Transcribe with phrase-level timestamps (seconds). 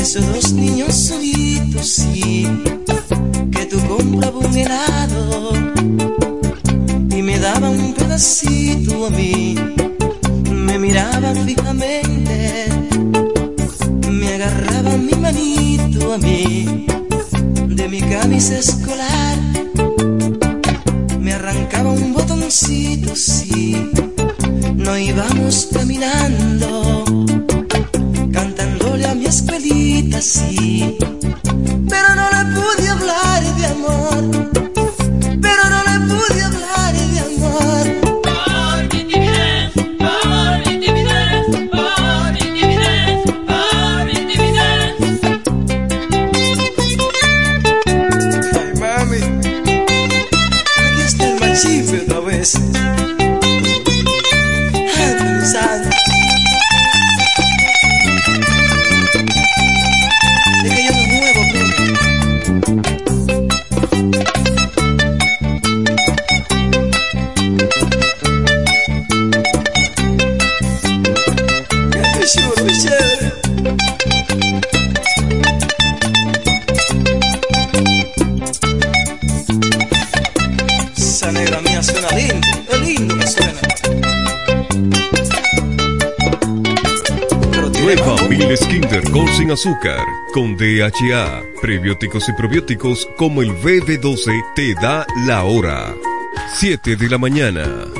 [0.00, 2.46] esos dos niños solitos, sí,
[3.52, 5.52] que tú comprabas un helado.
[7.10, 9.56] Y me daban un pedacito a mí,
[10.50, 12.68] me miraban fijamente,
[14.10, 16.86] me agarraban mi manito a mí
[17.68, 19.38] de mi camisa escolar,
[89.60, 95.94] azúcar, con DHA, prebióticos y probióticos como el BB12 te da la hora.
[96.54, 97.99] 7 de la mañana.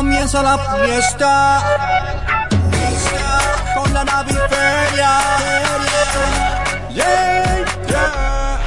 [0.00, 1.62] Comienza la fiesta
[3.74, 5.20] con la naviferia.
[6.88, 8.58] Yeah, yeah.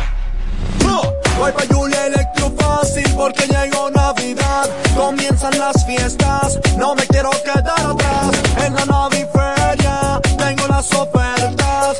[1.39, 4.69] Voy pa' Julia Electro Fácil porque llegó Navidad.
[4.95, 8.31] Comienzan las fiestas, no me quiero quedar atrás.
[8.63, 11.99] En la naviferia tengo las ofertas.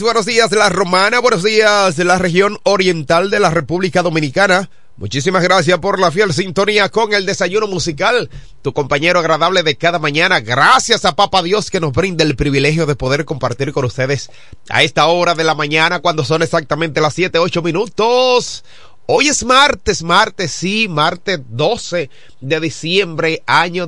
[0.00, 4.70] Buenos días la Romana, buenos días la región oriental de la República Dominicana.
[4.96, 8.30] Muchísimas gracias por la fiel sintonía con el desayuno musical,
[8.62, 10.40] tu compañero agradable de cada mañana.
[10.40, 14.30] Gracias a Papa Dios que nos brinda el privilegio de poder compartir con ustedes
[14.70, 18.64] a esta hora de la mañana cuando son exactamente las 7, 8 minutos.
[19.06, 22.08] Hoy es martes, martes, sí, martes 12
[22.40, 23.86] de diciembre, año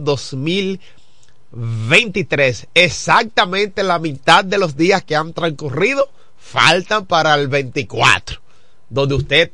[1.56, 2.69] 2023.
[2.75, 8.41] Exactamente la mitad de los días que han transcurrido faltan para el 24,
[8.91, 9.50] donde usted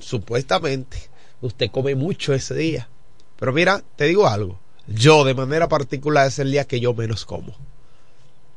[0.00, 0.96] supuestamente
[1.42, 2.88] usted come mucho ese día.
[3.38, 4.58] Pero mira, te digo algo.
[4.86, 7.54] Yo de manera particular es el día que yo menos como.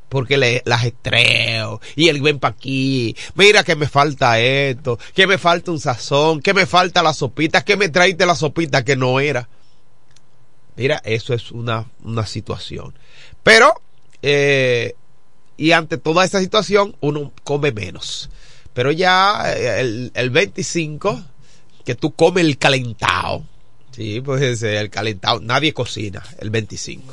[0.08, 3.15] Porque le, las estreo y el ven pa' aquí.
[3.36, 7.65] Mira que me falta esto, que me falta un sazón, que me falta la sopita,
[7.65, 9.50] que me traiste la sopita que no era.
[10.77, 12.93] Mira, eso es una, una situación.
[13.43, 13.74] Pero,
[14.22, 14.93] eh,
[15.57, 18.29] y ante toda esa situación, uno come menos.
[18.74, 21.24] Pero ya eh, el, el 25,
[21.84, 23.43] que tú comes el calentado.
[23.91, 25.39] Sí, pues el calentado.
[25.39, 27.12] Nadie cocina el 25.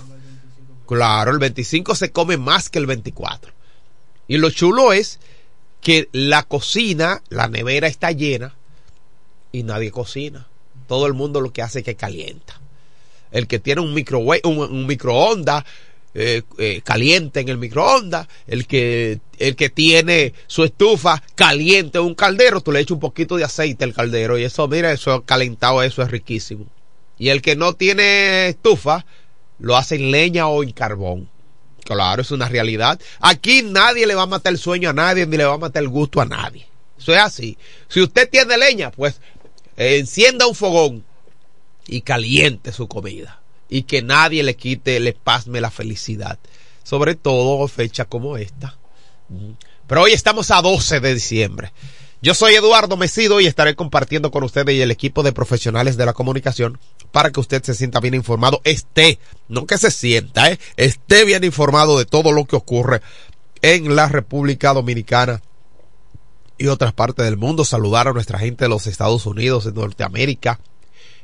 [0.87, 3.51] Claro, el 25 se come más que el 24.
[4.29, 5.21] Y lo chulo es
[5.81, 8.55] que la cocina, la nevera está llena
[9.53, 10.47] y nadie cocina.
[10.87, 12.61] Todo el mundo lo que hace es que calienta.
[13.35, 15.65] El que tiene un, micro, un, un microondas
[16.17, 22.05] eh, eh, caliente en el microondas, el que, el que tiene su estufa caliente en
[22.05, 25.25] un caldero, tú le echas un poquito de aceite al caldero y eso, mira, eso
[25.25, 26.67] calentado, eso es riquísimo.
[27.19, 29.05] Y el que no tiene estufa,
[29.59, 31.29] lo hace en leña o en carbón.
[31.85, 33.01] Claro, es una realidad.
[33.19, 35.83] Aquí nadie le va a matar el sueño a nadie, ni le va a matar
[35.83, 36.65] el gusto a nadie.
[36.97, 37.59] Eso es así.
[37.89, 39.21] Si usted tiene leña, pues
[39.77, 41.05] encienda un fogón
[41.87, 46.39] y caliente su comida y que nadie le quite, le pasme la felicidad.
[46.83, 48.77] Sobre todo fecha como esta.
[49.87, 51.73] Pero hoy estamos a 12 de diciembre.
[52.23, 56.07] Yo soy Eduardo Mesido y estaré compartiendo con ustedes y el equipo de profesionales de
[56.07, 56.79] la comunicación
[57.13, 60.59] para que usted se sienta bien informado, esté, no que se sienta, ¿eh?
[60.77, 63.03] esté bien informado de todo lo que ocurre
[63.61, 65.43] en la República Dominicana
[66.57, 67.65] y otras partes del mundo.
[67.65, 70.61] Saludar a nuestra gente de los Estados Unidos, de Norteamérica,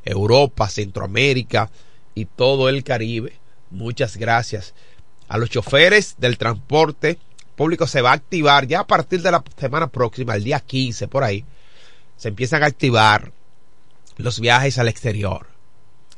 [0.04, 1.70] Europa, Centroamérica
[2.14, 3.34] y todo el Caribe.
[3.70, 4.74] Muchas gracias.
[5.28, 7.18] A los choferes del transporte
[7.56, 11.08] público se va a activar ya a partir de la semana próxima, el día 15
[11.08, 11.44] por ahí.
[12.16, 13.32] Se empiezan a activar
[14.16, 15.46] los viajes al exterior.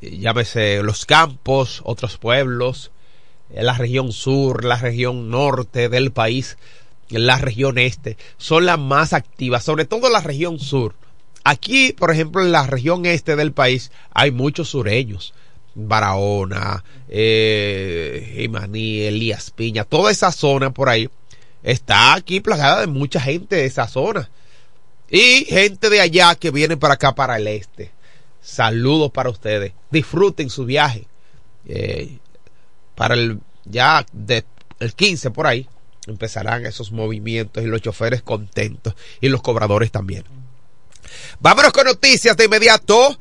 [0.01, 2.91] Llámese los campos, otros pueblos,
[3.51, 6.57] la región sur, la región norte del país,
[7.09, 10.95] la región este, son las más activas, sobre todo la región sur.
[11.45, 15.35] Aquí, por ejemplo, en la región este del país hay muchos sureños.
[15.75, 21.09] Barahona, eh, Jimaní, Elías Piña, toda esa zona por ahí
[21.63, 24.31] está aquí plagada de mucha gente de esa zona.
[25.11, 27.91] Y gente de allá que viene para acá, para el este.
[28.41, 29.73] Saludos para ustedes.
[29.91, 31.07] Disfruten su viaje.
[31.67, 32.19] Eh,
[32.95, 34.05] para el ya
[34.81, 35.69] el 15 por ahí
[36.07, 40.25] empezarán esos movimientos y los choferes contentos y los cobradores también.
[41.40, 43.19] Vámonos con noticias de inmediato.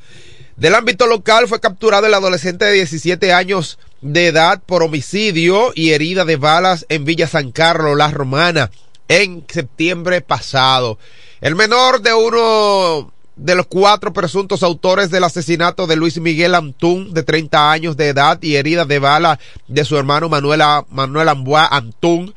[0.56, 5.92] Del ámbito local fue capturado el adolescente de 17 años de edad por homicidio y
[5.92, 8.70] herida de balas en Villa San Carlos, La Romana,
[9.08, 11.00] en septiembre pasado.
[11.40, 17.14] El menor de uno de los cuatro presuntos autores del asesinato de Luis Miguel Antún,
[17.14, 21.66] de 30 años de edad, y herida de bala de su hermano Manuel, Manuel Amboa
[21.66, 22.36] Antún,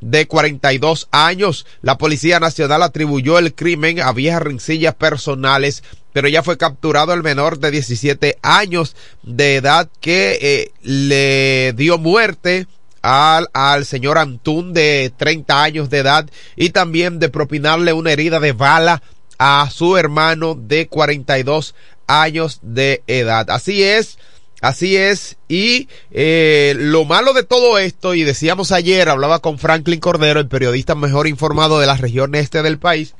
[0.00, 1.66] de 42 años.
[1.82, 7.22] La Policía Nacional atribuyó el crimen a viejas rencillas personales, pero ya fue capturado el
[7.22, 12.66] menor de 17 años de edad que eh, le dio muerte
[13.02, 18.40] al, al señor Antún de 30 años de edad y también de propinarle una herida
[18.40, 19.02] de bala
[19.38, 21.74] a su hermano de 42
[22.06, 23.50] años de edad.
[23.50, 24.18] Así es,
[24.68, 25.36] así es.
[25.48, 30.48] Y eh, lo malo de todo esto, y decíamos ayer, hablaba con Franklin Cordero, el
[30.48, 33.14] periodista mejor informado de la región este del país,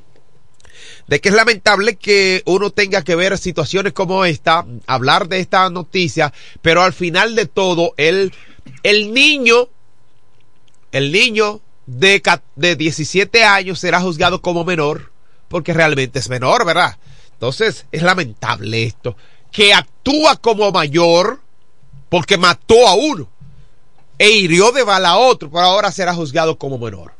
[1.06, 5.68] de que es lamentable que uno tenga que ver situaciones como esta, hablar de esta
[5.70, 8.32] noticia, pero al final de todo, el,
[8.82, 9.68] el niño,
[10.92, 12.22] el niño de,
[12.56, 15.16] de 17 años será juzgado como menor
[15.48, 16.98] porque realmente es menor, ¿verdad?
[17.32, 19.16] Entonces es lamentable esto,
[19.56, 21.40] que actúa como mayor
[22.10, 23.26] porque mató a uno
[24.18, 27.14] e hirió de bala a otro, pero ahora será juzgado como menor.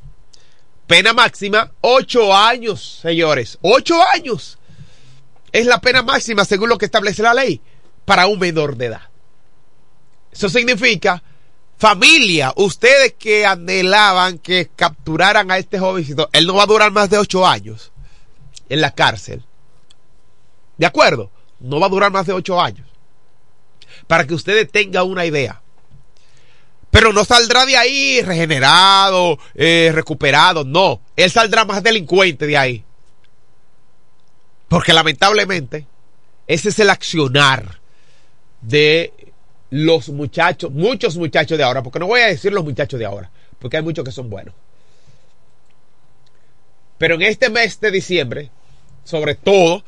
[0.86, 4.58] Pena máxima, ocho años, señores, ocho años.
[5.50, 7.58] Es la pena máxima según lo que establece la ley
[8.04, 9.08] para un menor de edad.
[10.30, 11.22] Eso significa,
[11.78, 17.08] familia, ustedes que anhelaban que capturaran a este jovencito, él no va a durar más
[17.08, 17.92] de ocho años
[18.68, 19.42] en la cárcel.
[20.76, 21.30] ¿De acuerdo?
[21.60, 22.86] No va a durar más de ocho años.
[24.06, 25.60] Para que ustedes tengan una idea.
[26.90, 30.64] Pero no saldrá de ahí regenerado, eh, recuperado.
[30.64, 32.84] No, él saldrá más delincuente de ahí.
[34.68, 35.86] Porque lamentablemente
[36.46, 37.80] ese es el accionar
[38.60, 39.12] de
[39.70, 43.30] los muchachos, muchos muchachos de ahora, porque no voy a decir los muchachos de ahora,
[43.58, 44.54] porque hay muchos que son buenos.
[46.98, 48.50] Pero en este mes de diciembre,
[49.04, 49.84] sobre todo,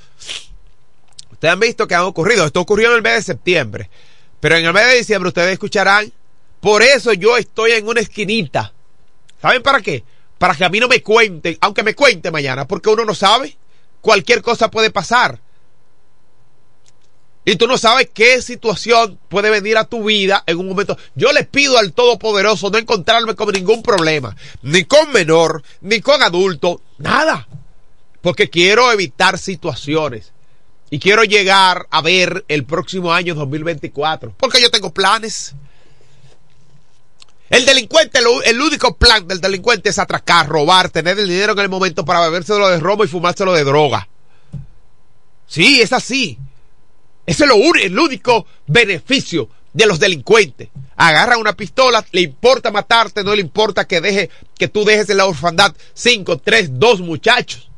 [1.39, 2.45] ustedes han visto que han ocurrido.
[2.45, 3.89] Esto ocurrió en el mes de septiembre.
[4.41, 6.13] Pero en el mes de diciembre ustedes escucharán.
[6.61, 8.73] Por eso yo estoy en una esquinita.
[9.41, 10.03] ¿Saben para qué?
[10.37, 13.57] Para que a mí no me cuenten, aunque me cuente mañana, porque uno no sabe.
[14.01, 15.41] Cualquier cosa puede pasar.
[17.45, 20.99] Y tú no sabes qué situación puede venir a tu vida en un momento.
[21.15, 26.21] Yo le pido al Todopoderoso no encontrarme con ningún problema, ni con menor, ni con
[26.21, 27.47] adulto, nada.
[28.23, 30.33] Porque quiero evitar situaciones.
[30.91, 34.35] Y quiero llegar a ver el próximo año 2024.
[34.37, 35.55] Porque yo tengo planes.
[37.51, 41.69] El delincuente, el único plan del delincuente es atracar, robar, tener el dinero en el
[41.69, 44.09] momento para bebérselo de robo y fumárselo de droga.
[45.47, 46.39] Sí, es así.
[47.25, 50.69] Ese es lo el único beneficio de los delincuentes.
[50.97, 55.19] Agarra una pistola, le importa matarte, no le importa que deje, que tú dejes en
[55.19, 57.71] la orfandad cinco, tres, dos muchachos.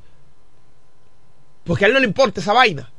[1.64, 2.90] Porque a él no le importa esa vaina.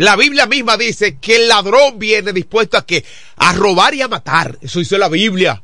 [0.00, 3.04] La Biblia misma dice que el ladrón viene dispuesto a que
[3.36, 4.56] a robar y a matar.
[4.62, 5.62] Eso dice la Biblia.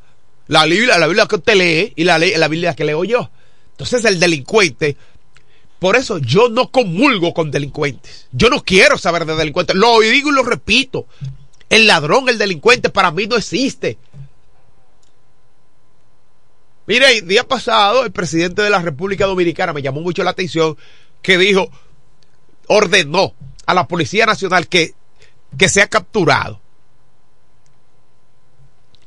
[0.49, 3.31] La Biblia, la Biblia que usted lee y la, la Biblia que leo yo.
[3.71, 4.99] Entonces el delincuente
[5.79, 8.27] por eso yo no comulgo con delincuentes.
[8.31, 9.75] Yo no quiero saber de delincuentes.
[9.75, 11.07] Lo digo y lo repito.
[11.71, 13.97] El ladrón, el delincuente para mí no existe.
[16.87, 20.77] Mire, el día pasado el presidente de la República Dominicana me llamó mucho la atención
[21.23, 21.71] que dijo,
[22.67, 23.35] ordenó
[23.67, 24.95] a la Policía Nacional que,
[25.59, 26.61] que sea capturado.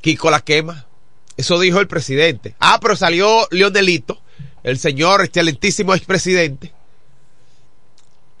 [0.00, 0.86] Kiko la quema.
[1.36, 2.54] Eso dijo el presidente.
[2.60, 4.20] Ah, pero salió Leonelito
[4.62, 6.72] el señor excelentísimo expresidente.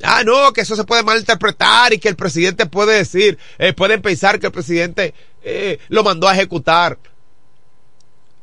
[0.02, 4.00] Ah, no, que eso se puede malinterpretar y que el presidente puede decir, eh, pueden
[4.00, 6.98] pensar que el presidente eh, lo mandó a ejecutar.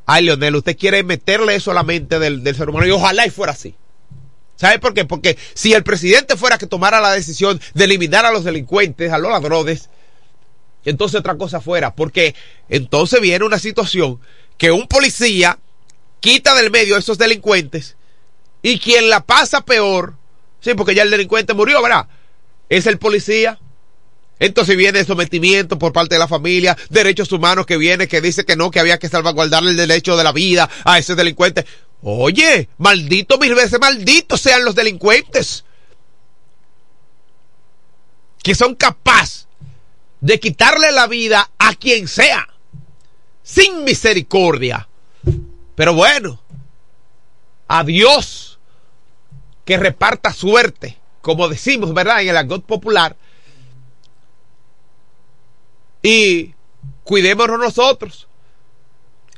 [0.05, 3.25] Ay, Leonel, usted quiere meterle eso a la mente del, del ser humano y ojalá
[3.25, 3.75] y fuera así.
[4.57, 5.05] ¿Sabe por qué?
[5.05, 9.19] Porque si el presidente fuera que tomara la decisión de eliminar a los delincuentes, a
[9.19, 9.89] los ladrones,
[10.83, 11.93] entonces otra cosa fuera.
[11.95, 12.35] Porque
[12.67, 14.19] entonces viene una situación
[14.57, 15.59] que un policía
[16.19, 17.95] quita del medio a esos delincuentes
[18.63, 20.15] y quien la pasa peor,
[20.59, 22.07] sí, porque ya el delincuente murió, ¿verdad?
[22.67, 23.59] Es el policía.
[24.39, 28.55] Entonces viene sometimiento por parte de la familia, derechos humanos que viene, que dice que
[28.55, 31.65] no, que había que salvaguardar el derecho de la vida a ese delincuente.
[32.01, 35.65] Oye, maldito mil veces malditos sean los delincuentes
[38.43, 39.47] que son capaces
[40.21, 42.47] de quitarle la vida a quien sea,
[43.43, 44.87] sin misericordia.
[45.75, 46.41] Pero bueno,
[47.67, 48.59] a Dios
[49.65, 52.21] que reparta suerte, como decimos, ¿verdad?
[52.21, 53.17] En el argot popular.
[56.01, 56.53] Y
[57.03, 58.27] cuidémonos nosotros.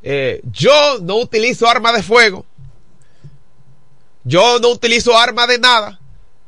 [0.04, 2.46] Eh, yo no utilizo arma de fuego.
[4.24, 6.00] Yo no utilizo arma de nada.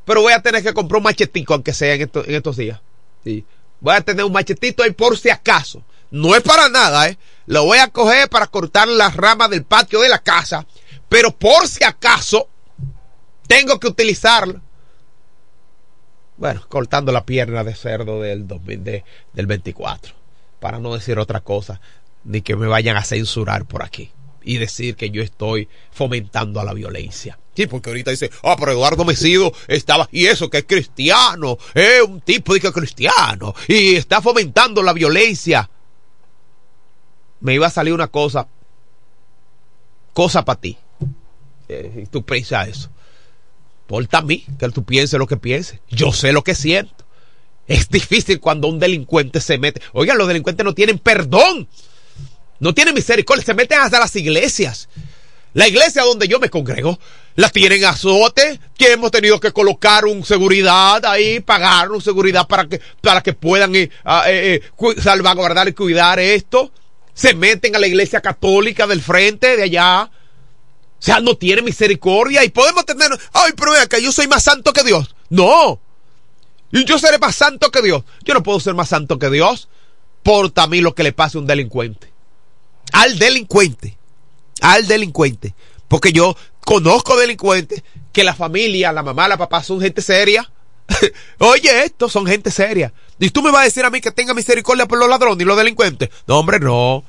[0.06, 2.82] Pero voy a tener que comprar un machetico, aunque sea en, en estos días.
[3.24, 3.46] Sí.
[3.80, 5.84] Voy a tener un machetito ahí por si acaso.
[6.10, 7.18] No es para nada, ¿eh?
[7.46, 10.66] Lo voy a coger para cortar las ramas del patio de la casa.
[11.08, 12.48] Pero por si acaso,
[13.48, 14.62] tengo que utilizarlo.
[16.38, 20.13] Bueno, cortando la pierna de cerdo del, 2000, de, del 24.
[20.60, 21.82] Para no decir otra cosa,
[22.24, 24.12] ni que me vayan a censurar por aquí.
[24.42, 27.38] Y decir que yo estoy fomentando a la violencia.
[27.55, 32.01] Sí, porque ahorita dice, ah, pero Eduardo Mesido estaba, y eso que es cristiano, es
[32.01, 35.69] un tipo de cristiano, y está fomentando la violencia.
[37.41, 38.47] Me iba a salir una cosa,
[40.13, 40.78] cosa para ti.
[41.67, 42.89] Eh, tú piensas eso.
[43.88, 45.80] Porta a mí, que tú pienses lo que pienses.
[45.89, 47.06] Yo sé lo que siento.
[47.67, 49.82] Es difícil cuando un delincuente se mete.
[49.93, 51.67] Oigan, los delincuentes no tienen perdón.
[52.60, 53.45] No tienen misericordia.
[53.45, 54.89] Se meten hasta las iglesias.
[55.54, 56.97] La iglesia donde yo me congrego,
[57.36, 62.67] la tienen azote, que hemos tenido que colocar un seguridad ahí, pagar un seguridad para
[62.67, 63.89] que, para que puedan eh,
[64.28, 66.72] eh, eh, salvaguardar y cuidar esto.
[67.13, 70.04] Se meten a la iglesia católica del frente, de allá.
[71.02, 74.44] O sea, no tiene misericordia y podemos tener, ay, pero vea que yo soy más
[74.44, 75.15] santo que Dios.
[75.30, 75.80] No.
[76.72, 78.04] Yo seré más santo que Dios.
[78.24, 79.67] Yo no puedo ser más santo que Dios.
[80.24, 82.12] Porta a mí lo que le pase a un delincuente.
[82.91, 83.98] Al delincuente.
[84.62, 85.56] Al delincuente.
[85.91, 90.49] Porque yo conozco delincuentes que la familia, la mamá, la papá son gente seria.
[91.39, 92.93] Oye, estos son gente seria.
[93.19, 95.45] Y tú me vas a decir a mí que tenga misericordia por los ladrones y
[95.45, 96.10] los delincuentes.
[96.27, 97.04] No, hombre, no.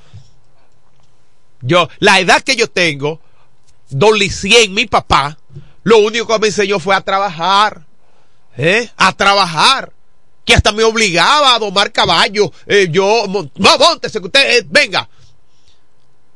[1.60, 3.20] Yo, la edad que yo tengo,
[3.88, 5.38] Don Licien, mi papá,
[5.84, 7.86] lo único que me enseñó fue a trabajar.
[8.56, 8.90] ¿Eh?
[8.96, 9.92] A trabajar.
[10.44, 12.50] Que hasta me obligaba a domar caballo.
[12.66, 15.08] Eh, yo, no, montese, que usted, eh, venga.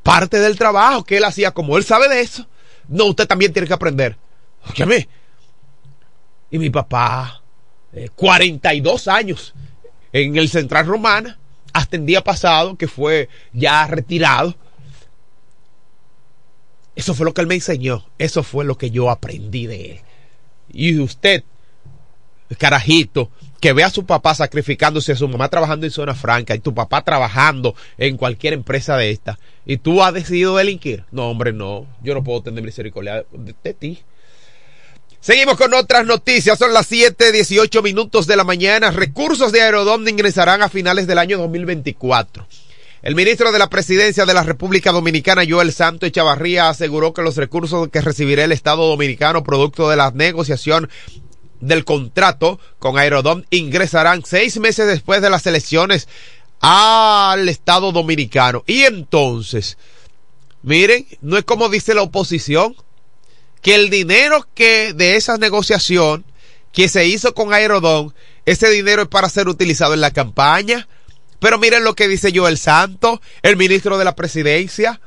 [0.06, 2.46] Parte del trabajo que él hacía, como él sabe de eso,
[2.86, 4.16] no, usted también tiene que aprender.
[4.70, 5.08] Óyeme.
[6.48, 7.42] Y mi papá,
[7.92, 9.52] eh, 42 años
[10.12, 11.40] en el Central Romana,
[11.72, 14.54] hasta el día pasado, que fue ya retirado.
[16.94, 18.06] Eso fue lo que él me enseñó.
[18.16, 20.00] Eso fue lo que yo aprendí de él.
[20.72, 21.42] Y usted,
[22.58, 26.60] carajito, que ve a su papá sacrificándose, a su mamá trabajando en zona franca y
[26.60, 31.04] tu papá trabajando en cualquier empresa de esta, y tú has decidido delinquir.
[31.10, 31.86] No, hombre, no.
[32.02, 33.98] Yo no puedo tener misericordia de, ti.
[35.20, 36.58] Seguimos con otras noticias.
[36.58, 38.90] Son las 7, 18 minutos de la mañana.
[38.90, 42.46] Recursos de Aerodón ingresarán a finales del año 2024.
[43.02, 47.36] El ministro de la Presidencia de la República Dominicana, Joel Santo Echavarría, aseguró que los
[47.36, 50.88] recursos que recibirá el Estado Dominicano producto de la negociación
[51.60, 56.08] del contrato con Aerodón ingresarán seis meses después de las elecciones
[56.60, 58.64] al Estado Dominicano.
[58.66, 59.78] Y entonces,
[60.62, 62.76] miren, no es como dice la oposición,
[63.62, 66.24] que el dinero que de esa negociación
[66.72, 68.14] que se hizo con Aerodón,
[68.44, 70.86] ese dinero es para ser utilizado en la campaña.
[71.40, 75.00] Pero miren lo que dice Joel Santo, el ministro de la presidencia,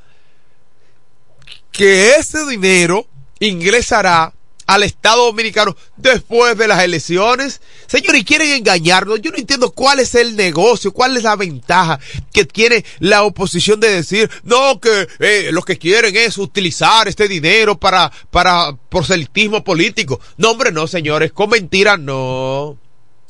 [1.72, 3.08] que ese dinero
[3.40, 4.34] ingresará
[4.70, 7.60] al Estado Dominicano después de las elecciones.
[7.88, 9.20] Señores, quieren engañarnos.
[9.20, 12.00] Yo no entiendo cuál es el negocio, cuál es la ventaja
[12.32, 17.28] que tiene la oposición de decir, no, que eh, lo que quieren es utilizar este
[17.28, 20.20] dinero para, para proselitismo político.
[20.38, 22.78] No, hombre, no, señores, con mentiras no,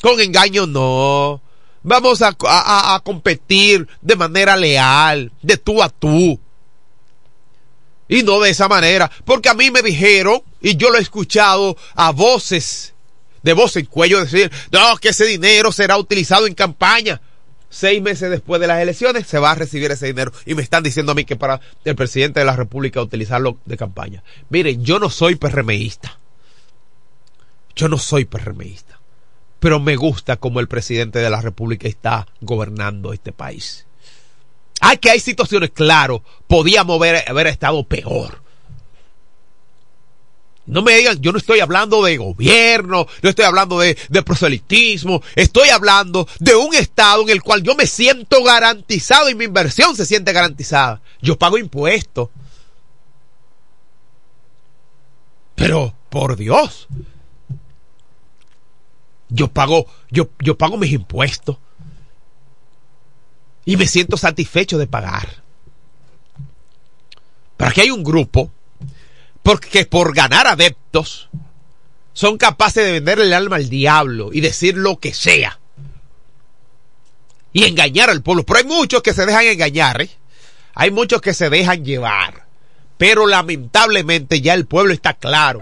[0.01, 1.41] con engaño no.
[1.83, 6.37] Vamos a, a, a competir de manera leal, de tú a tú.
[8.09, 11.77] Y no de esa manera, porque a mí me dijeron, y yo lo he escuchado
[11.93, 12.93] a voces,
[13.43, 17.21] de voz en cuello decir, no, que ese dinero será utilizado en campaña.
[17.69, 20.81] Seis meses después de las elecciones se va a recibir ese dinero y me están
[20.81, 24.23] diciendo a mí que para el presidente de la República utilizarlo de campaña.
[24.49, 26.17] Miren, yo no soy PRMista.
[27.75, 28.99] Yo no soy PRMista.
[29.59, 33.85] Pero me gusta como el presidente de la República está gobernando este país.
[34.79, 38.41] Hay que hay situaciones, claro, podíamos haber, haber estado peor.
[40.65, 45.23] No me digan, yo no estoy hablando de gobierno, no estoy hablando de, de, proselitismo,
[45.35, 49.95] estoy hablando de un estado en el cual yo me siento garantizado y mi inversión
[49.95, 51.01] se siente garantizada.
[51.21, 52.29] Yo pago impuestos.
[55.55, 56.87] Pero, por Dios,
[59.29, 61.57] yo pago, yo, yo pago mis impuestos
[63.65, 65.43] y me siento satisfecho de pagar.
[67.57, 68.51] Pero aquí hay un grupo
[69.43, 71.29] porque por ganar adeptos
[72.13, 75.59] son capaces de venderle el alma al diablo y decir lo que sea
[77.53, 78.43] y engañar al pueblo.
[78.43, 80.09] Pero hay muchos que se dejan engañar, ¿eh?
[80.73, 82.45] hay muchos que se dejan llevar.
[82.97, 85.61] Pero lamentablemente ya el pueblo está claro.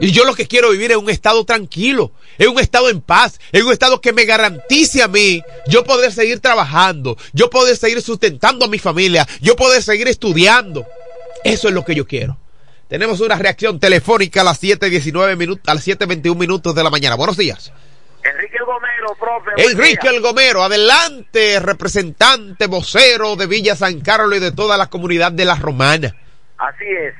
[0.00, 3.40] Y yo lo que quiero vivir es un estado tranquilo, es un estado en paz,
[3.52, 8.02] es un estado que me garantice a mí yo poder seguir trabajando, yo poder seguir
[8.02, 10.86] sustentando a mi familia, yo poder seguir estudiando.
[11.44, 12.38] Eso es lo que yo quiero.
[12.88, 17.16] Tenemos una reacción telefónica a las 7.19 minutos, a las 7.21 minutos de la mañana.
[17.16, 17.72] Buenos días.
[18.22, 19.50] Enrique El Gomero, profe.
[19.70, 25.32] Enrique El Gomero, adelante, representante, vocero de Villa San Carlos y de toda la comunidad
[25.32, 26.14] de la Romana.
[26.58, 27.14] Así es.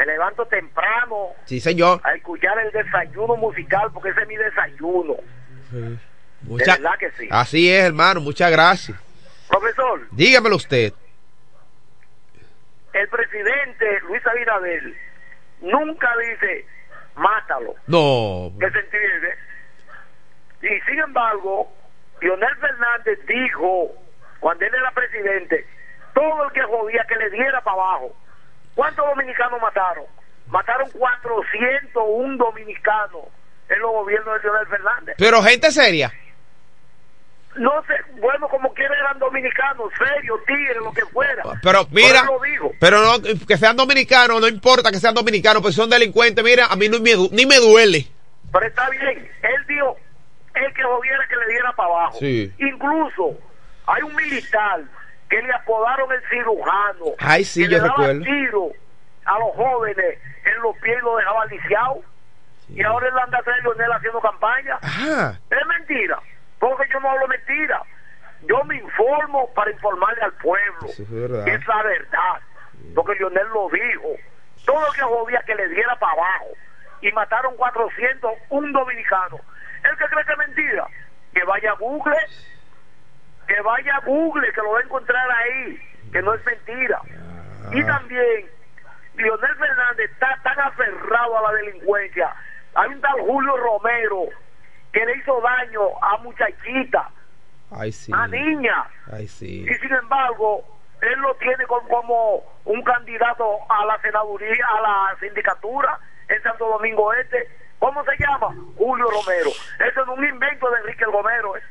[0.00, 1.34] Me levanto temprano.
[1.44, 2.00] Sí, señor.
[2.04, 5.16] A escuchar el desayuno musical porque ese es mi desayuno.
[5.70, 5.98] Sí.
[6.40, 6.76] Mucha...
[6.76, 7.28] De verdad que sí.
[7.30, 8.22] Así es, hermano.
[8.22, 8.98] Muchas gracias.
[9.46, 10.00] Profesor.
[10.12, 10.94] Dígamelo usted.
[12.94, 14.94] El presidente Luis Abinader
[15.60, 16.64] nunca dice
[17.16, 17.74] mátalo.
[17.86, 18.52] No.
[18.58, 19.34] ¿Qué se entiende?
[20.62, 21.70] Y sin embargo,
[22.22, 23.90] Lionel Fernández dijo,
[24.40, 25.66] cuando él era presidente,
[26.14, 28.16] todo el que jodía que le diera para abajo.
[28.74, 30.04] ¿Cuántos dominicanos mataron?
[30.48, 33.24] Mataron 401 dominicanos
[33.68, 35.14] en los gobiernos de Lionel Fernández.
[35.18, 36.12] Pero gente seria.
[37.56, 41.42] No sé, bueno, como quiera eran dominicanos, serios, tigres, lo que fuera.
[41.62, 42.24] Pero mira,
[42.78, 46.76] pero no, que sean dominicanos, no importa que sean dominicanos, pues son delincuentes, mira, a
[46.76, 48.06] mí no ni me duele.
[48.52, 49.96] Pero está bien, él dijo,
[50.54, 52.18] el que jodiera que le diera para abajo.
[52.20, 52.52] Sí.
[52.58, 53.36] Incluso,
[53.86, 54.82] hay un militar
[55.30, 57.06] que le apodaron el cirujano.
[57.18, 58.24] Ay, sí, que yo le daba recuerdo.
[58.24, 58.72] tiro
[59.24, 61.98] a los jóvenes en los pies y los dejaba lisiados.
[62.66, 62.74] Sí.
[62.76, 64.78] Y ahora él anda atrás de Leonel haciendo campaña.
[64.82, 65.40] Ajá.
[65.50, 66.18] Es mentira.
[66.58, 67.82] Porque yo no hablo mentira.
[68.42, 70.88] Yo me informo para informarle al pueblo.
[70.88, 71.44] Sí, es verdad.
[71.44, 72.40] Que es la verdad.
[72.94, 74.08] Porque Leonel lo dijo.
[74.66, 76.48] Todo lo que jodía que le diera para abajo.
[77.02, 79.38] Y mataron 400, un dominicano.
[79.84, 80.86] El que cree que es mentira,
[81.32, 82.16] que vaya a Google,
[83.50, 85.76] que vaya a Google, que lo va a encontrar ahí,
[86.12, 87.00] que no es mentira.
[87.02, 87.70] Ah.
[87.72, 88.46] Y también,
[89.16, 92.32] Lionel Fernández está tan aferrado a la delincuencia.
[92.74, 94.28] Hay un tal Julio Romero
[94.92, 97.10] que le hizo daño a muchachita,
[97.72, 98.12] Ay, sí.
[98.14, 98.84] a niña.
[99.12, 99.66] Ay, sí.
[99.68, 100.62] Y sin embargo,
[101.00, 106.68] él lo tiene como, como un candidato a la senaduría, a la sindicatura en Santo
[106.68, 107.48] Domingo Este.
[107.80, 108.54] ¿Cómo se llama?
[108.76, 109.50] Julio Romero.
[109.80, 111.56] Ese es un invento de Enrique el Gomero.
[111.56, 111.62] ¿eh?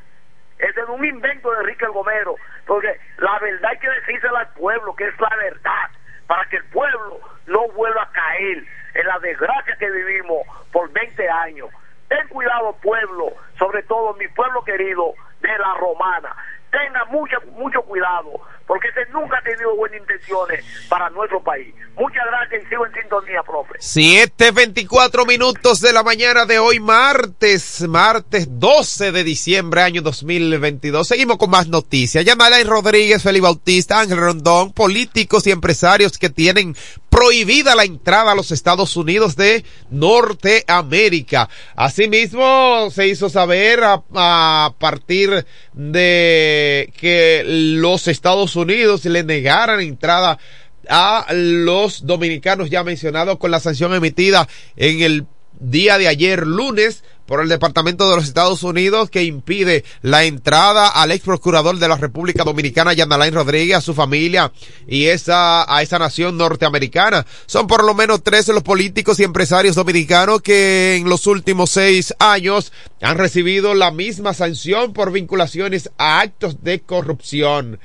[0.59, 2.35] Ese es un invento de Enrique Gomero.
[2.65, 5.89] Porque la verdad hay que decírsela al pueblo, que es la verdad,
[6.27, 11.29] para que el pueblo no vuelva a caer en la desgracia que vivimos por 20
[11.29, 11.69] años.
[12.09, 16.35] Ten cuidado, pueblo, sobre todo mi pueblo querido de la Romana.
[16.71, 18.31] Tenga mucho, mucho cuidado,
[18.67, 21.73] porque ese nunca ha tenido buenas intenciones para nuestro país.
[21.95, 23.73] Muchas gracias y sigo en sintonía, profe.
[23.79, 31.07] 7.24 minutos de la mañana de hoy, martes, martes 12 de diciembre, año 2022.
[31.07, 32.23] Seguimos con más noticias.
[32.23, 36.75] Yamalay Rodríguez, Felipe Bautista, Ángel Rondón, políticos y empresarios que tienen
[37.19, 41.49] prohibida la entrada a los Estados Unidos de Norteamérica.
[41.75, 50.39] Asimismo, se hizo saber a, a, partir de que los Estados Unidos le negaran entrada
[50.87, 55.25] a los dominicanos ya mencionados con la sanción emitida en el
[55.59, 60.87] día de ayer lunes por el Departamento de los Estados Unidos que impide la entrada
[60.87, 64.51] al ex procurador de la República Dominicana, Yandalain Rodríguez, a su familia
[64.87, 67.27] y esa, a esa nación norteamericana.
[67.45, 72.15] Son por lo menos 13 los políticos y empresarios dominicanos que en los últimos seis
[72.17, 77.79] años han recibido la misma sanción por vinculaciones a actos de corrupción.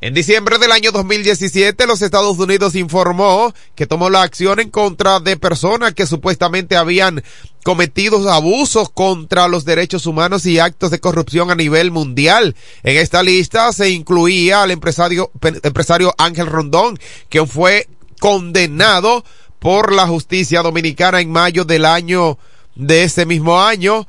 [0.00, 5.18] En diciembre del año 2017, los Estados Unidos informó que tomó la acción en contra
[5.18, 7.24] de personas que supuestamente habían
[7.64, 12.54] cometido abusos contra los derechos humanos y actos de corrupción a nivel mundial.
[12.84, 16.96] En esta lista se incluía al empresario, empresario Ángel Rondón,
[17.28, 17.88] quien fue
[18.20, 19.24] condenado
[19.58, 22.38] por la justicia dominicana en mayo del año
[22.76, 24.06] de ese mismo año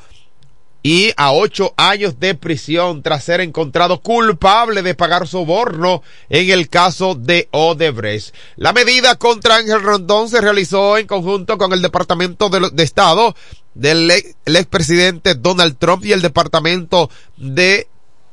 [0.81, 6.69] y a ocho años de prisión tras ser encontrado culpable de pagar soborno en el
[6.69, 8.33] caso de Odebrecht.
[8.55, 13.35] La medida contra Ángel Rondón se realizó en conjunto con el Departamento de, Estado
[13.73, 14.09] del
[14.45, 17.87] expresidente Donald Trump y el Departamento de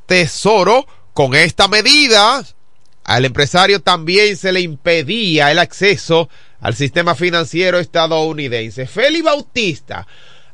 [0.06, 0.87] Tesoro.
[1.14, 2.44] Con esta medida,
[3.04, 6.28] al empresario también se le impedía el acceso
[6.61, 8.87] al sistema financiero estadounidense.
[8.87, 10.06] Feli Bautista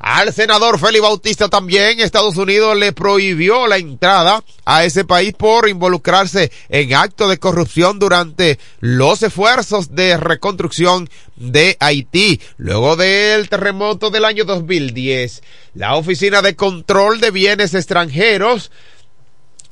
[0.03, 5.69] al senador Félix Bautista también Estados Unidos le prohibió la entrada a ese país por
[5.69, 12.41] involucrarse en actos de corrupción durante los esfuerzos de reconstrucción de Haití.
[12.57, 15.41] Luego del terremoto del año 2010,
[15.75, 18.73] la Oficina de Control de Bienes Extranjeros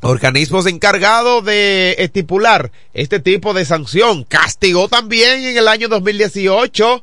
[0.02, 4.22] organismos encargados de estipular este tipo de sanción.
[4.22, 7.02] Castigó también en el año 2018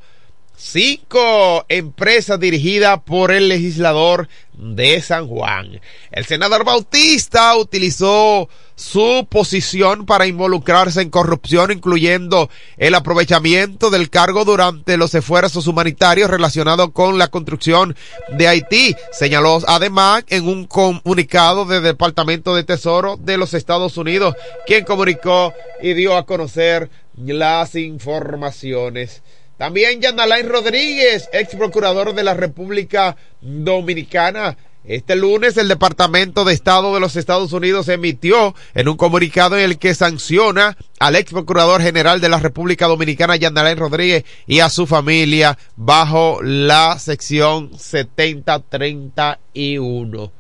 [0.58, 5.80] cinco empresas dirigidas por el legislador de San Juan.
[6.12, 14.46] El senador Bautista utilizó su posición para involucrarse en corrupción, incluyendo el aprovechamiento del cargo
[14.46, 17.96] durante los esfuerzos humanitarios relacionados con la construcción
[18.38, 18.96] de Haití.
[19.12, 25.54] Señaló además en un comunicado del Departamento de Tesoro de los Estados Unidos, quien comunicó
[25.82, 29.22] y dio a conocer las informaciones.
[29.58, 34.56] También Yanalain Rodríguez, ex procurador de la República Dominicana.
[34.84, 39.63] Este lunes el Departamento de Estado de los Estados Unidos emitió en un comunicado en
[39.63, 44.70] el que sanciona al ex procurador general de la República Dominicana, Yanalain Rodríguez, y a
[44.70, 50.37] su familia bajo la sección 7031.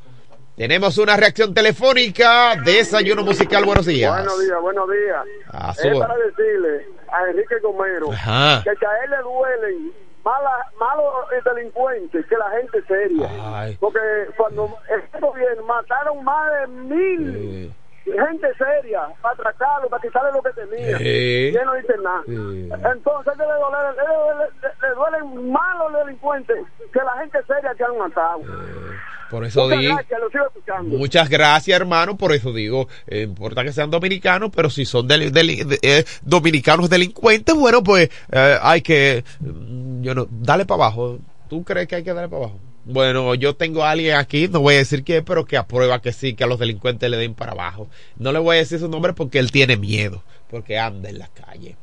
[0.57, 4.11] Tenemos una reacción telefónica, desayuno musical, buenos días.
[4.11, 5.23] Buenos días, buenos días.
[5.53, 8.63] Ah, es para decirle a Enrique Gomero Ajá.
[8.63, 9.93] que a él le duelen
[10.79, 11.13] malos
[11.45, 13.29] delincuentes que la gente seria.
[13.55, 13.77] Ay.
[13.79, 13.99] Porque
[14.35, 17.73] cuando este gobierno mataron más de mil
[18.05, 20.97] gente seria para atracarlo, para quitarle lo que tenía.
[20.97, 21.51] Sí.
[21.53, 22.21] Y él no dice nada.
[22.25, 22.69] Sí.
[22.95, 23.77] Entonces, ¿qué le duele?
[23.95, 26.57] Le, le- le- le duelen más los delincuentes
[26.91, 28.39] que la gente seria que han matado.
[29.29, 29.93] Por eso Muchas digo.
[29.95, 30.97] gracias, lo sigo escuchando.
[30.97, 32.15] Muchas gracias, hermano.
[32.17, 36.05] Por eso digo, eh, importa que sean dominicanos, pero si son deli- deli- de- eh,
[36.21, 41.19] dominicanos delincuentes, bueno, pues eh, hay que, mm, yo no, dale para abajo.
[41.49, 42.59] ¿Tú crees que hay que darle para abajo?
[42.85, 46.13] Bueno, yo tengo a alguien aquí, no voy a decir quién, pero que aprueba que
[46.13, 47.89] sí, que a los delincuentes le den para abajo.
[48.17, 51.27] No le voy a decir su nombre porque él tiene miedo, porque anda en la
[51.27, 51.75] calle.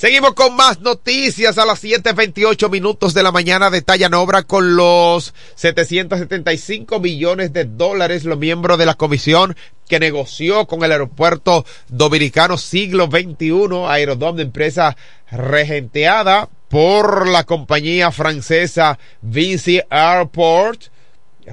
[0.00, 3.68] Seguimos con más noticias a las 7.28 minutos de la mañana.
[3.68, 9.54] Detallan obra con los 775 millones de dólares los miembros de la comisión
[9.88, 14.96] que negoció con el aeropuerto dominicano siglo XXI, Aerodom de empresa
[15.30, 20.84] regenteada por la compañía francesa Vinci Airport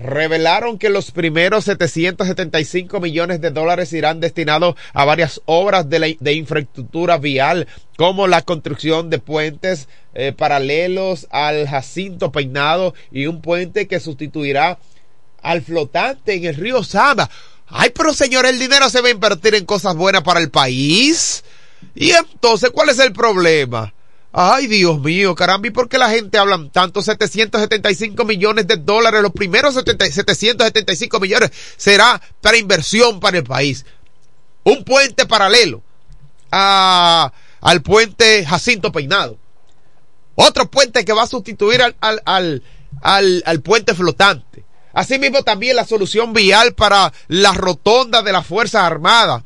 [0.01, 6.15] revelaron que los primeros 775 millones de dólares irán destinados a varias obras de, la-
[6.19, 13.41] de infraestructura vial, como la construcción de puentes eh, paralelos al Jacinto Peinado y un
[13.41, 14.79] puente que sustituirá
[15.41, 17.29] al flotante en el río Sama.
[17.67, 21.43] Ay, pero señor, el dinero se va a invertir en cosas buenas para el país.
[21.95, 23.93] Y entonces, ¿cuál es el problema?
[24.33, 27.01] Ay, Dios mío, caramba, ¿y por qué la gente habla tanto?
[27.01, 33.85] 775 millones de dólares, los primeros 70 775 millones será para inversión para el país.
[34.63, 35.81] Un puente paralelo
[36.51, 39.37] a, al puente Jacinto Peinado.
[40.35, 42.21] Otro puente que va a sustituir al, al,
[43.01, 44.63] al, al, puente flotante.
[44.93, 49.43] Asimismo también la solución vial para la rotonda de las Fuerzas Armadas.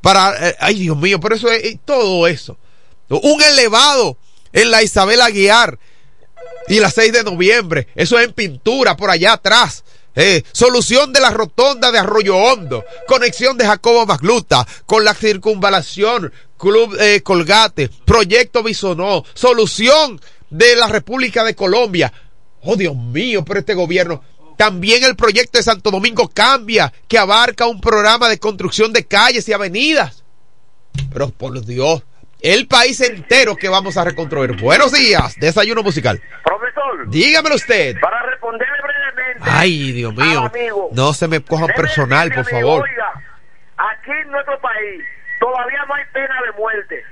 [0.00, 2.58] Para, eh, ay Dios mío, pero eso es, todo eso.
[3.08, 4.18] Un elevado
[4.52, 5.78] en la Isabel Aguiar
[6.68, 7.88] y la 6 de noviembre.
[7.94, 9.84] Eso es en pintura por allá atrás.
[10.14, 12.84] Eh, solución de la rotonda de Arroyo Hondo.
[13.06, 17.90] Conexión de Jacobo Magluta con la circunvalación Club eh, Colgate.
[18.04, 19.24] Proyecto Bisonó.
[19.34, 22.12] Solución de la República de Colombia.
[22.62, 24.22] Oh Dios mío, pero este gobierno.
[24.56, 29.46] También el proyecto de Santo Domingo cambia, que abarca un programa de construcción de calles
[29.48, 30.24] y avenidas.
[31.12, 32.02] Pero por Dios,
[32.52, 34.56] el país entero que vamos a reconstruir.
[34.60, 36.20] Buenos días, desayuno musical.
[36.44, 37.98] Profesor, Dígamelo usted.
[38.00, 39.50] para responderle brevemente.
[39.50, 40.44] Ay, Dios mío.
[40.52, 42.82] amigo, No se me coja personal, por amigo, favor.
[42.82, 43.12] Oiga,
[43.76, 45.02] aquí en nuestro país
[45.40, 47.02] todavía no hay pena de muerte.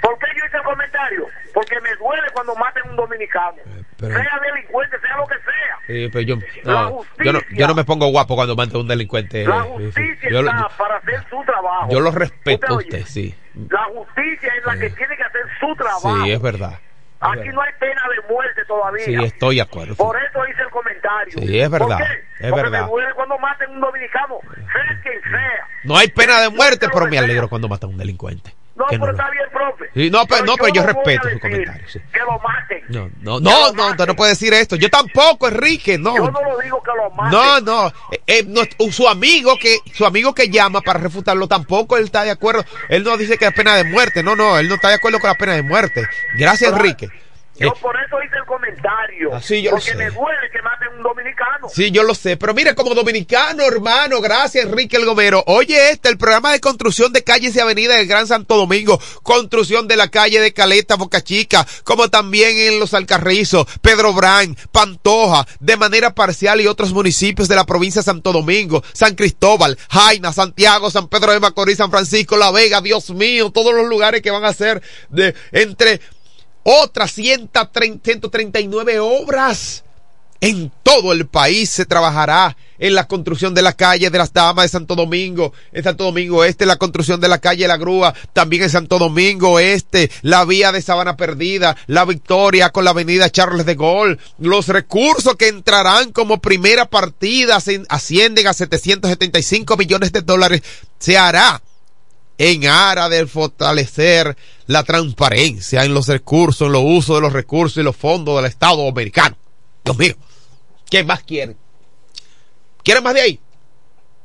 [0.00, 1.26] ¿Por qué yo hice el comentario?
[1.54, 3.56] Porque me duele cuando maten un dominicano.
[3.96, 5.78] pero- Sea delincuente, sea lo que sea.
[5.86, 8.88] Sí, pero yo, no, yo, no, yo no me pongo guapo cuando mando a un
[8.88, 9.46] delincuente.
[9.46, 11.88] La justicia Yo, está para hacer su trabajo.
[11.90, 13.34] yo lo respeto a ¿Usted sí.
[13.70, 16.24] La justicia es la que tiene que hacer su trabajo.
[16.24, 16.78] Sí, es verdad.
[17.20, 19.04] Aquí no hay pena de muerte todavía.
[19.04, 19.94] Sí, estoy de acuerdo.
[19.94, 21.38] Por eso hice el comentario.
[21.38, 22.12] Sí, es verdad, ¿Por qué?
[22.40, 22.82] es Porque verdad.
[22.82, 25.68] me duele cuando maten un dominicano, sea quien sea.
[25.84, 28.52] No hay pena de muerte, pero me alegro cuando matan a un delincuente.
[28.76, 29.84] No, pero no- está bien, profe.
[29.94, 31.88] Sí, no, pero, no, pero yo respeto su decir comentario.
[31.88, 32.00] sí.
[32.12, 32.82] Que lo maten.
[32.88, 34.74] No, no, no, no, usted no puede decir esto.
[34.76, 36.16] Yo tampoco, Enrique, no.
[36.16, 37.30] Yo no lo digo que lo maten.
[37.30, 41.96] No, no, eh, eh, no, su amigo que su amigo que llama para refutarlo tampoco
[41.96, 42.64] él está de acuerdo.
[42.88, 45.20] Él no dice que es pena de muerte, no, no, él no está de acuerdo
[45.20, 46.04] con la pena de muerte.
[46.36, 47.08] Gracias, Enrique.
[47.56, 49.34] Yo Eh, por eso hice el comentario.
[49.34, 51.68] Así yo lo porque me duele que maten un dominicano.
[51.68, 55.42] Sí, yo lo sé, pero mire, como dominicano, hermano, gracias Enrique El Gomero.
[55.46, 59.86] Oye, este, el programa de construcción de calles y avenidas del Gran Santo Domingo, construcción
[59.86, 65.46] de la calle de Caleta, Boca Chica, como también en Los Alcarrizos, Pedro Brán, Pantoja,
[65.60, 70.32] de manera parcial y otros municipios de la provincia de Santo Domingo, San Cristóbal, Jaina,
[70.32, 74.30] Santiago, San Pedro de Macorís, San Francisco, La Vega, Dios mío, todos los lugares que
[74.30, 76.00] van a ser de, entre
[76.64, 79.84] otras 130, 139 obras.
[80.40, 84.64] En todo el país se trabajará en la construcción de la calle de las Damas
[84.64, 88.64] de Santo Domingo, en Santo Domingo Este, la construcción de la calle La Grúa, también
[88.64, 93.64] en Santo Domingo Este, la vía de Sabana Perdida, la Victoria con la avenida Charles
[93.64, 97.56] de Gaulle, los recursos que entrarán como primera partida
[97.88, 100.62] ascienden a 775 millones de dólares,
[100.98, 101.62] se hará
[102.36, 107.78] en aras de fortalecer la transparencia en los recursos, en los usos de los recursos
[107.78, 109.36] y los fondos del Estado americano.
[109.84, 110.14] Dios mío,
[110.88, 111.56] ¿qué más quieren?
[112.82, 113.40] ¿Quieren más de ahí?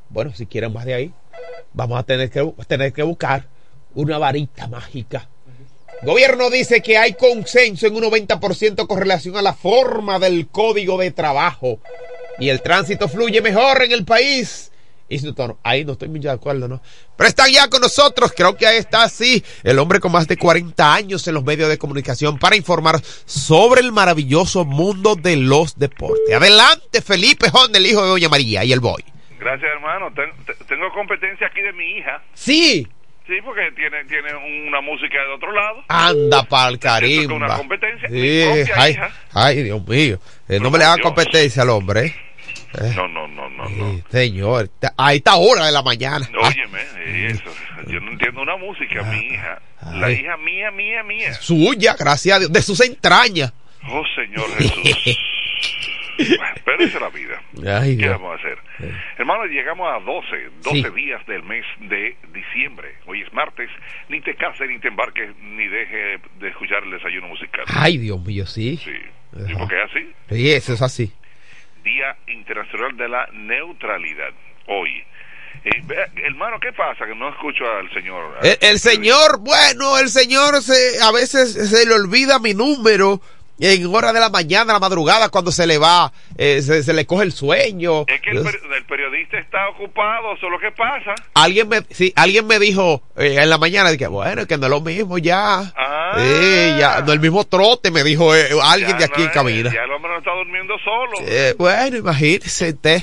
[0.10, 1.13] Bueno, si quieren más de ahí,
[1.73, 3.47] vamos a tener que, tener que buscar
[3.95, 5.30] una varita mágica.
[6.02, 10.97] Gobierno dice que hay consenso en un 90% con relación a la forma del código
[10.97, 11.80] de trabajo
[12.39, 14.68] y el tránsito fluye mejor en el país.
[15.10, 15.17] Y
[15.63, 16.82] ahí no estoy muy de acuerdo, ¿no?
[17.17, 20.38] Pero está ya con nosotros, creo que ahí está así, el hombre con más de
[20.38, 25.78] 40 años en los medios de comunicación para informar sobre el maravilloso mundo de los
[25.80, 26.34] deportes.
[26.36, 29.04] Adelante, Felipe Jon, el hijo de Doña María y el boy.
[29.39, 30.13] Gracias, hermano.
[30.13, 32.22] Ten- te- tengo competencia aquí de mi hija.
[32.34, 32.88] Sí,
[33.28, 34.34] Sí, porque tiene, tiene
[34.67, 35.84] una música de otro lado.
[35.88, 37.58] anda pa'l es una carimba.
[37.58, 38.10] competencia.
[38.10, 39.12] Sí, ay, hija.
[39.34, 40.19] ay, Dios mío.
[40.48, 42.15] Eh, no me le haga competencia al hombre, ¿eh?
[42.75, 43.67] Eh, No, no, no, no.
[43.67, 46.29] sí, señor, a esta hora de la mañana.
[46.43, 47.51] Ay, Óyeme, eh, eso.
[47.88, 49.60] Yo no entiendo una música, mi hija.
[49.93, 50.15] La Ay.
[50.21, 51.34] hija mía, mía, mía.
[51.34, 53.53] suya, gracias a Dios, de sus entrañas.
[53.89, 55.17] Oh, Señor Jesús.
[56.17, 57.79] Bueno, Pero esa es la vida.
[57.82, 58.12] Ay, ¿Qué Dios.
[58.19, 58.58] vamos a hacer?
[59.17, 60.95] Hermano, llegamos a 12, 12 Sí.
[60.95, 62.89] días del mes de diciembre.
[63.05, 63.69] Hoy es martes.
[64.10, 67.63] Ni te cases, ni te embarques, ni deje de escuchar el desayuno musical.
[67.67, 68.75] Ay, Dios mío, sí.
[68.84, 68.91] Sí.
[69.47, 70.12] ¿Y por qué es así?
[70.29, 71.13] Sí, eso es así.
[71.83, 74.31] Día Internacional de la Neutralidad.
[74.67, 75.03] Hoy.
[75.65, 75.83] Eh,
[76.23, 77.05] hermano, ¿qué pasa?
[77.05, 78.37] Que no escucho al señor.
[78.41, 83.21] El, el señor, bueno, el señor se, a veces se le olvida mi número
[83.60, 87.06] en hora de la mañana, la madrugada, cuando se le va, eh, se, se le
[87.06, 88.06] coge el sueño.
[88.08, 91.13] Es que el, peri- el periodista está ocupado, eso es lo que pasa.
[91.34, 94.69] Alguien me, sí, alguien me dijo eh, en la mañana, que bueno, que no es
[94.72, 95.60] lo mismo ya.
[95.76, 96.17] Ah.
[96.80, 99.72] Ya, no es el mismo trote, me dijo eh, alguien de aquí no en cabina.
[99.74, 101.56] Ya el hombre no está durmiendo solo.
[101.58, 103.02] Bueno, imagínese usted.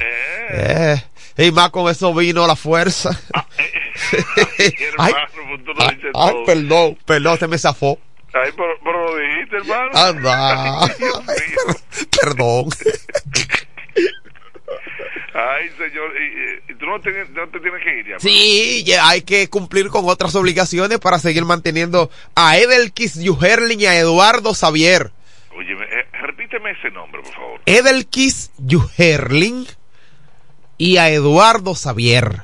[0.51, 0.97] Eh,
[1.38, 3.11] y más con eso vino la fuerza.
[4.49, 5.16] ay, hermano,
[5.75, 6.45] lo ay, dices ay, todo.
[6.45, 7.99] perdón, perdón, se me zafó.
[8.33, 8.69] Ay, pero,
[9.52, 9.90] hermano.
[9.94, 10.85] Anda.
[10.85, 11.76] Ay, mío.
[12.20, 12.68] Perdón.
[15.35, 18.18] Ay, señor, y, tú no te, no te tienes que ir ya.
[18.18, 23.87] Sí, ya hay que cumplir con otras obligaciones para seguir manteniendo a Edelkis Yuherlin y
[23.87, 25.12] a Eduardo Xavier.
[25.54, 27.60] Oye, eh, repíteme ese nombre, por favor.
[27.66, 29.66] Edelkis Yuherlin
[30.79, 32.42] y a Eduardo Xavier.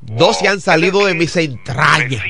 [0.00, 2.22] Dos se han salido de mis entrañas.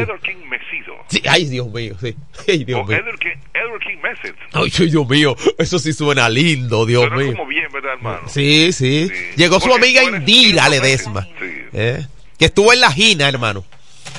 [0.00, 0.94] Edward King Mesido.
[1.08, 2.14] Sí, ay, Dios mío, sí.
[2.48, 2.96] Ay, Dios O mío.
[2.96, 4.38] Edward King, Edward King Message.
[4.52, 7.32] Ay, Dios mío, eso sí suena lindo, Dios Suena mío.
[7.36, 8.28] como bien, ¿verdad, hermano?
[8.28, 9.10] Sí, sí.
[9.36, 11.22] Llegó su amiga Indira Ledesma.
[11.40, 11.62] Sí.
[11.72, 12.06] ¿eh?
[12.38, 13.64] Que estuvo en la Gina, hermano.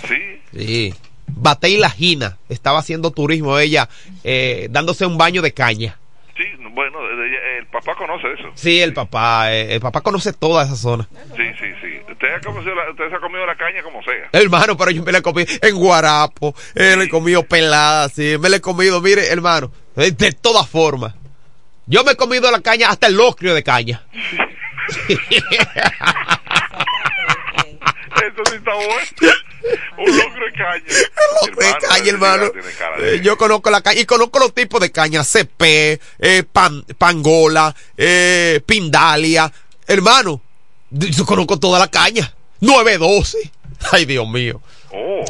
[0.07, 0.39] Sí.
[0.57, 0.93] Sí.
[1.27, 2.37] Batey la Gina.
[2.49, 3.89] Estaba haciendo turismo ella,
[4.23, 5.97] eh, dándose un baño de caña.
[6.37, 6.97] Sí, bueno,
[7.57, 8.51] el papá conoce eso.
[8.55, 11.07] Sí, el papá, eh, el papá conoce toda esa zona.
[11.35, 11.92] Sí, sí, sí.
[12.13, 14.29] Usted, ha comido la- usted se ha comido la caña como sea.
[14.31, 18.37] Hermano, pero yo me la he comido en guarapo, eh, le he comido pelada, sí,
[18.39, 21.13] me la he comido, mire, hermano, de todas formas.
[21.85, 24.03] Yo me he comido la caña hasta el locrio de caña.
[28.23, 29.33] Eso sí está bueno.
[29.97, 30.83] Un locro de caña.
[31.57, 32.51] de caña, hermano.
[32.99, 37.75] Eh, yo conozco la caña y conozco los tipos de caña, CP, eh, pan, Pangola,
[37.97, 39.51] eh, Pindalia.
[39.87, 40.41] Hermano,
[40.93, 42.33] yo conozco toda la caña.
[42.61, 43.51] 912.
[43.91, 44.61] Ay, Dios mío.
[44.91, 45.23] Oh,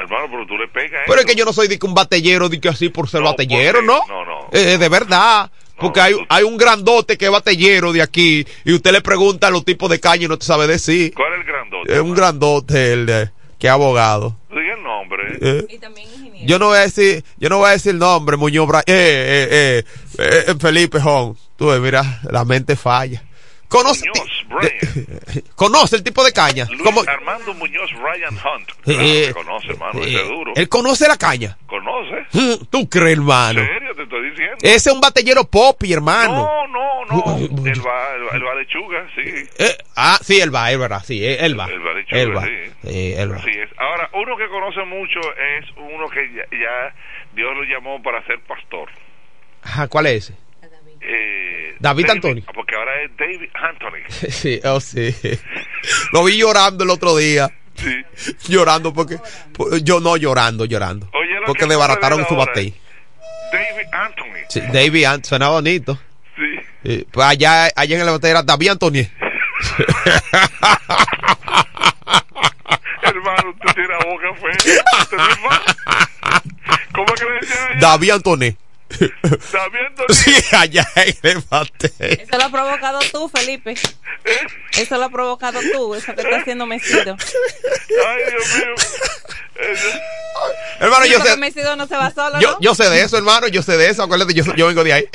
[0.00, 1.02] hermano, pero tú le pegas.
[1.06, 3.22] Pero es que yo no soy de que un batellero, de que así por ser
[3.22, 4.00] batellero, ¿no?
[4.08, 4.48] No, no.
[4.52, 5.50] Eh, de verdad.
[5.78, 9.64] Porque hay, hay un grandote que es batellero de aquí y usted le pregunta los
[9.64, 11.12] tipos de caña y no te sabe decir.
[11.14, 11.92] ¿Cuál es el grandote?
[11.92, 14.36] Es un grandote el de, que es abogado.
[14.50, 15.38] Diga el nombre.
[15.40, 15.80] Eh.
[16.46, 18.84] Yo no voy a decir, yo no voy a decir el nombre, Muñoz Bra eh,
[19.50, 19.84] eh,
[20.18, 21.36] eh, Felipe Jón.
[21.56, 23.22] Tú ves, mira, la mente falla.
[23.74, 26.66] Conoce, de- conoce el tipo de caña.
[26.70, 28.70] Luis Como, Armando Muñoz Ryan Hunt.
[28.70, 30.52] Eh, Claro eh, conoce, hermano, eh, ese es duro.
[30.54, 31.56] él conoce la caña.
[31.66, 32.26] ¿Conoce?
[32.70, 33.60] ¿Tú crees, hermano?
[33.60, 34.56] ¿En serio te estoy diciendo?
[34.62, 36.34] Ese es un batellero popi, hermano.
[36.34, 37.36] No, no, no.
[37.66, 39.22] Él va, él va, él va de chuga, sí.
[39.58, 41.66] Eh, ah, sí, él va, es verdad, sí, él, él va.
[41.66, 42.42] Él va de chuga, Él va.
[42.44, 42.50] sí.
[42.88, 43.36] Sí, él va.
[43.36, 43.70] Así es.
[43.78, 46.94] Ahora, uno que conoce mucho es uno que ya, ya
[47.34, 48.88] Dios lo llamó para ser pastor.
[49.62, 50.43] Ajá, ¿cuál es ese?
[51.06, 52.42] Eh, David Anthony.
[52.54, 54.00] Porque ahora es David Anthony.
[54.30, 55.14] Sí, oh, sí.
[56.12, 57.50] Lo vi llorando el otro día.
[57.74, 58.02] Sí.
[58.48, 59.18] Llorando porque.
[59.52, 61.08] por- Yo no llorando, llorando.
[61.12, 62.74] Oye, porque que desbarataron sucede su batey.
[63.52, 64.38] David Anthony.
[64.48, 65.98] Sí, David Ant, suena bonito.
[66.36, 66.60] Sí.
[66.84, 69.06] Sí, pues allá, allá en el batey era David Anthony.
[73.02, 74.82] Hermano, usted tiene la boca fea.
[75.16, 75.60] No es.
[76.92, 77.80] ¿Cómo que le decían?
[77.80, 78.56] David Anthony.
[79.00, 80.14] David Anthony.
[80.14, 81.90] Sí, allá en el batey.
[81.98, 83.74] Eso lo has provocado tú, Felipe.
[84.72, 87.16] Eso lo has provocado tú, eso que está haciendo Mesido.
[88.06, 88.74] Ay, Dios mío.
[89.56, 89.76] Eh,
[90.80, 91.36] Hermano, yo sé.
[91.36, 92.60] Mesido no se va solo, Yo, ¿no?
[92.60, 94.02] yo sé de eso, hermano, yo sé de eso.
[94.02, 95.08] Acuérdate, yo, yo vengo de ahí.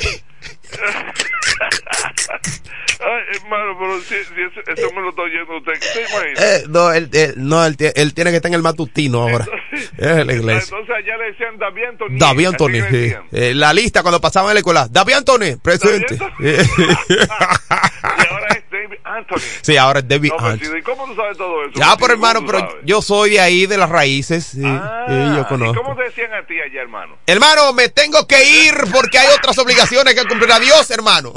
[3.02, 5.72] Ay, hermano, pero si, si eso, eso me lo está oyendo usted.
[5.94, 6.42] ¿Te imaginas?
[6.44, 9.46] Eh, no, él, él- no él, él tiene que estar en el matutino ahora.
[9.72, 10.76] Es en la iglesia.
[10.76, 12.06] Entonces allá le decían David Anthony.
[12.18, 13.14] David Anthony, sí.
[13.32, 14.88] Eh, la lista cuando pasaban en la escuela.
[14.90, 16.18] David Anthony, presente.
[16.40, 19.38] Y ahora es David Anthony.
[19.62, 20.58] sí, ahora es David No, Anthony.
[20.60, 21.72] Mesido, ¿Y cómo tú sabes todo eso?
[21.74, 22.84] Ya, pero hermano, ¿Cómo tú pero sabes?
[22.84, 24.44] yo soy de ahí, de las raíces.
[24.46, 25.82] Sí, Ah, Sí, yo ¿Y conozco.
[25.82, 27.16] cómo te decían a ti allá, hermano?
[27.26, 30.52] Hermano, me tengo que ir porque hay otras obligaciones que cumplir.
[30.52, 31.32] Adiós, hermano.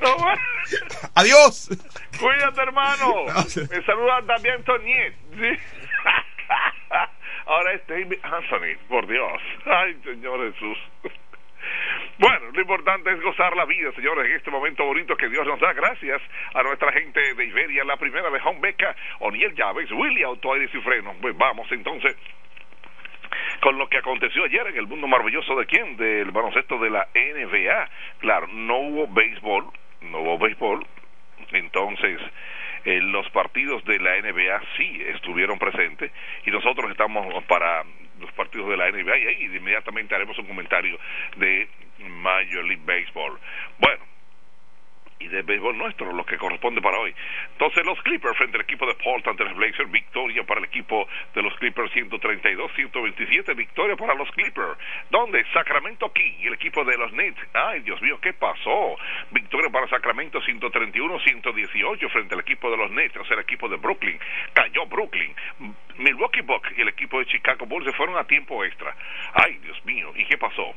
[0.00, 0.16] No,
[1.14, 1.68] Adiós.
[2.18, 3.24] Cuídate, hermano.
[3.70, 5.14] Me saluda también Antoniet.
[5.34, 5.58] Sí.
[7.46, 9.42] Ahora es David Anthony, por Dios.
[9.66, 10.78] Ay, Señor Jesús.
[12.18, 15.58] Bueno, lo importante es gozar la vida, señores, en este momento bonito que Dios nos
[15.58, 15.72] da.
[15.72, 16.20] Gracias
[16.54, 20.70] a nuestra gente de Iberia, la primera de Home Beca, Oniel Llaves, Willy Auto Aires
[20.74, 21.16] y Frenos.
[21.20, 22.16] Pues vamos entonces
[23.60, 27.08] con lo que aconteció ayer en el mundo maravilloso de quién, del baloncesto de la
[27.14, 27.88] NBA.
[28.18, 29.66] Claro, no hubo béisbol,
[30.02, 30.86] no hubo béisbol,
[31.52, 32.20] entonces
[32.84, 36.10] eh, los partidos de la NBA sí estuvieron presentes
[36.46, 37.84] y nosotros estamos para
[38.18, 40.98] los partidos de la NBA y ahí inmediatamente haremos un comentario
[41.36, 43.38] de Major League Baseball.
[43.78, 44.09] Bueno,
[45.20, 47.14] y de béisbol nuestro, lo que corresponde para hoy.
[47.52, 51.06] Entonces, los Clippers frente al equipo de Portland de los Blazers, victoria para el equipo
[51.34, 54.78] de los Clippers 132-127, victoria para los Clippers.
[55.10, 55.44] ¿Dónde?
[55.52, 57.38] Sacramento King, el equipo de los Nets.
[57.52, 58.96] Ay, Dios mío, ¿qué pasó?
[59.30, 63.76] Victoria para Sacramento 131-118 frente al equipo de los Nets, o sea, el equipo de
[63.76, 64.18] Brooklyn.
[64.54, 65.34] Cayó Brooklyn.
[65.98, 68.96] Milwaukee Bucks y el equipo de Chicago Bulls se fueron a tiempo extra.
[69.34, 70.74] Ay, Dios mío, ¿y qué pasó?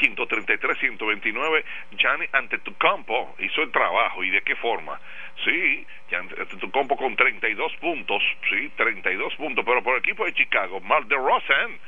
[0.00, 4.22] 133-129, Gianni Antetokounmpo hizo el trabajo.
[4.24, 5.00] ¿Y de qué forma?
[5.44, 11.06] Sí, Antetokounmpo con 32 puntos, sí, 32 puntos, pero por el equipo de Chicago, Mal
[11.08, 11.78] de Rosen,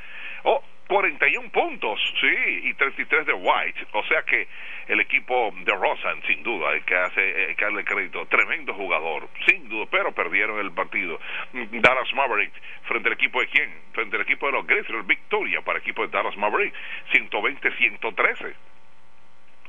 [0.44, 3.86] oh, 41 puntos, sí, y 33 de White.
[3.92, 4.48] O sea que
[4.88, 9.68] el equipo de Rosen, sin duda, hay que, hace, que darle crédito, tremendo jugador, sin
[9.68, 11.20] duda, pero perdieron el partido.
[11.52, 12.50] Dallas Maverick,
[12.88, 13.72] frente al equipo de quién?
[13.92, 16.74] Frente al equipo de los Grizzlies, victoria para el equipo de Dallas Maverick,
[17.12, 18.52] 120-113.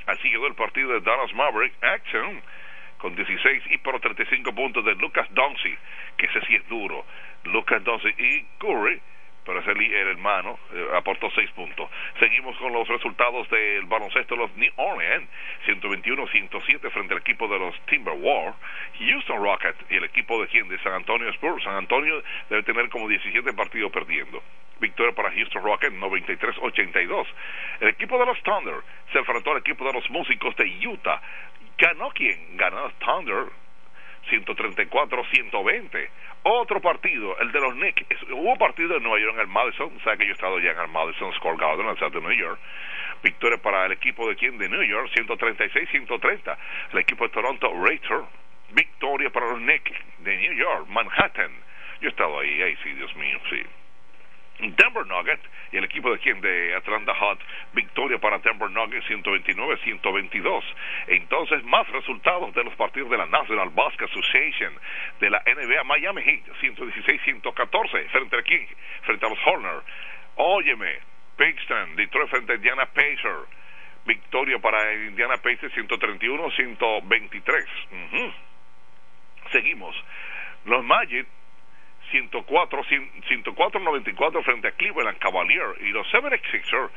[0.08, 2.42] Así quedó el partido de Dallas Maverick, Action,
[2.98, 5.78] con 16 y por 35 puntos de Lucas Doncic,
[6.18, 7.06] que ese sí es duro.
[7.44, 9.00] Lucas Doncic y Curry
[9.46, 11.90] pero ese el hermano eh, aportó 6 puntos.
[12.20, 15.28] Seguimos con los resultados del baloncesto de los New Orleans,
[15.66, 18.56] 121-107 frente al equipo de los Timberwolves,
[19.00, 21.64] Houston Rockets y el equipo de quién, de San Antonio Spurs.
[21.64, 24.42] San Antonio debe tener como 17 partidos perdiendo.
[24.80, 27.28] Victoria para Houston Rockets, 93-82.
[27.82, 28.76] El equipo de los Thunder
[29.12, 31.22] se enfrentó al equipo de los músicos de Utah.
[31.78, 32.58] ¿Ganó quién?
[32.58, 33.46] Ganó Thunder
[34.30, 36.10] 134-120.
[36.44, 38.04] Otro partido, el de los Knicks.
[38.32, 39.92] Hubo partido en Nueva York en el Madison.
[40.04, 42.22] Sabe que yo he estado ya en el Madison Square Garden, en el South de
[42.22, 42.60] New York.
[43.24, 44.58] Victoria para el equipo de quién?
[44.58, 46.58] De New York, 136-130.
[46.94, 48.28] El equipo de Toronto, Raptors.
[48.74, 51.52] Victoria para los Knicks de New York, Manhattan.
[52.00, 53.62] Yo he estado ahí, ahí sí, Dios mío, sí.
[54.62, 57.40] Denver Nuggets y el equipo de quien de Atlanta Hot,
[57.74, 60.64] victoria para Denver Nuggets 129-122.
[61.08, 64.74] Entonces, más resultados de los partidos de la National Basketball Association
[65.20, 68.68] de la NBA Miami Heat 116-114 frente a quién?
[69.04, 69.84] Frente a los Horners.
[70.36, 71.00] Óyeme,
[71.38, 73.48] Pixton, Detroit frente a Indiana Pacers.
[74.06, 77.66] Victoria para Indiana Pacers 131-123.
[79.52, 79.96] Seguimos.
[80.66, 81.28] Los Magic
[82.12, 86.90] 104, 104-94 frente a Cleveland Cavalier y los 76ers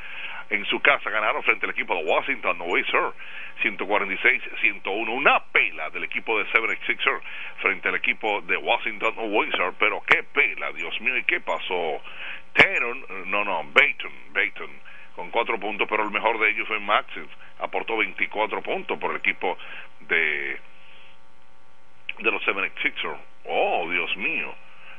[0.51, 3.15] en su casa ganaron frente al equipo de Washington Wizards
[3.63, 7.21] 146-101 una pela del equipo de 76ers
[7.59, 12.03] frente al equipo de Washington Wizards pero qué pela Dios mío y qué pasó
[12.53, 14.71] Tatum no no Bayton Bayton
[15.17, 17.29] con cuatro puntos pero el mejor de ellos fue Maxis.
[17.61, 19.57] Aportó 24 puntos por el equipo
[20.01, 20.59] de
[22.19, 24.55] de los 76ers oh Dios mío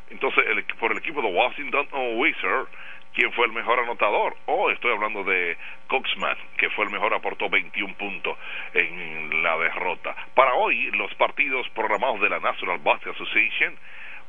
[0.09, 2.69] entonces, el, por el equipo de Washington Wizards,
[3.13, 4.35] ¿quién fue el mejor anotador?
[4.45, 8.37] Oh, estoy hablando de Coxman, que fue el mejor, aportó 21 puntos
[8.73, 10.15] en la derrota.
[10.35, 13.75] Para hoy, los partidos programados de la National Basketball Association,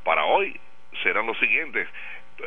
[0.04, 0.58] para hoy
[1.02, 1.88] serán los siguientes.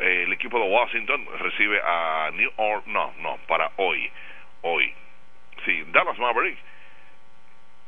[0.00, 4.10] el equipo de Washington recibe a New Orleans, no, no, para hoy,
[4.62, 4.92] hoy.
[5.64, 6.56] Sí, Dallas Maverick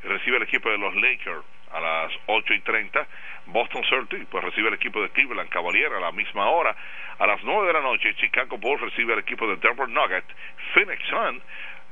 [0.02, 3.06] recibe el equipo de los Lakers a las 8 y 30.
[3.46, 6.74] Boston Celtics pues recibe el equipo de Cleveland Cavalier a la misma hora.
[7.18, 10.28] A las 9 de la noche, Chicago Bulls recibe el equipo de Denver Nuggets.
[10.74, 11.42] Phoenix Sun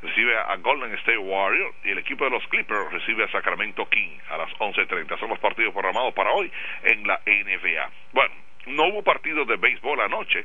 [0.03, 4.19] recibe a Golden State Warriors y el equipo de los Clippers recibe a Sacramento King
[4.31, 5.19] a las 11.30.
[5.19, 6.51] Son los partidos programados para hoy
[6.85, 7.91] en la NBA.
[8.13, 8.35] Bueno,
[8.67, 10.45] no hubo partidos de béisbol anoche,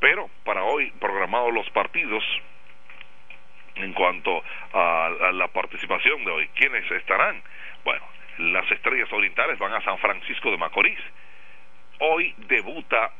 [0.00, 2.24] pero para hoy programados los partidos
[3.76, 6.48] en cuanto a la participación de hoy.
[6.54, 7.42] ¿Quiénes estarán?
[7.84, 8.04] Bueno,
[8.38, 10.98] las estrellas orientales van a San Francisco de Macorís.
[12.00, 13.10] Hoy debuta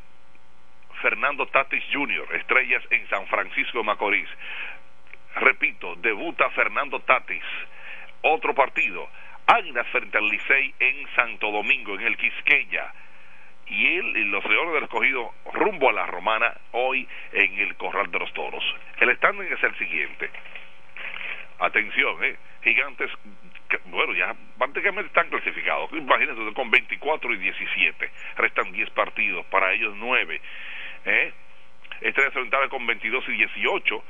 [1.02, 4.28] Fernando Tatis Jr., estrellas en San Francisco de Macorís.
[5.36, 7.44] Repito, debuta Fernando Tatis.
[8.22, 9.08] Otro partido,
[9.46, 12.92] Águilas frente al Licey en Santo Domingo, en el Quisqueya.
[13.66, 18.10] Y él y los Leones del Escogido rumbo a la Romana hoy en el Corral
[18.10, 18.64] de los Toros.
[18.98, 20.30] El standing es el siguiente.
[21.58, 22.36] Atención, ¿eh?
[22.62, 23.10] Gigantes
[23.86, 25.92] bueno, ya prácticamente están clasificados.
[25.92, 28.10] Imagínense, con 24 y 17.
[28.36, 30.40] Restan 10 partidos, para ellos 9.
[31.04, 31.32] ¿eh?
[32.00, 34.04] Estrella Orientales con 22 y 18.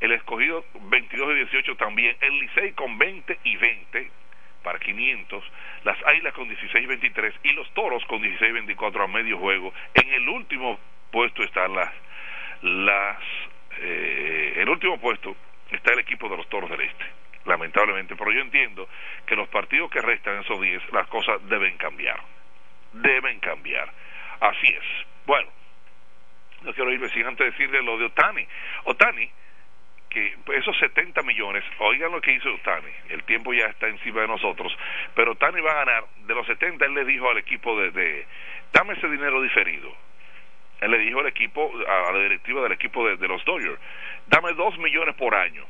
[0.00, 2.16] El escogido 22 y 18 también.
[2.20, 4.10] El Licey con 20 y 20
[4.62, 5.44] para 500.
[5.84, 7.34] Las Águilas con 16 y 23.
[7.44, 9.72] Y los Toros con 16 y 24 a medio juego.
[9.94, 10.78] En el último
[11.10, 11.92] puesto están las.
[12.62, 13.18] las
[13.80, 15.36] eh, el último puesto
[15.70, 18.88] está el equipo de los Toros del Este lamentablemente, pero yo entiendo
[19.26, 22.20] que los partidos que restan esos 10, las cosas deben cambiar,
[22.92, 23.90] deben cambiar,
[24.40, 25.06] así es.
[25.26, 25.48] Bueno,
[26.62, 28.46] no quiero irme sin antes decirle lo de Otani.
[28.84, 29.30] Otani,
[30.08, 34.28] que esos 70 millones, oigan lo que hizo Otani, el tiempo ya está encima de
[34.28, 34.76] nosotros,
[35.14, 38.26] pero Otani va a ganar, de los 70 él le dijo al equipo de,
[38.72, 39.94] dame ese dinero diferido.
[40.80, 43.78] Él le dijo al equipo, a la directiva del equipo de, de los Dodgers,
[44.26, 45.64] dame 2 millones por año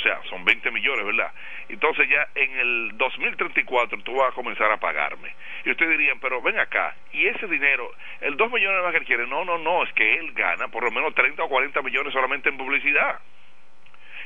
[0.00, 1.30] o sea, son 20 millones, ¿verdad?
[1.68, 5.34] Entonces ya en el 2034 tú vas a comenzar a pagarme.
[5.64, 7.92] Y ustedes dirían, pero ven acá, y ese dinero,
[8.22, 10.84] el 2 millones más que él quiere, no, no, no, es que él gana por
[10.84, 13.20] lo menos 30 o 40 millones solamente en publicidad.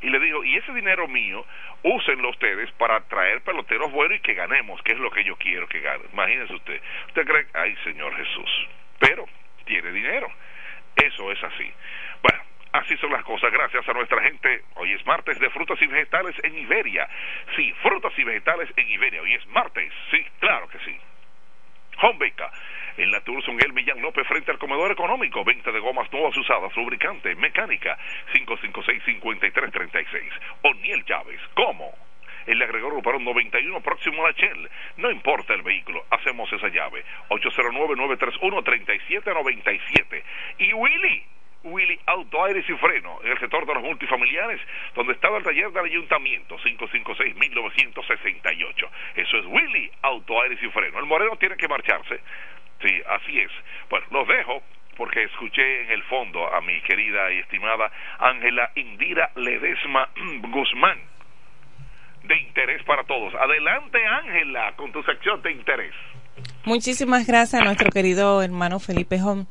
[0.02, 1.44] Y le digo, y ese dinero mío,
[1.82, 5.66] úsenlo ustedes para traer peloteros buenos y que ganemos, que es lo que yo quiero
[5.66, 6.04] que gane.
[6.12, 6.80] Imagínense usted.
[7.08, 8.68] Usted cree, ay Señor Jesús,
[9.00, 9.26] pero
[9.64, 10.28] tiene dinero.
[10.96, 11.72] Eso es así.
[12.22, 12.44] Bueno,
[12.74, 14.64] Así son las cosas, gracias a nuestra gente.
[14.74, 17.08] Hoy es martes de frutas y vegetales en Iberia.
[17.54, 19.22] Sí, frutas y vegetales en Iberia.
[19.22, 20.98] Hoy es martes, sí, claro que sí.
[22.02, 22.32] Home
[22.96, 26.76] en la Turzon El Millán López frente al comedor económico, venta de gomas nuevas usadas,
[26.76, 27.96] lubricante, mecánica,
[28.32, 30.28] 556-5336.
[30.62, 31.96] O'Neill Chávez, ¿cómo?
[32.46, 34.68] El agregó Ruparón 91 próximo a la Shell.
[34.96, 37.04] No importa el vehículo, hacemos esa llave.
[37.28, 40.24] 809-931-3797.
[40.58, 41.24] Y Willy,
[41.64, 44.60] Willy Auto Aires y Freno, en el sector de los multifamiliares,
[44.94, 48.88] donde estaba el taller del ayuntamiento, 556-1968.
[49.16, 50.98] Eso es Willy Auto Aires y Freno.
[50.98, 52.20] El moreno tiene que marcharse.
[52.82, 53.50] Sí, así es.
[53.88, 54.62] Bueno, los dejo
[54.96, 60.08] porque escuché en el fondo a mi querida y estimada Ángela Indira Ledesma
[60.42, 60.98] Guzmán.
[62.24, 63.34] De interés para todos.
[63.34, 65.94] Adelante, Ángela, con tu sección de interés.
[66.66, 69.44] Muchísimas gracias a nuestro querido hermano Felipe Hom,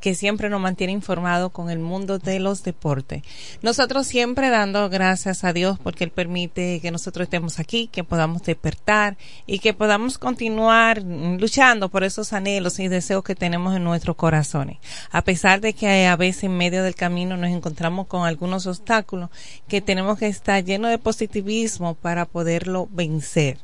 [0.00, 3.24] que siempre nos mantiene informado con el mundo de los deportes.
[3.60, 8.44] Nosotros siempre dando gracias a Dios porque Él permite que nosotros estemos aquí, que podamos
[8.44, 9.18] despertar
[9.48, 14.78] y que podamos continuar luchando por esos anhelos y deseos que tenemos en nuestros corazones.
[15.10, 19.30] A pesar de que a veces en medio del camino nos encontramos con algunos obstáculos
[19.66, 23.58] que tenemos que estar llenos de positivismo para poderlo vencer.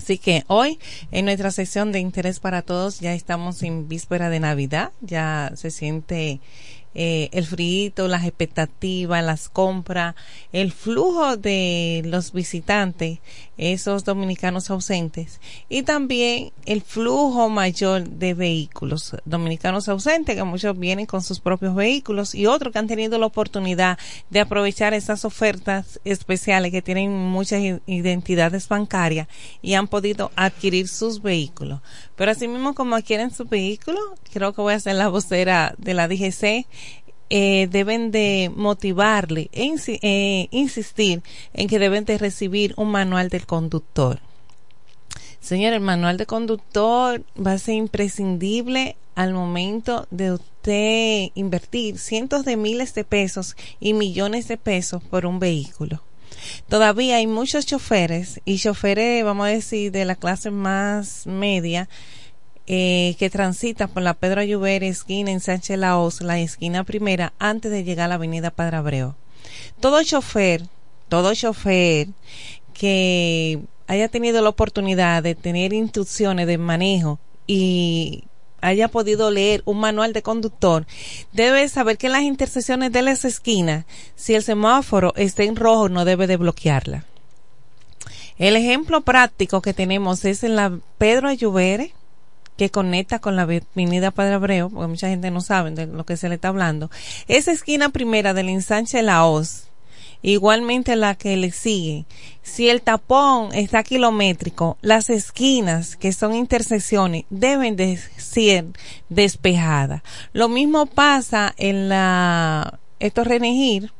[0.00, 0.78] Así que hoy
[1.12, 5.70] en nuestra sesión de interés para todos ya estamos en víspera de Navidad, ya se
[5.70, 6.40] siente
[6.94, 10.14] eh, el frío, las expectativas, las compras,
[10.52, 13.18] el flujo de los visitantes,
[13.60, 15.38] esos dominicanos ausentes,
[15.68, 21.74] y también el flujo mayor de vehículos, dominicanos ausentes, que muchos vienen con sus propios
[21.74, 23.98] vehículos, y otros que han tenido la oportunidad
[24.30, 29.28] de aprovechar esas ofertas especiales que tienen muchas identidades bancarias
[29.60, 31.80] y han podido adquirir sus vehículos.
[32.16, 33.98] Pero asimismo como adquieren su vehículo,
[34.32, 36.66] creo que voy a ser la vocera de la DGC,
[37.30, 39.72] eh, deben de motivarle e
[40.02, 41.22] eh, insistir
[41.54, 44.20] en que deben de recibir un manual del conductor.
[45.40, 52.44] Señor, el manual de conductor va a ser imprescindible al momento de usted invertir cientos
[52.44, 56.02] de miles de pesos y millones de pesos por un vehículo.
[56.68, 61.88] Todavía hay muchos choferes y choferes, vamos a decir, de la clase más media
[62.72, 67.72] eh, que transita por la Pedro Ayuber, esquina en Sánchez Laos, la esquina primera, antes
[67.72, 69.16] de llegar a la avenida Padre Abreu.
[69.80, 70.62] Todo chofer,
[71.08, 72.06] todo chofer
[72.72, 73.58] que
[73.88, 77.18] haya tenido la oportunidad de tener instrucciones de manejo
[77.48, 78.22] y
[78.60, 80.86] haya podido leer un manual de conductor,
[81.32, 85.88] debe saber que en las intersecciones de las esquinas, si el semáforo está en rojo,
[85.88, 87.04] no debe de bloquearla.
[88.38, 91.94] El ejemplo práctico que tenemos es en la Pedro Ayubere,
[92.60, 96.18] que conecta con la avenida Padre Abreu, porque mucha gente no sabe de lo que
[96.18, 96.90] se le está hablando.
[97.26, 99.68] Esa esquina primera del ensanche La Hoz,
[100.20, 102.04] igualmente la que le sigue.
[102.42, 108.66] Si el tapón está kilométrico, las esquinas, que son intersecciones, deben de ser
[109.08, 110.02] despejadas.
[110.34, 113.90] Lo mismo pasa en la, esto Renegir,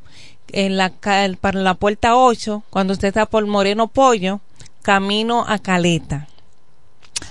[0.52, 0.92] en la,
[1.40, 4.42] para la puerta 8, cuando usted está por Moreno Pollo,
[4.82, 6.28] camino a Caleta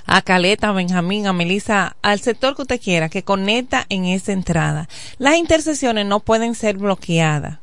[0.05, 4.31] a Caleta, a Benjamín, a Melissa, al sector que usted quiera, que conecta en esa
[4.31, 4.89] entrada.
[5.17, 7.59] Las intersecciones no pueden ser bloqueadas.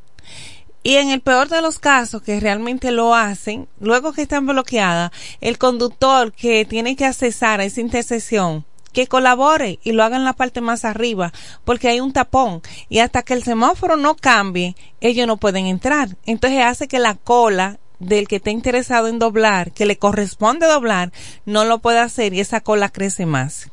[0.83, 5.11] Y en el peor de los casos que realmente lo hacen, luego que están bloqueadas,
[5.41, 10.25] el conductor que tiene que accesar a esa intersección, que colabore y lo haga en
[10.25, 11.33] la parte más arriba,
[11.65, 16.17] porque hay un tapón y hasta que el semáforo no cambie, ellos no pueden entrar.
[16.25, 21.13] Entonces hace que la cola del que esté interesado en doblar, que le corresponde doblar,
[21.45, 23.71] no lo puede hacer y esa cola crece más.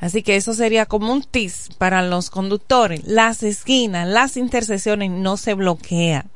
[0.00, 3.02] Así que eso sería como un tis para los conductores.
[3.04, 6.30] Las esquinas, las intersecciones no se bloquean.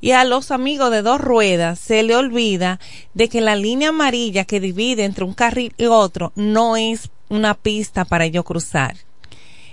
[0.00, 2.78] Y a los amigos de dos ruedas se le olvida
[3.14, 7.54] de que la línea amarilla que divide entre un carril y otro no es una
[7.54, 9.07] pista para yo cruzar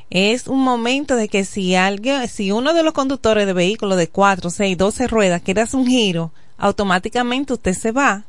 [0.10, 4.08] es un momento de que si alguien, si uno de los conductores de vehículos de
[4.08, 8.24] 4, 6, 12 ruedas quiere hacer un giro, automáticamente usted se va.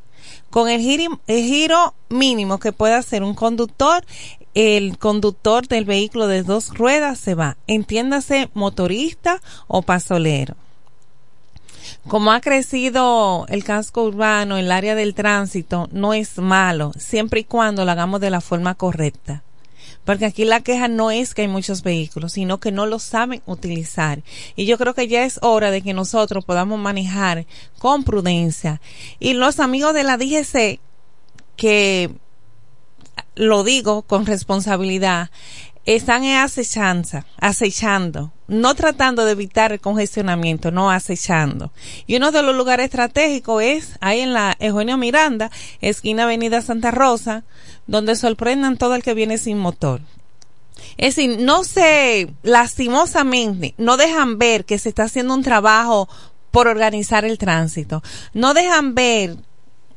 [0.50, 4.04] Con el giro, el giro mínimo que puede hacer un conductor,
[4.54, 7.56] el conductor del vehículo de dos ruedas se va.
[7.66, 10.56] Entiéndase motorista o pasolero.
[12.08, 17.44] Como ha crecido el casco urbano, el área del tránsito no es malo, siempre y
[17.44, 19.42] cuando lo hagamos de la forma correcta.
[20.06, 23.42] Porque aquí la queja no es que hay muchos vehículos, sino que no lo saben
[23.44, 24.22] utilizar.
[24.54, 27.44] Y yo creo que ya es hora de que nosotros podamos manejar
[27.78, 28.80] con prudencia.
[29.18, 30.78] Y los amigos de la DGC,
[31.56, 32.10] que
[33.34, 35.30] lo digo con responsabilidad,
[35.86, 41.72] están acechanza, acechando, no tratando de evitar el congestionamiento, no acechando.
[42.06, 46.90] Y uno de los lugares estratégicos es ahí en la Eugenio Miranda, esquina Avenida Santa
[46.90, 47.44] Rosa,
[47.86, 50.00] donde sorprendan todo el que viene sin motor.
[50.96, 56.08] Es decir, no se, lastimosamente, no dejan ver que se está haciendo un trabajo
[56.50, 58.02] por organizar el tránsito.
[58.34, 59.36] No dejan ver,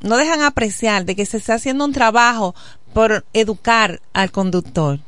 [0.02, 2.54] no dejan apreciar de que se está haciendo un trabajo
[2.94, 5.00] por educar al conductor.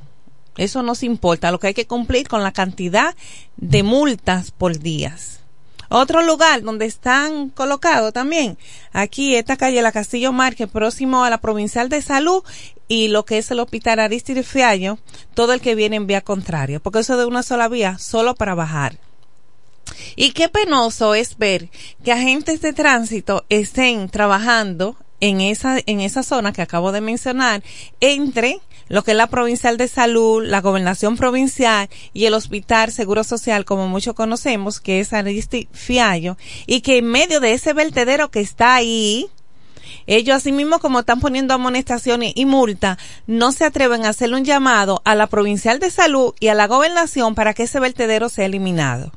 [0.57, 1.51] Eso no se importa.
[1.51, 3.15] Lo que hay que cumplir con la cantidad
[3.57, 5.41] de multas por días.
[5.93, 8.57] Otro lugar donde están colocados también,
[8.93, 12.45] aquí esta calle La Castillo Márquez, próximo a la Provincial de Salud
[12.87, 14.99] y lo que es el Hospital Aristide Fiallo,
[15.33, 18.55] todo el que viene en vía contraria, porque eso de una sola vía, solo para
[18.55, 18.99] bajar.
[20.15, 21.69] Y qué penoso es ver
[22.05, 27.63] que agentes de tránsito estén trabajando en esa, en esa zona que acabo de mencionar,
[27.99, 33.23] entre lo que es la provincial de salud, la gobernación provincial y el hospital seguro
[33.23, 36.35] social, como muchos conocemos, que es Aristi Fiallo,
[36.67, 39.29] y que en medio de ese vertedero que está ahí,
[40.07, 45.01] ellos asimismo como están poniendo amonestaciones y multa, no se atreven a hacerle un llamado
[45.05, 49.13] a la provincial de salud y a la gobernación para que ese vertedero sea eliminado.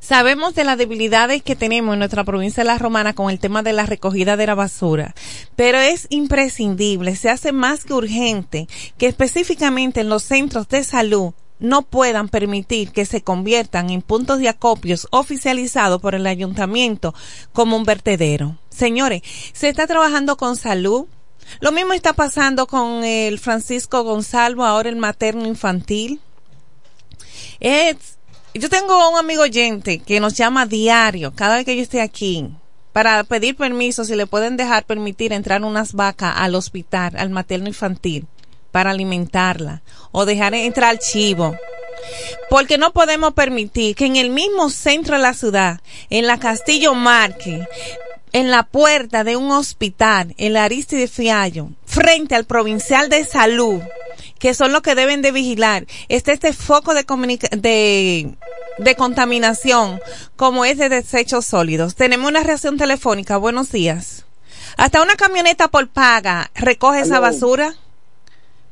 [0.00, 3.62] Sabemos de las debilidades que tenemos en nuestra provincia de La Romana con el tema
[3.62, 5.14] de la recogida de la basura,
[5.56, 11.32] pero es imprescindible, se hace más que urgente que específicamente en los centros de salud
[11.60, 17.14] no puedan permitir que se conviertan en puntos de acopios oficializados por el ayuntamiento
[17.52, 18.58] como un vertedero.
[18.70, 21.06] Señores, se está trabajando con salud.
[21.60, 26.20] Lo mismo está pasando con el Francisco Gonzalo, ahora el materno infantil.
[27.60, 28.18] Es,
[28.54, 32.48] yo tengo un amigo oyente que nos llama diario, cada vez que yo esté aquí,
[32.92, 37.68] para pedir permiso si le pueden dejar permitir entrar unas vacas al hospital, al materno
[37.68, 38.26] infantil
[38.70, 39.82] para alimentarla
[40.12, 41.56] o dejar entrar chivo.
[42.48, 46.94] Porque no podemos permitir que en el mismo centro de la ciudad, en la Castillo
[46.94, 47.66] Marque,
[48.32, 53.80] en la puerta de un hospital, en la Aristide Fiallo, frente al provincial de salud,
[54.40, 57.04] que son los que deben de vigilar, esté este foco de,
[57.58, 58.34] de,
[58.78, 60.00] de contaminación
[60.34, 61.94] como es de desechos sólidos.
[61.94, 63.36] Tenemos una reacción telefónica.
[63.36, 64.26] Buenos días.
[64.76, 67.74] Hasta una camioneta por paga recoge esa basura.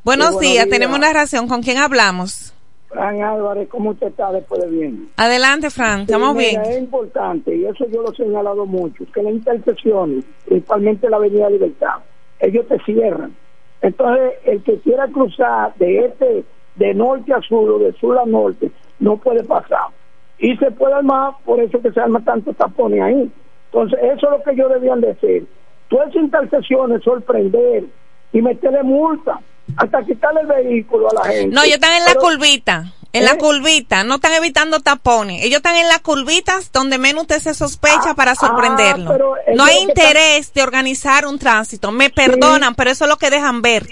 [0.05, 1.47] Buenos días, tenemos una ración.
[1.49, 2.55] ¿Con quién hablamos?
[2.89, 5.11] Fran Álvarez, ¿cómo usted está después de bien?
[5.17, 6.63] Adelante, Fran, estamos bien.
[6.63, 11.51] Es importante, y eso yo lo he señalado mucho, que las intersecciones, principalmente la Avenida
[11.51, 11.97] Libertad,
[12.41, 13.37] ellos te cierran.
[13.83, 16.45] Entonces, el que quiera cruzar de este,
[16.77, 19.89] de norte a sur o de sur a norte, no puede pasar.
[20.39, 23.31] Y se puede armar, por eso que se arma tanto tapones ahí.
[23.73, 25.43] Entonces, eso es lo que ellos debían de hacer.
[25.89, 27.85] Todas esas intersecciones, sorprender
[28.33, 29.41] y meterle multa
[29.77, 31.55] hasta quitarle el vehículo a la gente.
[31.55, 32.85] No, ellos están en la curvita.
[33.13, 33.39] En la ¿Eh?
[33.39, 35.43] curvita, no están evitando tapones.
[35.43, 39.13] Ellos están en las curvitas donde menos usted se sospecha ah, para sorprenderlo.
[39.13, 41.91] Ah, no hay interés de organizar un tránsito.
[41.91, 43.85] Me perdonan, pero eso es lo que dejan ver.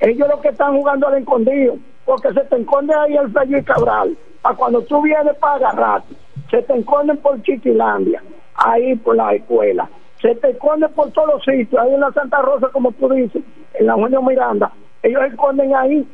[0.00, 3.62] Ellos lo que están jugando al escondido, porque se te esconde ahí el Fello y
[3.62, 4.16] Cabral.
[4.42, 6.14] A cuando tú vienes para agarrarte,
[6.50, 8.22] se te esconden por Chiquilandia,
[8.54, 9.88] ahí por la escuela.
[10.20, 13.42] Se te esconden por todos los sitios, ahí en la Santa Rosa, como tú dices,
[13.74, 14.72] en la Juanio Miranda
[15.06, 16.06] ellos esconden ahí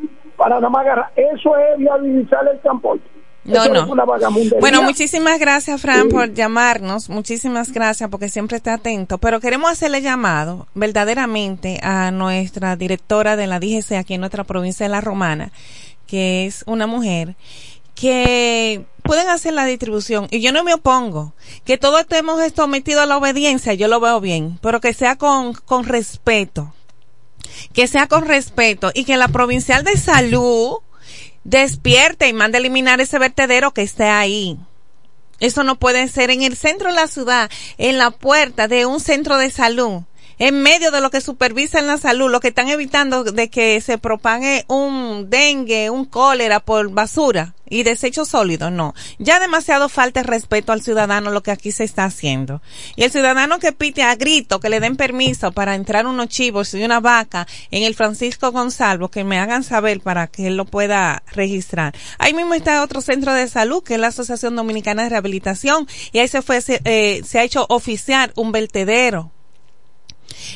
[0.43, 1.12] para nada más agarrar.
[1.14, 3.05] Eso es viabilizar el transporte.
[3.45, 3.86] No, no.
[4.61, 7.09] bueno, muchísimas gracias, Fran, por llamarnos.
[7.09, 9.18] Muchísimas gracias porque siempre está atento.
[9.18, 14.84] Pero queremos hacerle llamado verdaderamente a nuestra directora de la DGC aquí en nuestra provincia
[14.84, 15.53] de La Romana,
[16.09, 17.36] que es una mujer
[17.95, 21.34] que pueden hacer la distribución y yo no me opongo
[21.64, 25.53] que todos estemos sometidos a la obediencia, yo lo veo bien, pero que sea con,
[25.53, 26.72] con respeto
[27.72, 30.78] que sea con respeto y que la provincial de salud
[31.44, 34.59] despierte y mande a eliminar ese vertedero que esté ahí.
[35.40, 39.00] Eso no puede ser en el centro de la ciudad, en la puerta de un
[39.00, 40.03] centro de salud
[40.43, 43.97] en medio de lo que supervisan la salud, lo que están evitando de que se
[43.97, 48.93] propague un dengue, un cólera por basura y desechos sólidos, no.
[49.20, 52.61] Ya demasiado falta de respeto al ciudadano lo que aquí se está haciendo.
[52.97, 56.74] Y el ciudadano que pide a grito que le den permiso para entrar unos chivos
[56.74, 60.64] y una vaca en el Francisco Gonzalo, que me hagan saber para que él lo
[60.64, 61.95] pueda registrar.
[62.18, 66.18] Ahí mismo está otro centro de salud, que es la Asociación Dominicana de Rehabilitación, y
[66.18, 69.31] ahí se fue, se, eh, se ha hecho oficial un vertedero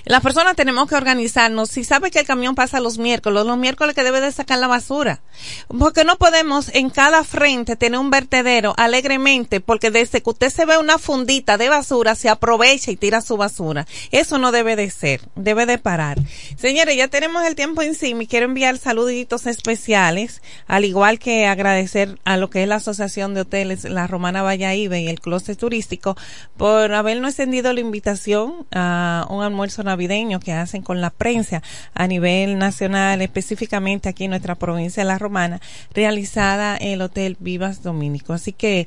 [0.04, 1.70] las personas tenemos que organizarnos.
[1.70, 4.66] Si sabe que el camión pasa los miércoles, los miércoles que debe de sacar la
[4.66, 5.20] basura.
[5.68, 10.66] Porque no podemos en cada frente tener un vertedero alegremente, porque desde que usted se
[10.66, 13.86] ve una fundita de basura, se aprovecha y tira su basura.
[14.10, 16.18] Eso no debe de ser, debe de parar.
[16.56, 22.18] Señores, ya tenemos el tiempo encima y quiero enviar saluditos especiales, al igual que agradecer
[22.24, 26.16] a lo que es la Asociación de Hoteles La Romana Valladolid y el Closet Turístico
[26.56, 31.62] por habernos extendido la invitación a un almuerzo navideño que hacen con la prensa
[31.94, 35.60] a nivel nacional, específicamente aquí en nuestra provincia de La Romana,
[35.94, 38.32] realizada en el Hotel Vivas Domínico.
[38.32, 38.86] Así que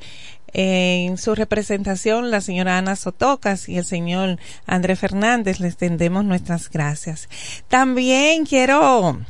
[0.52, 6.24] eh, en su representación, la señora Ana Sotocas y el señor André Fernández, les tendemos
[6.24, 7.28] nuestras gracias.
[7.68, 9.20] También quiero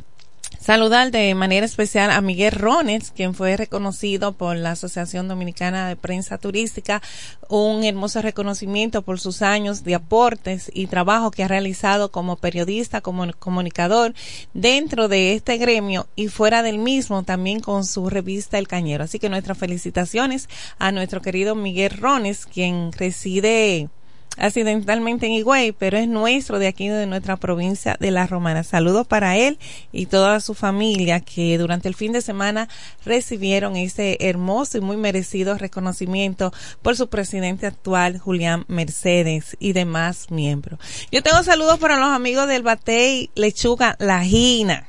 [0.61, 5.95] Saludar de manera especial a Miguel Rones, quien fue reconocido por la Asociación Dominicana de
[5.95, 7.01] Prensa Turística,
[7.49, 13.01] un hermoso reconocimiento por sus años de aportes y trabajo que ha realizado como periodista,
[13.01, 14.13] como comunicador
[14.53, 19.05] dentro de este gremio y fuera del mismo, también con su revista El Cañero.
[19.05, 20.47] Así que nuestras felicitaciones
[20.77, 23.89] a nuestro querido Miguel Rones, quien reside
[24.37, 28.63] accidentalmente en Higüey, pero es nuestro de aquí, de nuestra provincia de La Romana.
[28.63, 29.59] Saludos para él
[29.91, 32.69] y toda su familia que durante el fin de semana
[33.05, 40.31] recibieron ese hermoso y muy merecido reconocimiento por su presidente actual, Julián Mercedes, y demás
[40.31, 40.79] miembros.
[41.11, 44.87] Yo tengo saludos para los amigos del Batey Lechuga La Gina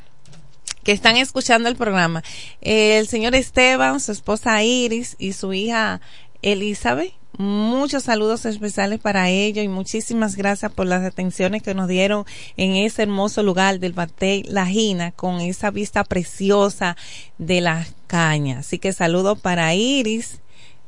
[0.84, 2.24] que están escuchando el programa.
[2.60, 6.00] El señor Esteban, su esposa Iris y su hija
[6.42, 12.26] Elizabeth Muchos saludos especiales para ellos y muchísimas gracias por las atenciones que nos dieron
[12.58, 16.94] en ese hermoso lugar del Batey La Gina con esa vista preciosa
[17.38, 18.66] de las cañas.
[18.66, 20.41] Así que saludos para Iris,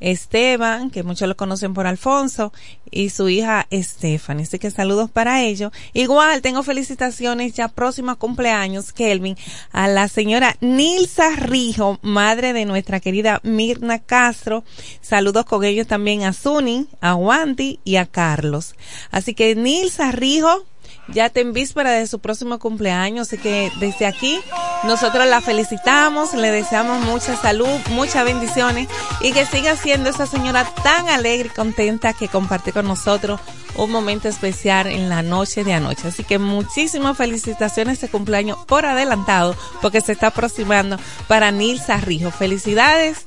[0.05, 2.53] Esteban, que muchos lo conocen por Alfonso,
[2.91, 4.45] y su hija Stephanie.
[4.45, 5.73] Así que saludos para ellos.
[5.95, 9.37] Igual tengo felicitaciones ya próximos cumpleaños, Kelvin,
[9.73, 14.63] a la señora Nilsa Rijo, madre de nuestra querida Mirna Castro.
[15.01, 18.75] Saludos con ellos también a Zuni, a Wandy y a Carlos.
[19.11, 20.67] Así que Nilsa Rijo,
[21.09, 24.41] ya te en víspera de su próximo cumpleaños, así que desde aquí
[24.85, 28.89] nosotros la felicitamos, le deseamos mucha salud, muchas bendiciones
[29.21, 33.41] y que siga siendo esa señora tan alegre y contenta que comparte con nosotros
[33.77, 36.09] un momento especial en la noche de anoche.
[36.09, 40.99] Así que muchísimas felicitaciones de cumpleaños por adelantado porque se está aproximando
[41.29, 42.31] para Nilsa Rijo.
[42.31, 43.25] Felicidades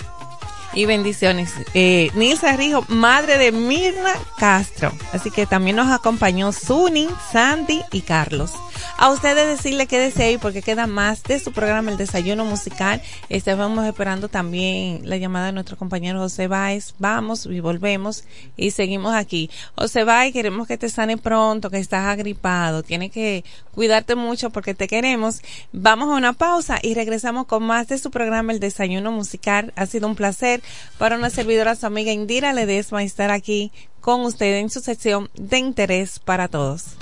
[0.78, 1.52] y bendiciones.
[1.74, 4.94] Eh, Nilsa Rijo, madre de Mirna Castro.
[5.12, 8.54] Así que también nos acompañó Suni, Sandy y Carlos.
[9.00, 13.02] A ustedes decirle que ahí porque queda más de su programa El Desayuno Musical.
[13.30, 16.94] Estamos esperando también la llamada de nuestro compañero José Báez.
[17.00, 18.24] Vamos y volvemos
[18.56, 19.50] y seguimos aquí.
[19.76, 22.84] José Báez, queremos que te sane pronto, que estás agripado.
[22.84, 25.42] Tienes que cuidarte mucho porque te queremos.
[25.72, 29.74] Vamos a una pausa y regresamos con más de su programa El Desayuno Musical.
[29.76, 30.62] Ha sido un placer
[30.98, 35.58] para una servidora, su amiga Indira Ledesma, estar aquí con usted en su sección de
[35.58, 36.96] interés para todos.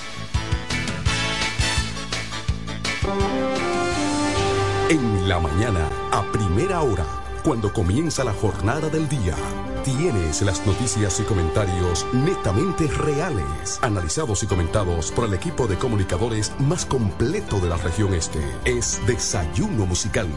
[4.89, 7.05] En la mañana, a primera hora,
[7.43, 9.35] cuando comienza la jornada del día,
[9.83, 16.51] tienes las noticias y comentarios netamente reales, analizados y comentados por el equipo de comunicadores
[16.59, 18.39] más completo de la región este.
[18.65, 20.27] Es Desayuno Musical,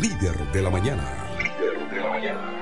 [0.00, 1.04] líder de la mañana.
[1.38, 2.61] Líder de la mañana.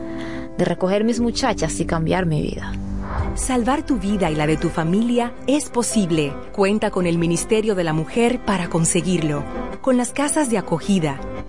[0.61, 2.71] de recoger mis muchachas y cambiar mi vida.
[3.33, 6.31] Salvar tu vida y la de tu familia es posible.
[6.51, 9.43] Cuenta con el Ministerio de la Mujer para conseguirlo.
[9.81, 11.19] Con las casas de acogida,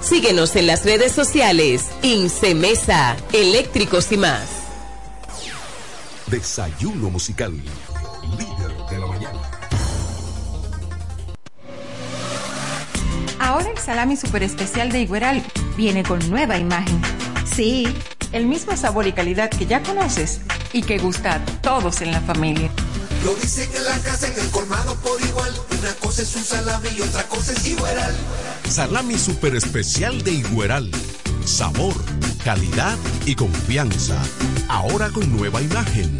[0.00, 1.86] Síguenos en las redes sociales.
[2.02, 4.48] Incemesa, eléctricos y más.
[6.26, 7.52] Desayuno musical.
[7.52, 9.40] Líder de la mañana.
[13.38, 15.42] Ahora el salami super especial de Igueral
[15.76, 17.00] viene con nueva imagen.
[17.44, 17.86] Sí,
[18.32, 20.40] el mismo sabor y calidad que ya conoces
[20.72, 22.70] y que gusta a todos en la familia.
[23.26, 25.52] Lo dicen en la casa, en el colmado por igual.
[25.80, 28.14] Una cosa es un salami y otra cosa es Igueral.
[28.68, 30.92] Salami super especial de Igueral.
[31.44, 31.96] Sabor,
[32.44, 34.22] calidad y confianza.
[34.68, 36.16] Ahora con nueva imagen.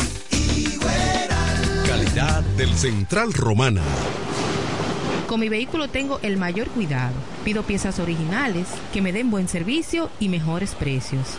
[1.86, 3.84] Calidad del Central Romana.
[5.28, 7.14] Con mi vehículo tengo el mayor cuidado.
[7.44, 11.38] Pido piezas originales que me den buen servicio y mejores precios.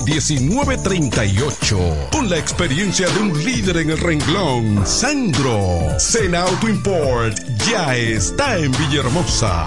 [0.00, 2.10] 809-866-1938.
[2.10, 5.98] Con la experiencia de un líder en el renglón, Sandro.
[5.98, 7.38] Sena Auto Import
[7.68, 9.66] ya está en Villahermosa.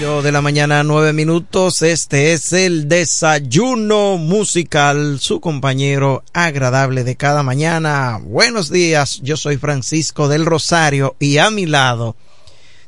[0.00, 1.80] De la mañana, nueve minutos.
[1.80, 8.18] Este es el desayuno musical, su compañero agradable de cada mañana.
[8.20, 12.16] Buenos días, yo soy Francisco del Rosario y a mi lado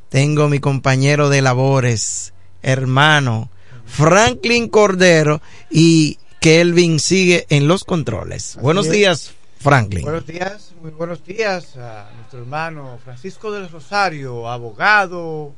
[0.09, 3.51] tengo mi compañero de labores, hermano
[3.85, 8.59] Franklin Cordero y Kelvin sigue en los controles.
[8.61, 8.93] buenos es.
[8.93, 10.03] días, Franklin.
[10.03, 15.55] Buenos días, muy buenos días a nuestro hermano Francisco del Rosario, abogado,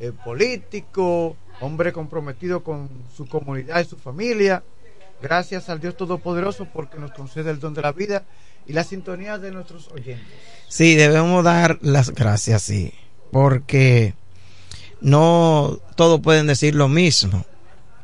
[0.00, 4.62] eh, político, hombre comprometido con su comunidad y su familia.
[5.22, 8.24] Gracias al Dios Todopoderoso porque nos concede el don de la vida
[8.66, 10.26] y la sintonía de nuestros oyentes.
[10.68, 12.94] Sí, debemos dar las gracias, sí,
[13.30, 14.14] porque
[15.00, 17.44] no todos pueden decir lo mismo.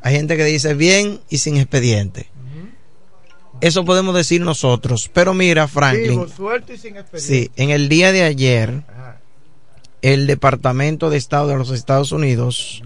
[0.01, 2.29] Hay gente que dice bien y sin expediente.
[3.59, 5.09] Eso podemos decir nosotros.
[5.11, 6.11] Pero mira, Franklin.
[6.11, 7.35] Vivo, suelto y sin experiencia.
[7.35, 8.83] Sí, en el día de ayer,
[10.01, 12.83] el Departamento de Estado de los Estados Unidos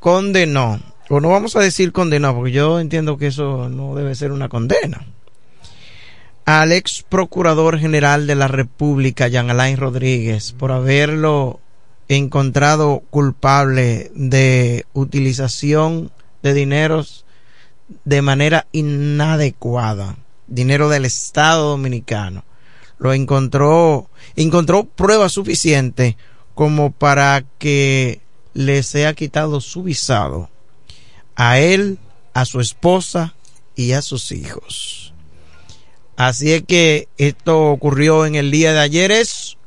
[0.00, 4.32] condenó, o no vamos a decir condenó, porque yo entiendo que eso no debe ser
[4.32, 5.06] una condena,
[6.44, 11.60] al ex procurador general de la República, Jean Alain Rodríguez, por haberlo
[12.08, 16.10] encontrado culpable de utilización
[16.42, 17.24] de dineros
[18.04, 22.44] de manera inadecuada, dinero del Estado Dominicano.
[23.04, 26.16] Lo encontró, encontró pruebas suficientes
[26.54, 28.22] como para que
[28.54, 30.48] le sea quitado su visado
[31.36, 31.98] a él,
[32.32, 33.34] a su esposa
[33.76, 35.12] y a sus hijos.
[36.16, 39.12] Así es que esto ocurrió en el día de ayer.
[39.12, 39.58] Es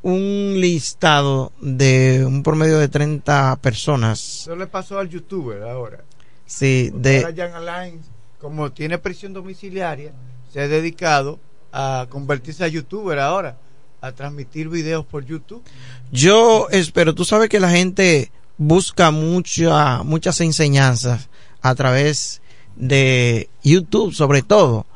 [0.00, 4.40] un listado de un promedio de 30 personas.
[4.44, 6.04] Eso le pasó al youtuber ahora.
[6.46, 8.00] Sí, Porque de, ahora Jan Alain,
[8.40, 10.14] como tiene prisión domiciliaria,
[10.50, 11.38] se ha dedicado
[11.72, 13.56] a convertirse a youtuber ahora,
[14.00, 15.62] a transmitir videos por YouTube.
[16.10, 21.28] Yo espero, tú sabes que la gente busca mucha, muchas enseñanzas
[21.62, 22.42] a través
[22.76, 24.86] de YouTube, sobre todo.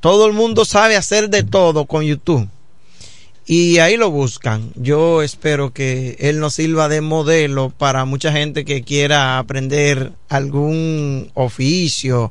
[0.00, 2.48] Todo el mundo sabe hacer de todo con YouTube.
[3.46, 4.72] Y ahí lo buscan.
[4.74, 11.30] Yo espero que él nos sirva de modelo para mucha gente que quiera aprender algún
[11.32, 12.30] oficio,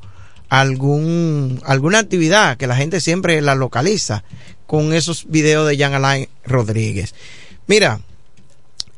[0.49, 4.23] algún, alguna actividad que la gente siempre la localiza
[4.65, 7.15] con esos videos de Jan Alain Rodríguez.
[7.67, 8.01] Mira,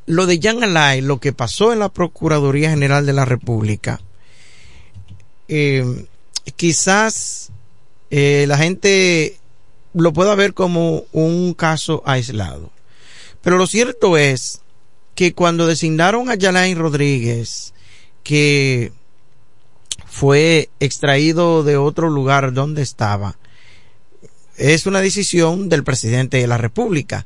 [0.06, 4.02] lo de Jan Alain, lo que pasó en la Procuraduría General de la República,
[5.48, 6.06] eh,
[6.56, 7.52] quizás
[8.12, 9.38] eh, la gente
[9.94, 12.72] lo pueda ver como un caso aislado.
[13.42, 14.62] Pero lo cierto es
[15.16, 17.74] que cuando designaron a Yalain Rodríguez,
[18.24, 18.92] que
[20.10, 23.38] fue extraído de otro lugar donde estaba,
[24.58, 27.26] es una decisión del presidente de la República.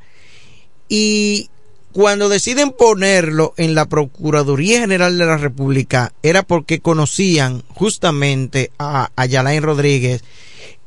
[0.87, 1.49] Y
[1.91, 9.09] cuando deciden ponerlo en la Procuraduría General de la República, era porque conocían justamente a,
[9.15, 10.23] a Yalain Rodríguez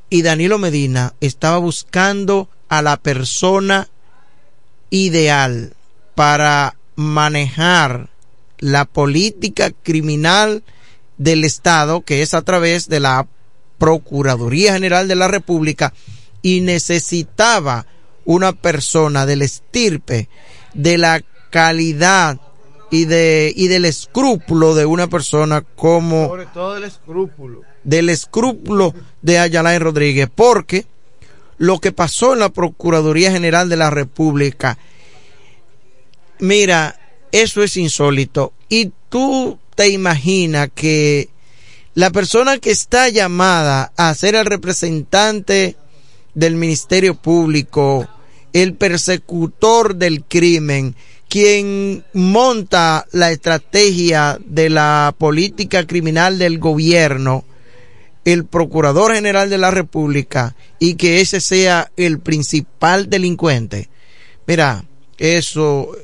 [0.09, 3.89] y Danilo Medina estaba buscando a la persona
[4.90, 5.74] ideal
[6.14, 8.09] para manejar
[8.59, 10.62] la política criminal
[11.18, 13.26] del Estado, que es a través de la
[13.78, 15.93] Procuraduría General de la República,
[16.43, 17.86] y necesitaba
[18.24, 20.28] una persona del estirpe,
[20.74, 22.40] de la calidad
[22.90, 27.62] y, de, y del escrúpulo de una persona como Sobre todo el escrúpulo.
[27.84, 30.86] del escrúpulo de Ayala Rodríguez, porque
[31.59, 34.78] lo que pasó en la Procuraduría General de la República,
[36.38, 36.98] mira,
[37.32, 38.52] eso es insólito.
[38.68, 41.28] Y tú te imaginas que
[41.94, 45.77] la persona que está llamada a ser el representante
[46.35, 48.09] del Ministerio Público,
[48.53, 50.97] el persecutor del crimen,
[51.28, 57.44] quien monta la estrategia de la política criminal del gobierno,
[58.24, 63.89] el Procurador General de la República, y que ese sea el principal delincuente.
[64.47, 64.85] Mira,
[65.19, 65.97] eso,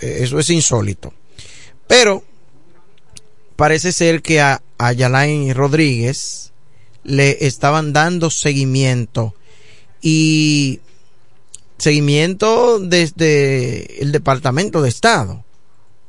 [0.00, 1.14] eso es insólito.
[1.86, 2.24] Pero
[3.60, 6.54] parece ser que a, Yalain Rodríguez
[7.04, 9.34] le estaban dando seguimiento
[10.00, 10.80] y
[11.76, 15.44] seguimiento desde el Departamento de Estado,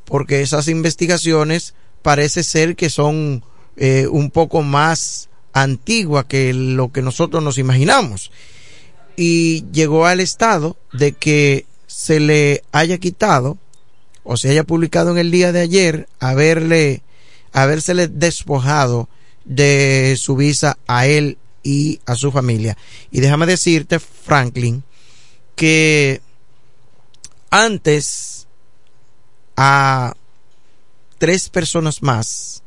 [0.06, 3.44] porque esas investigaciones parece ser que son
[3.76, 8.32] eh, un poco más antiguas que lo que nosotros nos imaginamos.
[9.18, 13.57] Y llegó al estado de que se le haya quitado
[14.23, 17.02] o se haya publicado en el día de ayer haberle
[17.52, 19.10] habérsele despojado
[19.45, 22.78] de su visa a él y a su familia.
[23.11, 24.84] Y déjame decirte, Franklin,
[25.56, 26.22] que
[27.49, 28.48] antes
[29.57, 30.14] a
[31.18, 32.64] tres personas más,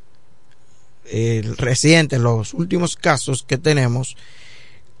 [1.05, 4.15] el reciente, los últimos casos que tenemos,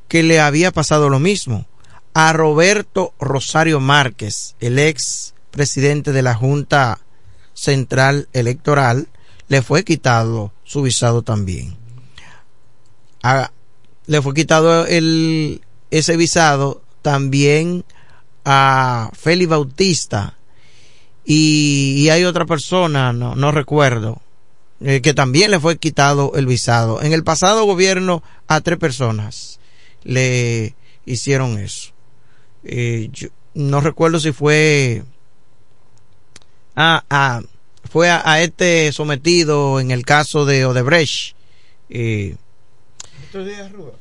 [0.07, 1.65] que le había pasado lo mismo.
[2.13, 6.99] A Roberto Rosario Márquez, el ex presidente de la Junta
[7.53, 9.07] Central Electoral
[9.47, 11.75] le fue quitado su visado también.
[13.23, 13.51] A-
[14.07, 15.61] le fue quitado el,
[15.91, 17.85] ese visado también
[18.43, 20.37] a Félix Bautista
[21.25, 24.21] y, hay otra persona, no, no recuerdo,
[24.81, 27.01] eh, que también le fue quitado el visado.
[27.01, 29.59] En el pasado gobierno a tres personas
[30.03, 31.91] le hicieron eso.
[32.63, 35.03] Eh, yo no recuerdo si fue
[36.75, 37.41] a, a-
[37.95, 41.33] fue a, a este sometido en el caso de Odebrecht.
[41.89, 42.35] Eh,
[43.23, 43.93] Estos días, Rúa.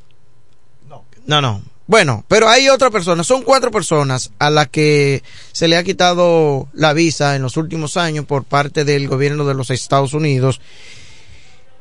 [1.26, 1.62] no, no.
[1.86, 5.22] Bueno, pero hay otra persona, son cuatro personas a las que
[5.52, 9.54] se le ha quitado la visa en los últimos años por parte del gobierno de
[9.54, 10.60] los Estados Unidos.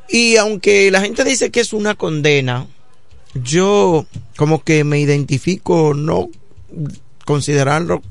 [0.07, 2.67] Y aunque la gente dice que es una condena,
[3.33, 4.05] yo
[4.37, 6.29] como que me identifico no
[7.25, 8.03] considerarlo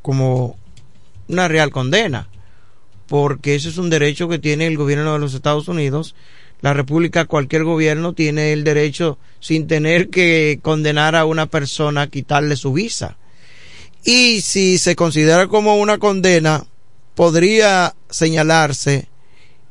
[0.00, 0.56] como
[1.28, 2.29] una real condena,
[3.10, 6.14] porque ese es un derecho que tiene el gobierno de los Estados Unidos.
[6.60, 12.06] La República, cualquier gobierno tiene el derecho, sin tener que condenar a una persona, a
[12.06, 13.16] quitarle su visa.
[14.04, 16.64] Y si se considera como una condena,
[17.16, 19.08] podría señalarse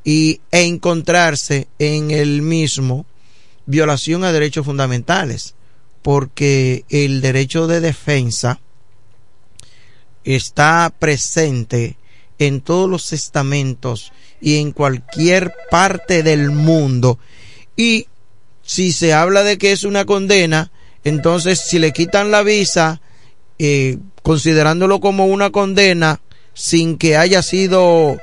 [0.04, 3.06] y, e encontrarse en el mismo
[3.68, 5.56] violación a derechos fundamentales,
[6.02, 8.60] porque el derecho de defensa
[10.26, 11.96] está presente
[12.40, 14.12] en todos los estamentos
[14.42, 17.20] y en cualquier parte del mundo.
[17.76, 18.08] Y
[18.64, 20.72] si se habla de que es una condena,
[21.04, 23.02] entonces si le quitan la visa,
[23.58, 26.22] eh, considerándolo como una condena,
[26.54, 28.18] sin que haya sido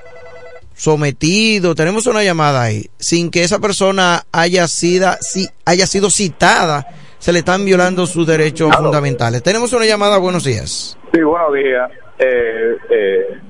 [0.74, 6.86] sometido, tenemos una llamada ahí, sin que esa persona haya sido, si, haya sido citada,
[7.18, 9.42] se le están violando sus derechos fundamentales.
[9.42, 10.98] Tenemos una llamada, buenos días.
[11.12, 11.90] Sí, buenos días.
[12.18, 13.40] Eh, eh,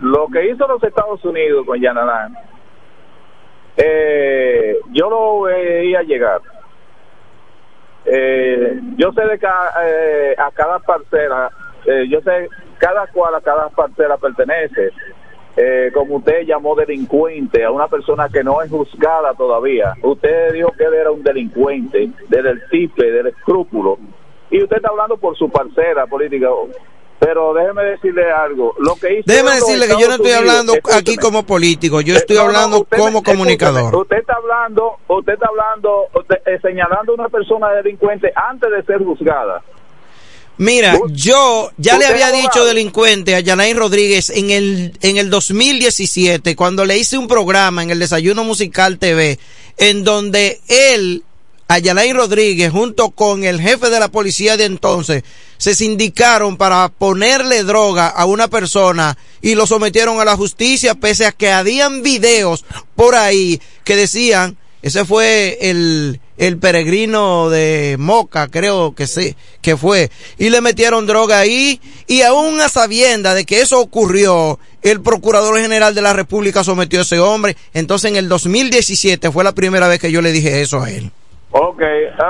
[0.00, 2.34] lo que hizo los Estados Unidos con Yananán,
[3.76, 6.40] eh, yo lo veía llegar.
[8.04, 11.50] Eh, yo sé de ca- eh, a cada parcela,
[11.84, 12.48] eh, yo sé
[12.78, 14.90] cada cual a cada parcela pertenece.
[15.56, 19.92] Eh, como usted llamó delincuente a una persona que no es juzgada todavía.
[20.02, 23.98] Usted dijo que él era un delincuente, del tipe, del escrúpulo.
[24.50, 26.48] Y usted está hablando por su parcela política.
[27.20, 28.74] Pero déjeme decirle algo.
[28.78, 32.38] Lo que hizo Déjeme decirle que yo no estoy hablando aquí como político, yo estoy
[32.38, 33.94] hablando como comunicador.
[33.94, 38.82] Usted está hablando, usted está hablando, usted, eh, señalando a una persona delincuente antes de
[38.84, 39.62] ser juzgada.
[40.56, 46.54] Mira, yo ya le había dicho delincuente a Yanain Rodríguez en el, en el 2017,
[46.54, 49.38] cuando le hice un programa en el Desayuno Musical TV,
[49.78, 51.24] en donde él,
[51.70, 55.22] a Yanain Rodríguez, junto con el jefe de la policía de entonces,
[55.56, 61.26] se sindicaron para ponerle droga a una persona y lo sometieron a la justicia, pese
[61.26, 62.64] a que habían videos
[62.96, 69.76] por ahí que decían, ese fue el, el peregrino de Moca, creo que sí, que
[69.76, 70.10] fue.
[70.38, 71.80] Y le metieron droga ahí.
[72.08, 76.98] Y aún a sabienda de que eso ocurrió, el Procurador General de la República sometió
[76.98, 77.56] a ese hombre.
[77.74, 81.12] Entonces en el 2017 fue la primera vez que yo le dije eso a él.
[81.52, 81.82] Ok,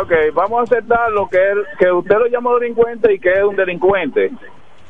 [0.02, 3.42] ok, vamos a aceptar lo que él, que usted lo llamó delincuente y que es
[3.42, 4.30] un delincuente.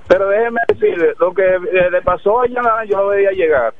[0.07, 3.75] Pero déjeme decirle, lo que eh, le pasó a Yanana yo lo veía llegar.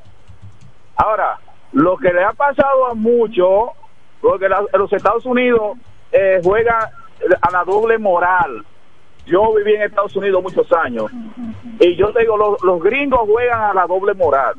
[0.97, 1.37] Ahora,
[1.71, 3.69] lo que le ha pasado a muchos,
[4.21, 5.77] porque la- los Estados Unidos
[6.11, 6.81] eh, juegan
[7.41, 8.65] a la doble moral.
[9.25, 11.05] Yo viví en Estados Unidos muchos años
[11.79, 14.55] y yo te digo, los, los gringos juegan a la doble moral.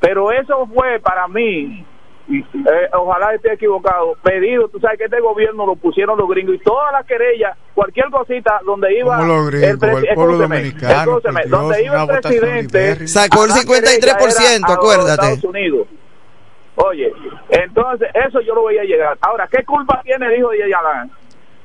[0.00, 1.84] Pero eso fue para mí,
[2.30, 6.58] eh, ojalá esté equivocado, pedido, tú sabes que este gobierno lo pusieron los gringos y
[6.58, 12.02] todas las querellas, cualquier cosita donde iba gringos, presi- el pueblo dominicano, Dios, donde iba
[12.02, 13.08] el presidente.
[13.08, 15.12] Sacó el a dar querella 53%, era a los acuérdate.
[15.12, 15.86] Estados Unidos.
[16.76, 17.12] Oye,
[17.50, 19.16] entonces eso yo lo veía llegar.
[19.20, 21.10] Ahora, ¿qué culpa tiene el hijo de Yalán?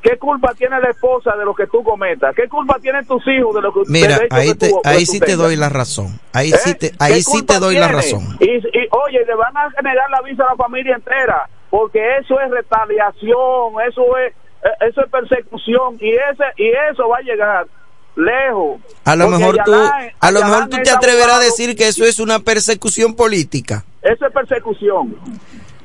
[0.01, 2.33] ¿Qué culpa tiene la esposa de lo que tú cometas?
[2.35, 5.35] ¿Qué culpa tienen tus hijos de lo que Mira, ahí te, tú- ahí sí te
[5.35, 6.19] doy la razón.
[6.31, 6.57] Ahí ¿Eh?
[6.57, 8.21] sí te, ¿Qué ahí sí te doy la razón.
[8.39, 12.39] Y, y, oye, le van a generar la visa a la familia entera, porque eso
[12.39, 17.67] es retaliación, eso es eh, eso es persecución y ese y eso va a llegar
[18.15, 18.81] lejos.
[19.05, 22.03] A lo mejor tú, a lo Yalán mejor tú te atreverás a decir que eso
[22.05, 25.15] es una persecución política, eso es persecución.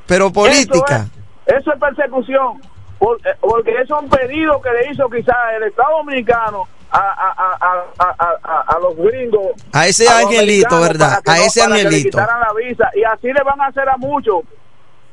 [0.07, 1.07] pero política.
[1.45, 2.61] Eso es, eso es persecución,
[2.99, 7.31] por- eh, porque es un pedido que le hizo quizás el Estado Dominicano a, a,
[7.31, 7.57] a,
[7.99, 9.51] a, a, a- a los gringos.
[9.73, 11.19] A ese angelito, ¿verdad?
[11.25, 12.09] A no- ese angelito.
[12.17, 12.89] quitaran la visa.
[12.95, 14.43] Y así le van a hacer a muchos.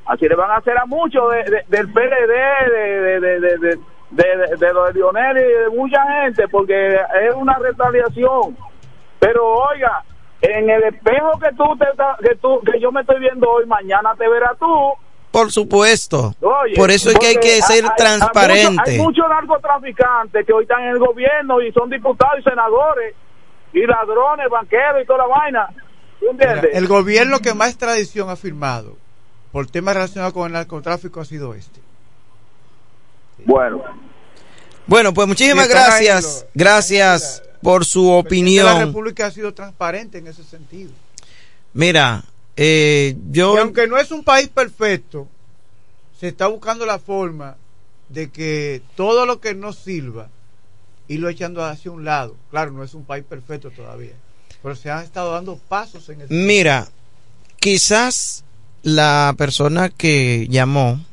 [0.06, 3.58] Así le van a hacer a muchos de, de- del PLD, de, de, de, de,
[3.58, 3.76] de,
[4.48, 8.56] de, de los de Lionel y de mucha gente, porque es una retaliación.
[9.18, 10.02] Pero oiga,
[10.40, 11.86] en el espejo que tú, te,
[12.28, 14.92] que tú que yo me estoy viendo hoy, mañana te verás tú.
[15.32, 16.34] Por supuesto.
[16.42, 18.90] Oye, Por eso es que hay que ser hay- transparente.
[18.92, 23.14] Hay muchos narcotraficantes que hoy están en el gobierno y son diputados y senadores
[23.72, 25.68] y ladrones, banqueros y toda la vaina.
[26.20, 26.70] ¿Tú Mira, entiendes?
[26.78, 28.96] el gobierno que más tradición ha firmado
[29.50, 31.80] por temas relacionados con el narcotráfico ha sido este.
[33.44, 33.82] Bueno.
[34.86, 36.46] Bueno, pues muchísimas gracias.
[36.54, 38.78] Gracias por su La opinión.
[38.86, 40.90] República ha sido transparente en ese sentido.
[41.72, 42.22] Mira,
[42.56, 43.54] eh, yo...
[43.54, 45.28] Y aunque no es un país perfecto,
[46.18, 47.56] se está buscando la forma
[48.08, 50.28] de que todo lo que no sirva,
[51.08, 52.36] irlo echando hacia un lado.
[52.50, 54.12] Claro, no es un país perfecto todavía,
[54.62, 56.88] pero se han estado dando pasos en el Mira,
[57.58, 58.44] quizás
[58.82, 61.04] la persona que llamó,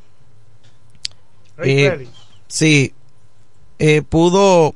[1.63, 2.07] eh,
[2.47, 2.93] sí,
[3.79, 4.75] eh, pudo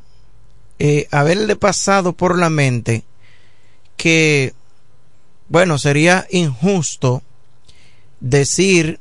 [1.12, 3.04] haberle pasado por la mente
[3.96, 4.54] que,
[5.54, 7.22] bueno, sería injusto
[8.20, 9.00] decir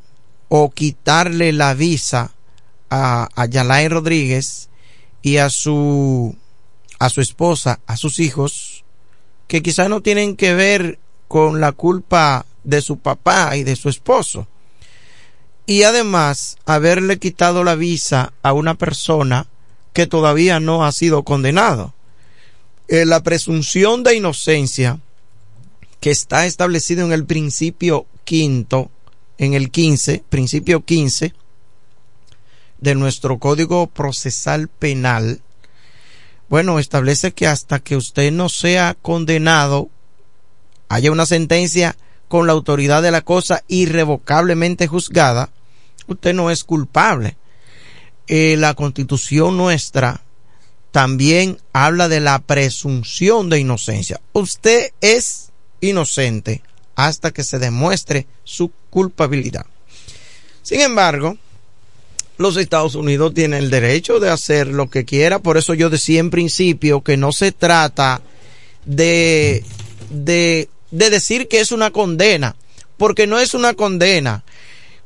[0.50, 2.32] o quitarle la visa
[2.90, 4.68] a, a Yalay Rodríguez
[5.22, 6.36] y a su
[6.98, 8.84] a su esposa, a sus hijos,
[9.48, 13.88] que quizás no tienen que ver con la culpa de su papá y de su
[13.88, 14.46] esposo.
[15.64, 19.46] Y además, haberle quitado la visa a una persona
[19.94, 21.94] que todavía no ha sido condenado.
[22.88, 25.00] Eh, la presunción de inocencia
[26.02, 28.90] que está establecido en el principio quinto,
[29.38, 31.32] en el 15, principio 15
[32.80, 35.42] de nuestro Código Procesal Penal,
[36.48, 39.90] bueno, establece que hasta que usted no sea condenado,
[40.88, 41.96] haya una sentencia
[42.26, 45.50] con la autoridad de la cosa irrevocablemente juzgada,
[46.08, 47.36] usted no es culpable.
[48.26, 50.24] Eh, la constitución nuestra
[50.90, 54.20] también habla de la presunción de inocencia.
[54.32, 55.51] Usted es
[55.82, 56.62] inocente
[56.94, 59.66] hasta que se demuestre su culpabilidad.
[60.62, 61.36] Sin embargo,
[62.38, 66.20] los Estados Unidos tienen el derecho de hacer lo que quiera, por eso yo decía
[66.20, 68.22] en principio que no se trata
[68.84, 69.64] de,
[70.10, 72.56] de, de decir que es una condena,
[72.96, 74.44] porque no es una condena.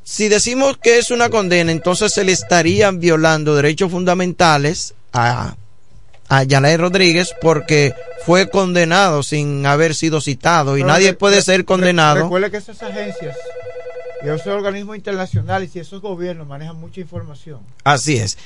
[0.05, 5.57] Si decimos que es una condena, entonces se le estarían violando derechos fundamentales a,
[6.29, 7.95] a Yanay Rodríguez porque
[8.25, 12.25] fue condenado sin haber sido citado y Pero nadie puede ser condenado.
[12.25, 13.37] Recuerde que esas agencias
[14.25, 17.61] y esos organismos internacionales y esos gobiernos manejan mucha información.
[17.85, 18.39] Así es.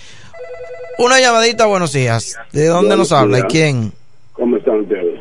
[0.99, 2.37] Una llamadita, buenos días.
[2.53, 3.93] ¿De dónde nos habla y quién?
[4.35, 5.21] ¿Cómo están ustedes?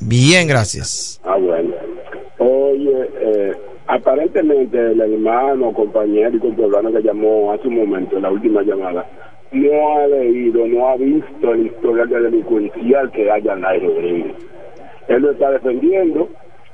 [0.00, 1.20] Bien, gracias.
[1.24, 1.74] Ah, bueno.
[2.38, 3.52] Oye, eh,
[3.86, 9.04] aparentemente el hermano, compañero y contemporáneo que llamó hace un momento, en la última llamada,
[9.52, 14.36] no ha leído, no ha visto el historial de delincuencial que haya Nay Rodríguez.
[15.08, 16.28] Él lo está defendiendo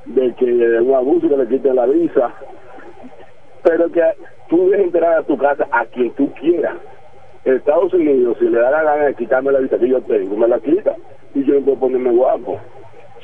[0.04, 2.32] de que es un abuso que le quiten la visa,
[3.62, 4.02] pero que
[4.48, 6.76] tú dejes entrar a tu casa a quien tú quieras.
[7.44, 10.48] Estados Unidos, si le da la gana de quitarme la visa que yo tengo, me
[10.48, 10.94] la quita
[11.34, 12.60] y yo no puedo ponerme guapo.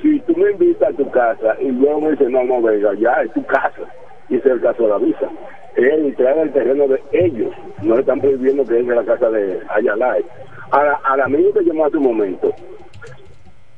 [0.01, 3.23] Si tú me invitas a tu casa y luego me dices, no, no, venga, ya
[3.23, 3.83] es tu casa,
[4.29, 5.29] y ese es el caso de la visa,
[5.77, 9.31] es entrar en el terreno de ellos, no están prohibiendo que entre a la casa
[9.31, 10.25] de Ayalay.
[10.71, 12.53] Ahora, al amigo que llamó hace un momento,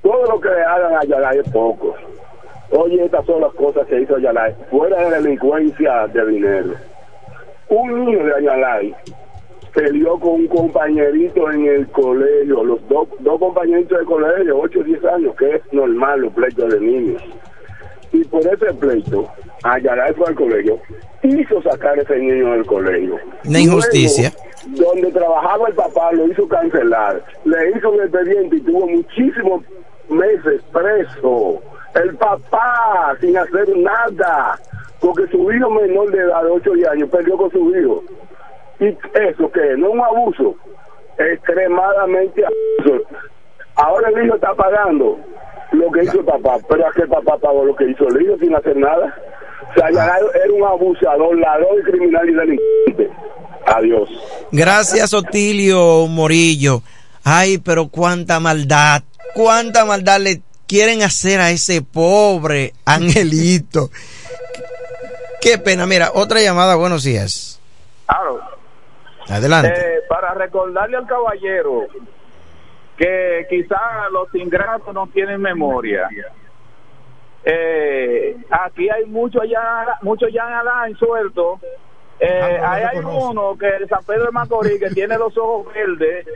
[0.03, 1.95] todo lo que hagan a Ayalay es poco.
[2.71, 6.75] Oye, estas son las cosas que hizo Ayalay, fuera de delincuencia de dinero.
[7.69, 8.95] Un niño de Ayalay
[9.75, 14.83] peleó con un compañerito en el colegio, los dos, dos compañeritos de colegio, 8 o
[14.83, 17.23] 10 años, que es normal los pleitos de niños.
[18.13, 19.29] Y por ese pleito,
[19.65, 20.79] Ayalay fue al colegio,
[21.25, 23.19] hizo sacar ese niño del colegio.
[23.45, 24.33] Una injusticia.
[24.71, 29.63] Luego, donde trabajaba el papá lo hizo cancelar, le hizo un expediente y tuvo muchísimos
[30.09, 31.61] meses preso.
[31.95, 34.59] El papá sin hacer nada,
[35.01, 38.03] porque su hijo menor de edad de 8 o 10 años perdió con su hijo.
[38.81, 40.55] Y eso que no es un abuso,
[41.19, 43.05] extremadamente abuso.
[43.77, 45.19] Ahora el hijo está pagando
[45.73, 48.23] lo que hizo el papá, pero es que el papá pagó lo que hizo el
[48.23, 49.15] hijo sin hacer nada.
[49.77, 53.11] Era un abusador, ladrón, criminal y delincuente.
[53.67, 54.09] Adiós.
[54.53, 56.83] Gracias, Otilio Morillo.
[57.25, 59.03] Ay, pero cuánta maldad,
[59.35, 63.91] cuánta maldad le quieren hacer a ese pobre angelito.
[65.41, 65.87] Qué pena.
[65.87, 67.61] Mira, otra llamada, buenos días.
[68.07, 68.41] Claro.
[69.29, 69.73] Adelante.
[69.75, 71.87] Eh, para recordarle al caballero
[72.97, 73.81] que quizás
[74.13, 76.09] los ingratos no tienen memoria.
[77.45, 81.61] Eh, aquí hay muchos ya muchos ya Alain sueltos.
[82.21, 85.67] Eh, Ah, ahí hay uno que de San Pedro de Macorís que tiene los ojos
[85.75, 86.27] verdes,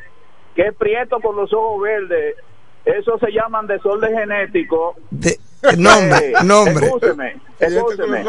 [0.54, 2.36] que es prieto con los ojos verdes.
[2.84, 4.96] Eso se llaman desorden genético.
[5.10, 5.38] De-
[5.76, 6.86] Nombre, Eh, nombre.
[6.86, 8.22] Escúcheme, escúcheme.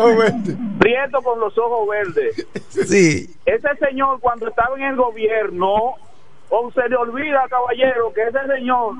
[0.79, 2.47] Prieto con los ojos verdes.
[2.69, 3.29] Sí.
[3.45, 5.93] Ese señor cuando estaba en el gobierno,
[6.49, 8.93] o se le olvida, caballero, que ese señor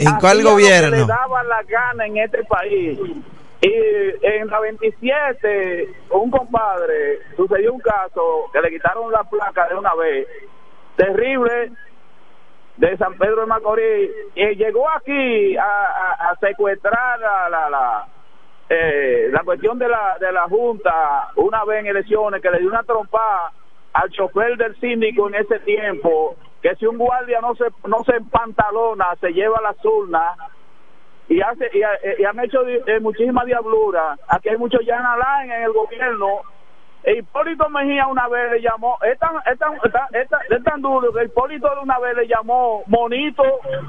[0.00, 0.96] ¿En cuál lo que gobierno?
[0.96, 2.98] le daba la gana en este país.
[3.62, 3.72] Y
[4.22, 9.94] en la 27, un compadre, sucedió un caso que le quitaron la placa de una
[9.94, 10.26] vez,
[10.96, 11.70] terrible,
[12.76, 18.06] de San Pedro de Macorís, y llegó aquí a, a- a secuestrar la, la, la,
[18.70, 22.68] eh, la cuestión de la, de la Junta, una vez en elecciones, que le dio
[22.68, 23.52] una trompa
[23.92, 28.16] al chofer del síndico en ese tiempo, que si un guardia no se, no se
[28.16, 30.36] empantalona, se lleva las urnas,
[31.28, 31.78] y hace y,
[32.20, 34.18] y han hecho eh, muchísima diablura.
[34.28, 35.04] Aquí hay muchos Jan
[35.44, 36.42] en el gobierno.
[37.02, 40.58] E Hipólito Mejía una vez le llamó, es tan, es tan, es tan, es tan-
[40.58, 43.42] es tan duro que Hipólito de una vez le llamó monito.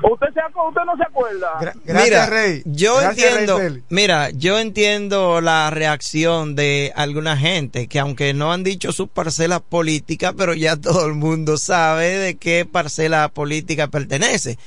[0.09, 1.73] ¿Usted, se, acu- usted no se acuerda?
[1.85, 2.29] mira,
[2.65, 8.53] yo Gracias, entiendo, Rey mira, yo entiendo la reacción de alguna gente que aunque no
[8.53, 13.87] han dicho sus parcelas políticas, pero ya todo el mundo sabe de qué parcela política
[13.89, 14.57] pertenece.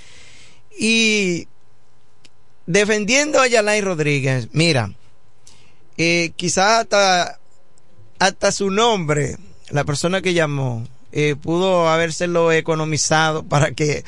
[0.79, 1.49] Y
[2.67, 4.91] defendiendo a Yalay Rodríguez, mira,
[5.97, 7.39] eh, quizás hasta,
[8.19, 9.37] hasta su nombre,
[9.71, 14.05] la persona que llamó, eh, pudo habérselo economizado para que,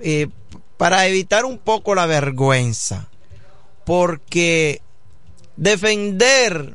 [0.00, 0.28] eh,
[0.76, 3.08] para evitar un poco la vergüenza.
[3.84, 4.82] Porque
[5.56, 6.74] defender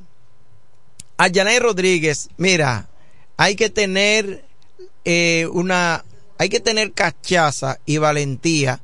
[1.18, 2.90] a Yanay Rodríguez, mira,
[3.38, 4.46] hay que tener
[5.06, 6.06] eh, una,
[6.38, 8.82] hay que tener cachaza y valentía,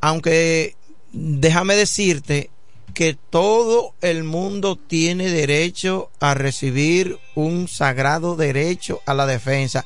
[0.00, 0.76] aunque
[1.12, 2.50] déjame decirte
[2.96, 9.84] que todo el mundo tiene derecho a recibir un sagrado derecho a la defensa.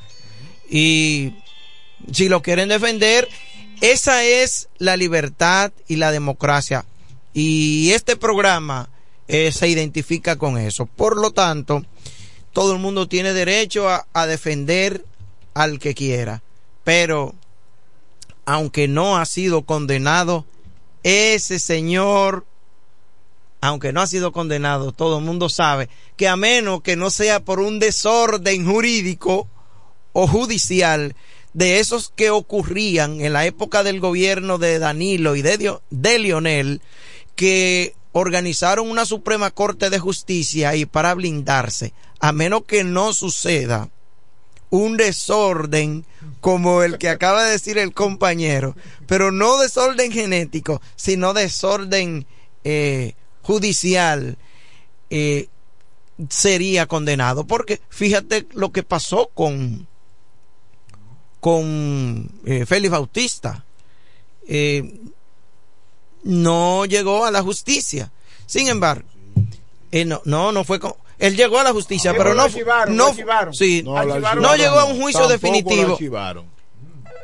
[0.71, 1.35] Y
[2.13, 3.29] si lo quieren defender,
[3.81, 6.85] esa es la libertad y la democracia.
[7.35, 8.89] Y este programa
[9.27, 10.87] eh, se identifica con eso.
[10.87, 11.85] Por lo tanto,
[12.53, 15.05] todo el mundo tiene derecho a, a defender
[15.53, 16.45] al que quiera.
[16.85, 17.35] Pero,
[18.45, 20.47] aunque no ha sido condenado,
[21.03, 22.47] ese señor,
[23.61, 27.41] aunque no ha sido condenado, todo el mundo sabe que a menos que no sea
[27.41, 29.49] por un desorden jurídico
[30.13, 31.15] o judicial
[31.53, 36.81] de esos que ocurrían en la época del gobierno de Danilo y de, Lionel,
[37.35, 43.91] que organizaron una Suprema Corte de Justicia y para blindarse, a menos que no suceda
[44.71, 46.05] un desorden
[46.41, 48.77] como el que acaba de decir el compañero,
[49.07, 52.27] pero no desorden genético, sino desorden
[52.63, 53.15] eh,
[53.51, 54.39] judicial,
[55.11, 55.49] eh,
[56.29, 57.45] sería condenado.
[57.45, 59.89] Porque fíjate lo que pasó con,
[61.41, 63.65] con eh, Félix Bautista.
[64.47, 65.01] Eh,
[66.23, 68.13] no llegó a la justicia.
[68.47, 69.09] Sin embargo,
[69.91, 72.49] eh, no, no, no fue con, él llegó a la justicia, pero no,
[72.89, 73.15] no,
[73.53, 75.99] sí, No, la no, archivaron, llegó a un juicio definitivo.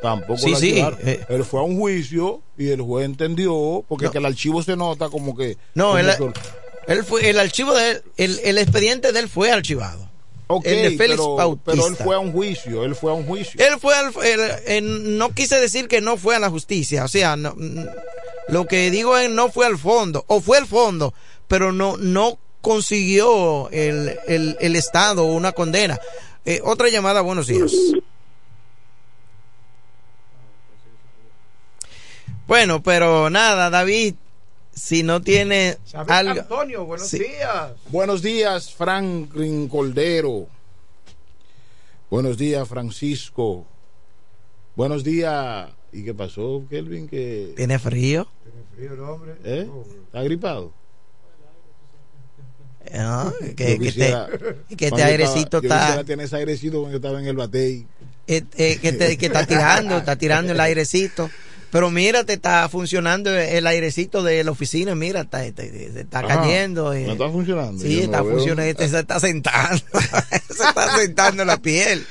[0.01, 1.25] Tampoco Sí, la sí, eh.
[1.29, 5.09] Él fue a un juicio y el juez entendió, porque que el archivo se nota
[5.09, 5.57] como que.
[5.73, 9.27] No, como él, que- él fue, el archivo de él, el, el expediente de él
[9.29, 10.07] fue archivado.
[10.49, 11.71] Ok, el de Félix pero, Bautista.
[11.71, 13.59] pero él fue a un juicio, él fue a un juicio.
[13.59, 17.07] Él fue al, él- él- no quise decir que no fue a la justicia, o
[17.09, 17.53] sea, no,
[18.47, 21.13] lo que digo es no fue al fondo, o fue al fondo,
[21.49, 25.99] pero no, no consiguió el, el, el Estado una condena.
[26.45, 27.73] Eh, otra llamada, buenos días.
[32.47, 34.15] Bueno, pero nada, David,
[34.73, 36.41] si no tiene algo...
[36.41, 37.19] Antonio, buenos Sí.
[37.19, 37.71] días.
[37.89, 40.47] Buenos días, Franklin Coldero.
[42.09, 43.65] Buenos días, Francisco.
[44.75, 45.69] Buenos días.
[45.91, 47.07] ¿Y qué pasó, Kelvin?
[47.07, 48.27] Que, ¿Tiene frío?
[48.75, 49.35] Frío el hombre.
[49.43, 49.67] ¿Eh?
[50.05, 50.71] ¿Está gripado?
[52.93, 54.27] No, que, Yo que quisiera-
[54.69, 56.03] te, que este airecito estaba- está...
[56.05, 57.85] tener ese airecito cuando estaba en el batey.
[58.27, 61.29] eh, eh, que, te- que está tirando, está tirando el airecito.
[61.71, 66.27] Pero mira, te está funcionando el airecito de la oficina, mira, está, está- está Ah,
[66.27, 66.93] cayendo.
[66.93, 67.05] eh.
[67.05, 67.83] ¿no está funcionando?
[67.83, 68.33] Sí, está veo.
[68.35, 69.81] funcionando, este se está sentando,
[70.49, 72.05] se está sentando en la piel.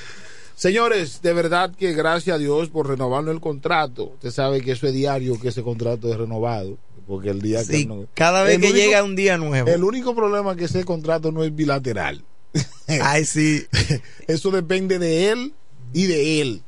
[0.55, 4.05] Señores, de verdad que gracias a Dios por renovarnos el contrato.
[4.15, 6.79] Usted sabe que eso es diario que ese contrato es renovado.
[7.07, 9.69] Porque el día Sí, que no- cada vez El que único- llega un día nuevo.
[9.69, 12.25] El único problema es que ese contrato no es bilateral.
[12.89, 13.65] Ay, sí.
[14.27, 15.53] Eso depende de él
[15.93, 16.63] y de él.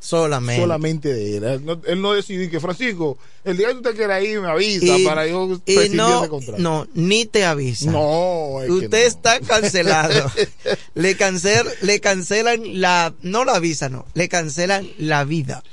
[0.00, 0.62] Solamente.
[0.62, 1.44] Solamente de él.
[1.44, 4.96] Él no, él no decidió que Francisco, el día que usted quiera ir, me avisa
[4.96, 6.62] Y- para yo y no, ese contrato.
[6.62, 7.90] no, ni te avisa.
[7.90, 10.30] No, es que Usted está cancelado.
[10.94, 15.64] le, cancel, le cancelan la, no la visa, no, le cancelan la vida.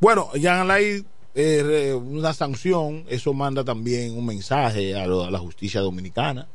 [0.00, 1.04] Bueno, Jan Alay
[1.34, 6.48] eh, una sanción, eso manda también un mensaje a, lo- a la justicia dominicana,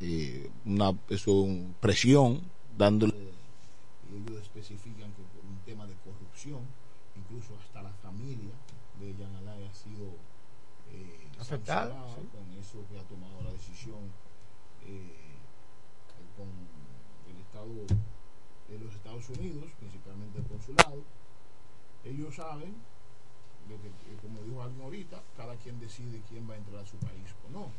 [0.00, 2.42] eh, una eso, un presión,
[2.76, 6.60] dándole, ellos especifican que por un tema de corrupción,
[7.16, 8.52] incluso hasta la familia
[9.00, 10.06] de Jan Alay ha sido
[12.14, 12.28] sí.
[12.32, 14.10] con eso que ha tomado la decisión
[14.86, 15.36] eh,
[16.36, 16.48] con
[17.32, 17.68] el Estado
[18.68, 21.02] de los Estados Unidos, principalmente el consulado.
[22.04, 22.74] Ellos saben
[23.68, 26.86] lo que, eh, como dijo alguien ahorita, cada quien decide quién va a entrar a
[26.86, 27.70] su país o no.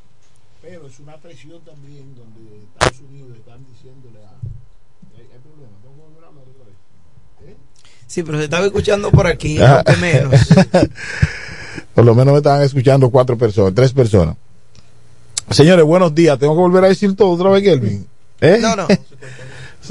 [0.61, 4.31] Pero es una presión también donde Estados Unidos están diciéndole a...
[5.15, 6.75] Hay, hay problema, tengo que volver a hablar otra vez.
[7.53, 7.57] ¿Eh?
[8.05, 9.83] Sí, pero se estaba escuchando por aquí, Ah.
[10.01, 10.33] menos.
[11.93, 14.35] Por lo menos me estaban escuchando cuatro personas, tres personas.
[15.49, 16.37] Señores, buenos días.
[16.37, 18.05] Tengo que volver a decir todo otra vez, Kelvin.
[18.41, 18.57] ¿Eh?
[18.61, 18.87] No, no.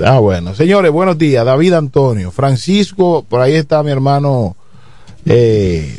[0.04, 0.54] Ah, bueno.
[0.54, 1.44] Señores, buenos días.
[1.44, 4.54] David Antonio, Francisco, por ahí está mi hermano,
[5.26, 5.98] eh,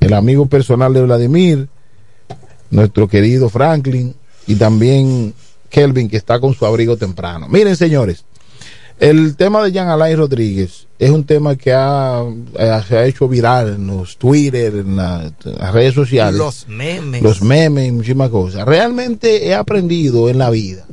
[0.00, 1.68] el amigo personal de Vladimir,
[2.70, 4.14] nuestro querido Franklin
[4.46, 5.34] y también
[5.68, 7.48] Kelvin, que está con su abrigo temprano.
[7.48, 8.24] Miren, señores,
[9.00, 12.22] el tema de Jean Alain Rodríguez es un tema que ha,
[12.58, 16.66] eh, se ha hecho viral en los Twitter, en la- en las redes sociales Los
[16.68, 17.22] memes.
[17.22, 18.66] los memes y muchísimas cosas.
[18.66, 20.84] Realmente he aprendido en la vida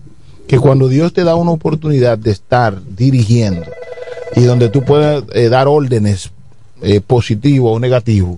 [0.48, 3.65] que cuando Dios te da una oportunidad de estar dirigiendo
[4.36, 6.30] y donde tú puedes eh, dar órdenes
[6.84, 8.38] eh, positivo o negativo,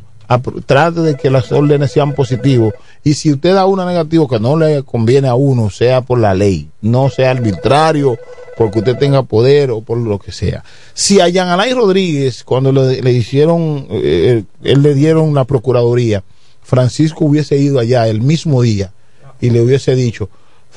[0.66, 2.74] trate de que las órdenes sean positivos
[3.04, 6.34] y si usted da una negativa que no le conviene a uno, sea por la
[6.34, 8.18] ley, no sea arbitrario,
[8.58, 10.64] porque usted tenga poder o por lo que sea.
[10.94, 16.24] Si a Jean Alain Rodríguez, cuando le, le hicieron, eh, él le dieron la procuraduría,
[16.64, 18.92] Francisco hubiese ido allá el mismo día
[19.40, 20.30] y le hubiese dicho,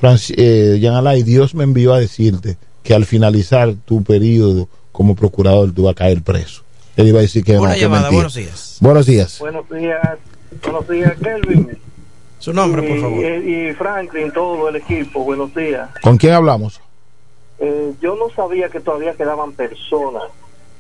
[0.03, 5.85] eh, Jean Dios me envió a decirte que al finalizar tu periodo como procurador tú
[5.85, 6.63] vas a caer preso.
[7.01, 8.77] Él iba a decir que no, Una llamada, buenos días.
[8.81, 9.39] Buenos días.
[9.39, 10.19] Buenos días,
[10.63, 11.79] buenos días, Kelvin.
[12.39, 13.25] Su nombre, por favor.
[13.25, 15.89] Y, y Franklin, todo el equipo, buenos días.
[16.03, 16.81] ¿Con quién hablamos?
[17.59, 20.23] Eh, yo no sabía que todavía quedaban personas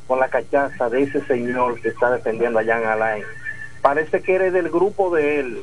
[0.07, 3.23] con la cachaza de ese señor que está defendiendo a Jan Alain.
[3.83, 5.63] Parece que eres del grupo de él.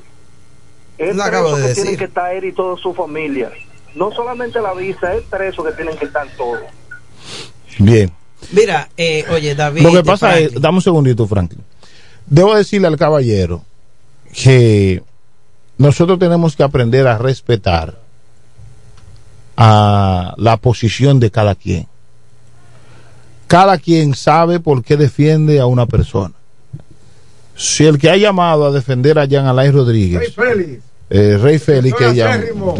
[0.97, 1.99] Es Lo acabo de que tienen decir.
[1.99, 3.51] que estar él y toda su familia.
[3.95, 6.61] No solamente la visa, es preso que tienen que estar todos.
[7.79, 8.11] Bien.
[8.51, 9.81] Mira, eh, oye, David.
[9.81, 10.55] Lo que pasa Franklin.
[10.55, 11.61] es, dame un segundito, Franklin.
[12.25, 13.63] Debo decirle al caballero
[14.33, 15.01] que
[15.77, 17.97] nosotros tenemos que aprender a respetar
[19.55, 21.87] a la posición de cada quien.
[23.47, 26.33] Cada quien sabe por qué defiende a una persona.
[27.55, 30.83] Si el que ha llamado a defender a Jean Alain Rodríguez, Félix.
[31.09, 32.75] eh, Rey Félix, que llamó, acérrimo.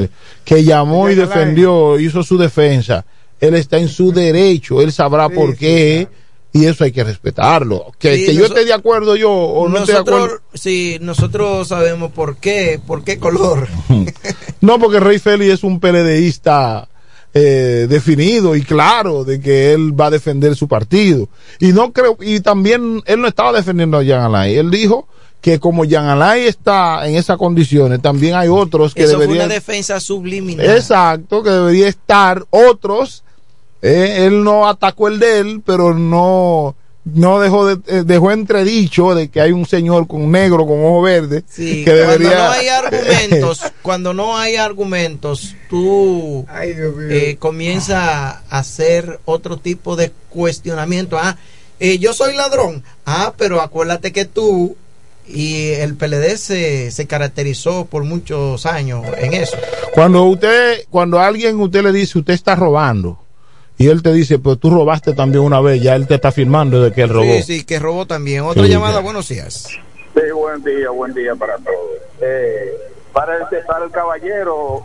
[0.45, 3.03] que llamó y defendió, hizo su defensa,
[3.39, 6.07] él está en su derecho, él sabrá Sí, por sí, qué,
[6.53, 7.91] y eso hay que respetarlo.
[7.99, 10.41] Que, Sí, que yo esté de acuerdo yo o no esté de nosotros, acuerdo.
[10.53, 13.68] sí, nosotros sabemos por qué, por qué color.
[14.61, 16.89] No, porque Rey Félix es un PLDista
[17.34, 21.30] eh, definido y claro de que él va a defender su partido.
[21.59, 24.57] Y no creo, y también él no estaba defendiendo a Jean Alain.
[24.57, 25.07] Él dijo
[25.41, 29.45] que como Jean Alain está en esas condiciones, también hay otros que Eso fue deberían.
[29.45, 30.65] una defensa subliminal.
[30.65, 33.23] Exacto, que debería estar otros.
[33.81, 36.75] Eh, él no atacó el de él, pero no
[37.13, 41.01] no dejó de, eh, dejó entredicho de que hay un señor con negro con ojo
[41.01, 48.41] verde Sí, que cuando no hay argumentos, cuando no hay argumentos, tú eh, comienzas a
[48.49, 51.17] hacer otro tipo de cuestionamiento.
[51.17, 51.37] Ah,
[51.79, 52.83] eh, yo soy ladrón.
[53.05, 54.75] Ah, pero acuérdate que tú
[55.27, 59.57] y el PLD se, se caracterizó por muchos años en eso.
[59.93, 63.19] Cuando usted, cuando a alguien usted le dice usted está robando
[63.77, 66.81] y él te dice pues tú robaste también una vez, ya él te está firmando
[66.81, 67.33] de que él robó.
[67.35, 68.41] Sí, sí, que robó también.
[68.43, 68.99] Otra Sí, llamada, ya.
[69.01, 69.67] buenos días.
[70.13, 71.77] Sí, buen día, buen día para todos.
[72.21, 72.71] Eh,
[73.13, 74.83] para, el, para el caballero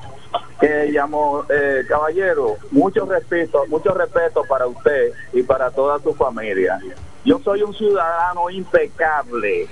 [0.61, 6.79] que llamó, eh, caballero, mucho respeto, mucho respeto para usted y para toda su familia.
[7.25, 9.67] Yo soy un ciudadano impecable.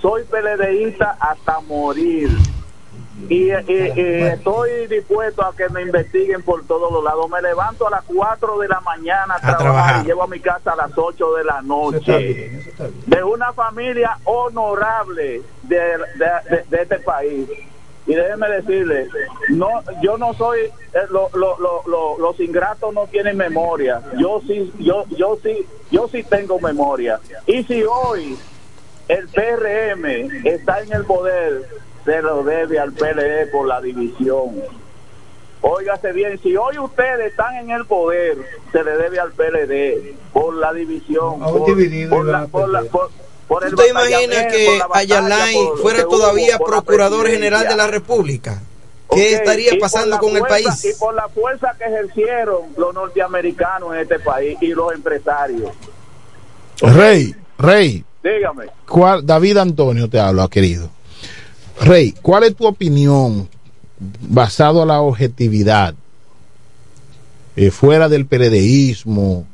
[0.00, 2.30] Soy PLDista hasta morir.
[3.28, 7.28] Y, y- y estoy dispuesto a que me investiguen por todos los lados.
[7.28, 10.02] Me levanto a las 4 de la mañana a, trabajar, trabajar.
[10.04, 12.62] y llego a mi casa a las 8 de la noche.
[13.06, 17.48] De una familia honorable de, de- de- de este país.
[18.06, 19.08] Y déjeme decirle,
[19.50, 19.68] no,
[20.02, 20.70] yo no soy, eh,
[21.10, 24.00] lo- lo- lo- lo- los ingratos no tienen memoria.
[24.18, 27.20] Yo sí, yo, yo sí, yo sí tengo memoria.
[27.46, 28.38] Y si hoy
[29.08, 30.06] el PRM
[30.44, 31.66] está en el poder,
[32.08, 34.54] se lo debe al PLD por la división.
[35.60, 38.38] Óigase bien, si hoy ustedes están en el poder,
[38.72, 42.82] se le debe al PLD por la división, por, dividido por y la, por la-
[42.84, 43.10] por-
[43.46, 48.62] por el ¿Tú te imaginas que Ayalay fuera todavía procurador general de la República?
[49.10, 50.84] ¿Qué estaría y por pasando la con el fuerza- país?
[50.84, 55.70] Y por la fuerza que ejercieron los norteamericanos en este país y los empresarios.
[56.80, 58.66] Rey, Rey, Dígame.
[58.88, 60.90] ¿cuál, David Antonio te habla, querido.
[61.80, 63.48] Rey, ¿cuál es tu opinión
[64.20, 65.94] basado a la objetividad,
[67.56, 69.46] eh, fuera del PRDismo,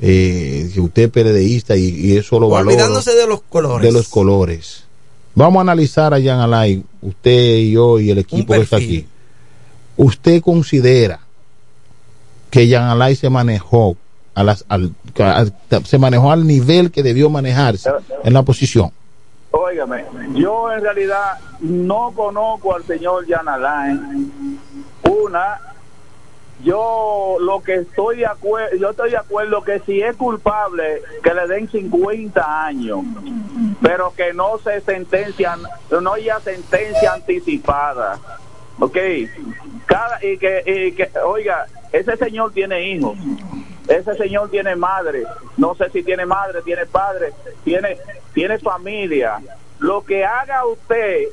[0.00, 3.86] eh, que usted es PRDista y, y eso lo valoro, Olvidándose de los colores.
[3.86, 4.84] de los colores?
[5.34, 9.06] Vamos a analizar a Jan Alay, usted y yo y el equipo que está aquí.
[9.96, 11.20] ¿Usted considera
[12.50, 13.96] que Jan Alay se manejó
[14.34, 15.46] a las, al- a-
[15.84, 17.90] se manejó al nivel que debió manejarse
[18.24, 18.90] en la posición?
[19.50, 20.04] Óigame,
[20.34, 24.60] yo en realidad no conozco al señor Jan Alain.
[25.02, 25.58] Una,
[26.62, 31.32] yo lo que estoy de acuerdo, yo estoy de acuerdo que si es culpable, que
[31.32, 33.00] le den 50 años,
[33.80, 35.60] pero que no se sentencian,
[35.90, 38.18] no haya sentencia anticipada.
[38.80, 38.96] ¿Ok?
[39.86, 43.16] Cada, y, que, y que, oiga, ese señor tiene hijos,
[43.88, 45.24] ese señor tiene madre,
[45.56, 47.32] no sé si tiene madre, tiene padre,
[47.64, 47.96] tiene,
[48.34, 49.38] tiene familia.
[49.78, 51.28] Lo que haga usted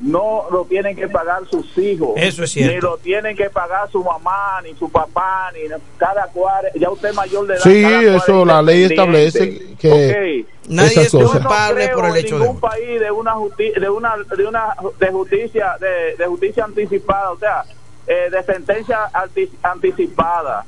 [0.00, 2.12] no lo tienen que pagar sus hijos.
[2.16, 2.72] Eso es cierto.
[2.74, 5.60] Ni lo tienen que pagar su mamá, ni su papá, ni
[5.98, 6.66] cada cual.
[6.74, 7.62] Ya usted es mayor de edad.
[7.62, 10.46] Sí, eso es la ley establece que.
[10.68, 14.14] Nadie es no culpable creo por el hecho de ningún país de una de una
[14.36, 17.64] de una de justicia de, de justicia anticipada, o sea,
[18.06, 20.64] eh, de sentencia anti- anticipada.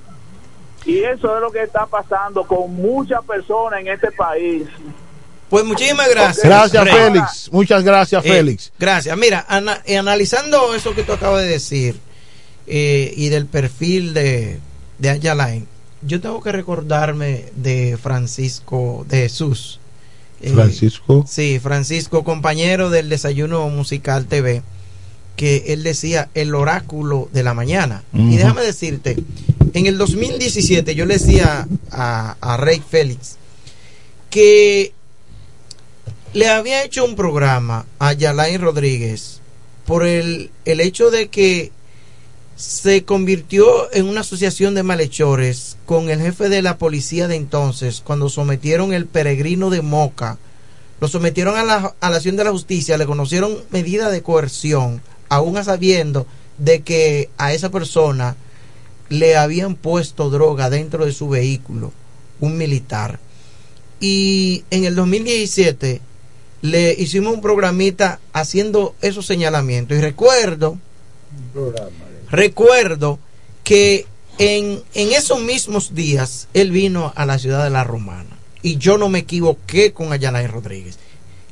[0.85, 4.65] Y eso es lo que está pasando con muchas personas en este país.
[5.49, 6.45] Pues muchísimas gracias.
[6.47, 6.95] Gracias, Rey.
[6.95, 7.49] Félix.
[7.53, 8.73] Muchas gracias, Eh, Félix.
[8.79, 9.17] Gracias.
[9.17, 11.97] Mira, ana- eh, analizando eso que tú acabas de decir
[12.67, 14.59] eh, y del perfil de,
[14.99, 15.67] de Ayalain,
[16.01, 19.79] yo tengo que recordarme de Francisco de Jesús.
[20.41, 21.25] Eh, Francisco.
[21.29, 24.63] Sí, Francisco, compañero del Desayuno Musical TV,
[25.43, 28.05] que él decía el oráculo de la mañana.
[28.15, 29.17] Y déjame decirte,
[29.75, 33.39] en el 2017 yo le decía a, a Rey Félix
[34.31, 34.93] que
[36.33, 39.41] le había hecho un programa a Yalain Rodríguez
[39.85, 41.73] por el, el hecho de que
[42.55, 48.01] se convirtió en una asociación de malhechores con el jefe de la policía de entonces
[48.01, 50.39] cuando sometieron el peregrino de Moca
[51.01, 55.03] lo sometieron a la, a la acción de la justicia le conocieron medida de coerción
[55.33, 56.27] aún a sabiendo
[56.59, 58.37] de que a esa persona
[59.09, 61.91] le habían puesto droga dentro de su vehículo
[62.41, 63.19] un militar.
[63.99, 66.03] Y en el 2017
[66.61, 69.97] le hicimos un programita haciendo esos señalamientos.
[69.97, 70.79] Y recuerdo
[72.31, 73.19] recuerdo
[73.65, 74.05] que
[74.37, 78.37] en, en esos mismos días él vino a la ciudad de La Romana.
[78.61, 80.99] Y yo no me equivoqué con Ayalay Rodríguez.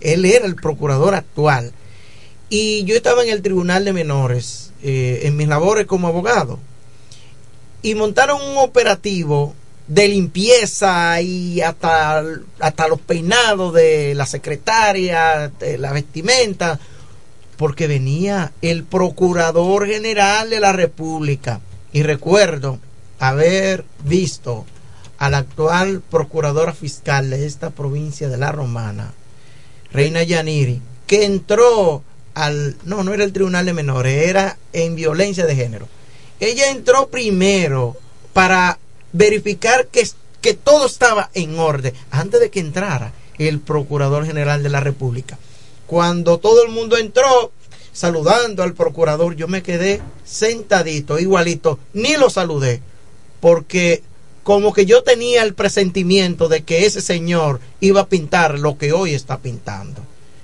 [0.00, 1.72] Él era el procurador actual
[2.50, 6.58] y yo estaba en el tribunal de menores eh, en mis labores como abogado
[7.82, 9.54] y montaron un operativo
[9.86, 12.22] de limpieza y hasta,
[12.58, 16.78] hasta los peinados de la secretaria, de la vestimenta,
[17.56, 21.60] porque venía el Procurador General de la República.
[21.92, 22.78] Y recuerdo
[23.18, 24.64] haber visto
[25.18, 29.12] a la actual Procuradora Fiscal de esta provincia de La Romana,
[29.92, 32.04] Reina Yaniri, que entró
[32.34, 32.76] al...
[32.84, 35.88] No, no era el Tribunal de Menores, era en violencia de género.
[36.38, 37.96] Ella entró primero
[38.32, 38.78] para
[39.12, 40.08] verificar que,
[40.40, 45.38] que todo estaba en orden antes de que entrara el Procurador General de la República.
[45.86, 47.52] Cuando todo el mundo entró
[47.92, 52.80] saludando al procurador, yo me quedé sentadito, igualito, ni lo saludé,
[53.40, 54.02] porque
[54.42, 58.92] como que yo tenía el presentimiento de que ese señor iba a pintar lo que
[58.92, 60.02] hoy está pintando.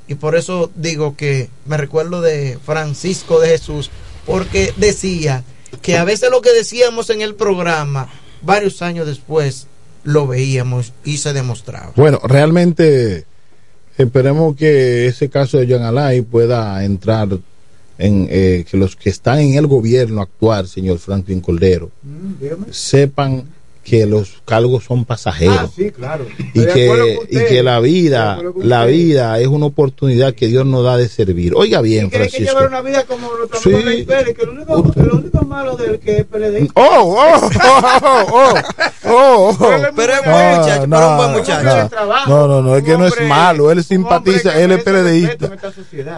[0.08, 3.90] Y por eso digo que me recuerdo de Francisco de Jesús,
[4.24, 5.44] porque decía
[5.82, 8.08] que a veces lo que decíamos en el programa,
[8.42, 9.66] varios años después,
[10.04, 11.92] lo veíamos y se demostraba.
[11.96, 13.26] Bueno, realmente
[13.98, 17.28] esperemos que ese caso de John Alay pueda entrar
[17.98, 21.90] en eh, que los que están en el gobierno actual, señor Franklin Cordero,
[22.70, 23.44] sepan
[23.86, 26.26] que los cargos son pasajeros Ah, sí, claro.
[26.54, 30.96] y que, y que la vida, la vida es una oportunidad que Dios nos da
[30.96, 31.52] de servir.
[31.54, 32.58] Oiga bien, Tiene que Francisco.
[32.58, 34.02] llevar una vida como nuestro Sí.
[34.04, 36.68] Pérez, que lo único, lo único malo del que es PLD.
[36.74, 38.54] Oh, oh, oh, oh,
[39.04, 39.68] oh, oh.
[39.94, 41.90] Pero es buen muchacho, no, un buen muchacho.
[41.94, 44.84] no, No, no, no, es que no es malo, él simpatiza, él es es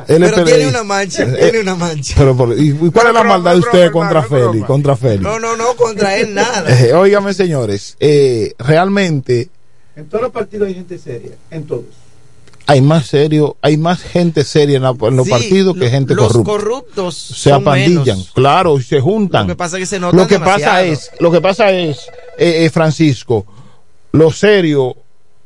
[0.07, 2.15] Pero tiene una mancha, Eh, tiene una mancha.
[2.17, 4.67] Pero, por- ¿y cuál es la maldad de usted contra Félix?
[4.67, 5.23] Contra Félix.
[5.23, 6.65] No, no, no, contra él nada.
[6.79, 9.49] Eh, óigame, señores, eh, realmente
[9.97, 11.85] En todos los partidos hay gente seria, en todos.
[12.67, 16.15] hay más serio, hay más gente seria en, la- en los Sí, partidos que gente
[16.15, 16.53] los corrupta.
[16.53, 18.31] corruptos se apandillan, menos.
[18.33, 19.47] claro, y se juntan.
[19.47, 21.99] Lo que pasa es que se notan Lo que pasa es, lo que pasa es,
[22.39, 23.45] eh, eh, Francisco,
[24.13, 24.97] lo serio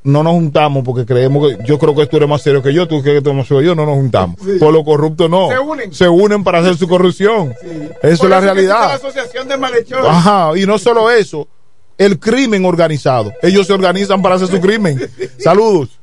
[0.04, 2.88] no nos juntamos porque creemos que yo creo que tú eres más serio que yo,
[2.88, 4.36] tú crees que tú eres más serio que yo, no nos juntamos.
[4.58, 5.48] Por lo corrupto no.
[5.92, 6.42] Se unen.
[6.42, 7.54] para hacer su corrupción.
[7.62, 8.88] Eso Por es la realidad.
[8.88, 10.04] La asociación de malhechores.
[10.06, 11.46] Ajá, y no solo eso,
[11.98, 13.32] el crimen organizado.
[13.42, 15.00] Ellos se organizan para hacer su crimen.
[15.38, 15.98] Saludos.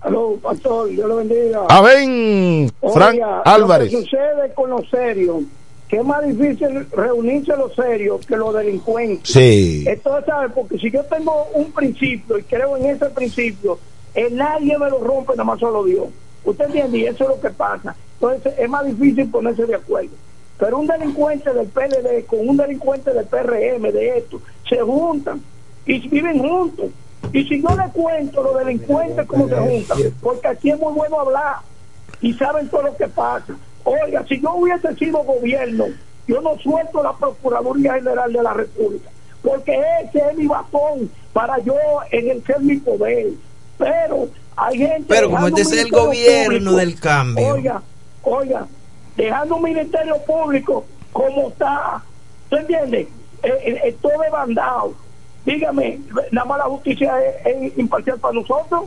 [0.00, 1.66] Aló, pastor, Dios lo bendiga.
[1.68, 3.92] Amén, Frank Oiga, Álvarez.
[3.92, 5.42] Lo que sucede con los serios,
[5.88, 9.28] que es más difícil reunirse los serios que los delincuentes.
[9.28, 9.84] Sí.
[9.86, 10.52] Entonces, ¿sabes?
[10.54, 13.78] Porque si yo tengo un principio y creo en ese principio,
[14.14, 16.06] eh, nadie me lo rompe, nada más solo Dios.
[16.44, 16.98] ¿Usted entiende?
[16.98, 17.96] Y eso es lo que pasa.
[18.14, 20.10] Entonces, es más difícil ponerse de acuerdo.
[20.58, 25.40] Pero un delincuente del PLD con un delincuente del PRM, de esto, se juntan
[25.86, 26.90] y viven juntos.
[27.32, 31.20] Y si yo le cuento los delincuentes cómo se juntan, porque aquí es muy bueno
[31.20, 31.56] hablar
[32.20, 33.54] y saben todo lo que pasa.
[33.84, 35.86] Oiga, si yo hubiese sido gobierno,
[36.26, 39.10] yo no suelto la Procuraduría General de la República,
[39.42, 41.74] porque ese es mi bastón para yo
[42.10, 43.28] ejercer mi poder.
[43.78, 45.04] Pero hay gente.
[45.08, 47.54] Pero como este es el gobierno público, del cambio.
[47.54, 47.82] Oiga,
[48.22, 48.66] oiga,
[49.18, 52.00] dejando un ministerio público como está,
[52.48, 53.08] ¿tú entiendes?
[53.42, 54.94] Eh, eh, eh, todo desbandado.
[55.44, 56.00] Dígame,
[56.30, 57.12] nada más la justicia
[57.44, 58.84] es, imparcial para nosotros.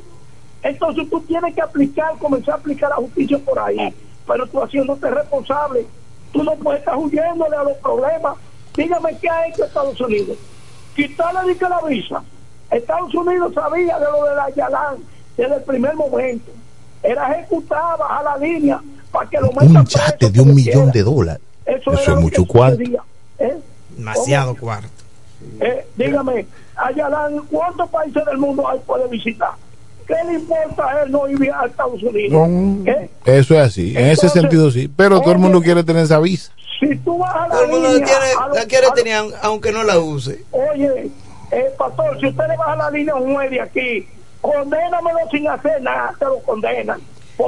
[0.63, 3.93] Entonces tú tienes que aplicar, comenzar a aplicar la justicia por ahí.
[4.25, 5.85] Pero tú haciéndote responsable,
[6.31, 8.37] tú no puedes estar huyéndole a los problemas.
[8.73, 10.37] Dígame qué ha hecho Estados Unidos.
[10.95, 12.23] Quitarle de la visa.
[12.69, 14.95] Estados Unidos sabía de lo de la Yalán
[15.35, 16.51] desde el primer momento.
[17.03, 18.81] Era ejecutada baja la línea
[19.11, 21.41] para que lo metan Un chate de un millón de dólares.
[21.65, 22.81] Eso, es mucho cuarto.
[23.39, 23.55] ¿eh?
[23.95, 24.87] Demasiado cuarto.
[25.59, 29.51] Eh, dígame, Ayalán, ¿cuántos países del mundo hay puede visitar?
[30.07, 32.47] ¿Qué le importa a él no ir a Estados Unidos?
[32.49, 33.09] No, ¿Eh?
[33.25, 34.87] Eso es así, en ese sentido sí.
[34.95, 36.51] Pero todo el mundo quiere tener esa visa.
[36.79, 38.85] Si tú vas a la Todo el mundo la línea, quiere, a lo- la quiere
[38.85, 40.43] a lo- tener aunque no la use.
[40.51, 41.11] Oye,
[41.51, 44.07] eh, pastor, si usted le baja la línea a un juez de aquí,
[44.41, 46.99] condénamelo sin hacer nada, te lo condenan.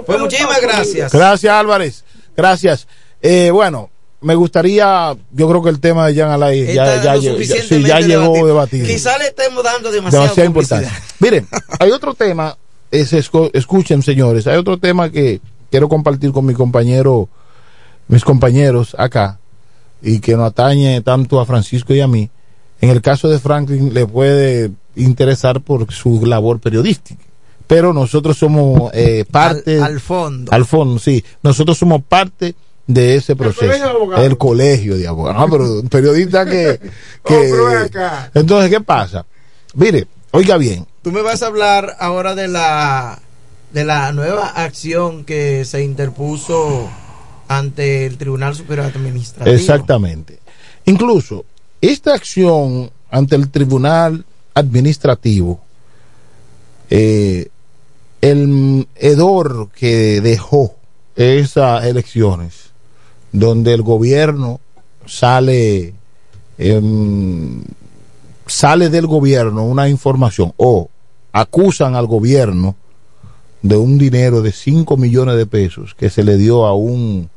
[0.05, 1.11] Pues muchísimas gracias.
[1.11, 2.03] Gracias Álvarez,
[2.35, 2.87] gracias.
[3.21, 3.89] Eh, bueno,
[4.21, 7.27] me gustaría, yo creo que el tema de Jan Alay ya, Está ya, ya- sí,
[7.45, 8.87] suficientemente ya llegó debatido.
[8.87, 10.89] Quizá le estemos dando demasiada importante.
[11.19, 11.47] Miren,
[11.79, 12.57] hay otro tema,
[12.91, 17.27] es, escuchen señores, hay otro tema que quiero compartir con mi compañero,
[18.07, 19.39] mis compañeros acá,
[20.01, 22.29] y que nos atañe tanto a Francisco y a mí.
[22.81, 27.23] En el caso de Franklin le puede interesar por su labor periodística,
[27.67, 29.77] pero nosotros somos eh, parte...
[29.77, 30.51] Al- al fondo.
[30.51, 31.23] Al fondo, sí.
[31.41, 33.61] Nosotros somos parte de ese proceso.
[33.65, 34.25] colegio de.
[34.25, 35.39] El colegio de abogados.
[35.41, 36.79] No, pero un periodista que...
[37.25, 38.31] que Oh, pero ven acá.
[38.33, 39.25] entonces, ¿qué pasa?
[39.75, 40.85] Mire, oiga bien.
[41.01, 43.19] Tú me vas a hablar ahora de la
[43.73, 46.87] de la nueva acción que se interpuso
[47.47, 49.55] ante el Tribunal Superior Administrativo.
[49.55, 50.37] Exactamente.
[50.85, 51.43] Incluso,
[51.81, 55.59] esta acción ante el Tribunal Administrativo,
[56.91, 57.47] eh,
[58.23, 60.75] el hedor que dejó
[61.17, 62.71] esas elecciones,
[63.33, 64.61] donde el gobierno
[65.05, 65.93] sale,
[66.57, 67.65] em,
[68.47, 70.87] sale del gobierno una información o
[71.33, 72.77] acusan al gobierno
[73.61, 77.29] de un dinero de 5 millones de pesos que se le dio a un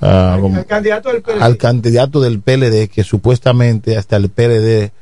[0.00, 1.42] ah, El candidato del PLD.
[1.42, 4.92] al candidato del PLD que supuestamente hasta el PLD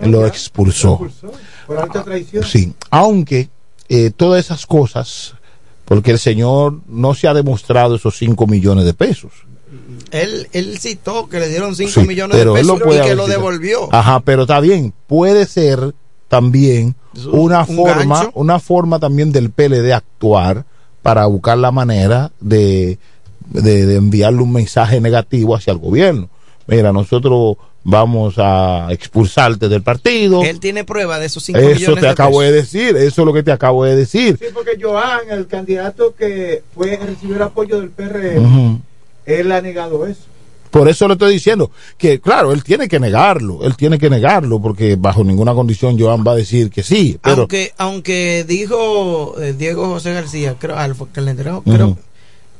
[0.00, 1.06] lo expulsó.
[1.66, 2.42] Por alta traición.
[2.42, 3.50] Sí, aunque
[3.88, 5.34] eh, todas esas cosas,
[5.84, 9.32] porque el señor no se ha demostrado esos 5 millones de pesos.
[10.10, 13.88] Él, él citó que le dieron 5 Sí, millones de pesos y que lo devolvió.
[13.92, 15.94] Ajá, pero está bien, puede ser
[16.28, 18.30] también un- una un forma, gancho.
[18.34, 20.64] una forma también del PLD actuar
[21.02, 22.98] para buscar la manera de,
[23.48, 26.28] de, de enviarle un mensaje negativo hacia el gobierno.
[26.66, 27.56] Mira, nosotros
[27.88, 30.42] vamos a expulsarte del partido.
[30.42, 33.26] Él tiene prueba de esos 5 Eso millones te de acabo de decir, eso es
[33.26, 34.36] lo que te acabo de decir.
[34.40, 38.80] Sí, porque Joan, el candidato que fue recibió el apoyo del PRM,
[39.24, 40.22] él ha negado eso.
[40.70, 44.60] Por eso le estoy diciendo que, claro, él tiene que negarlo, él tiene que negarlo,
[44.60, 49.54] porque bajo ninguna condición Joan va a decir que sí, pero aunque aunque dijo eh,
[49.56, 51.72] Diego José García creo al- que le entregaron Ujú.
[51.72, 51.98] creo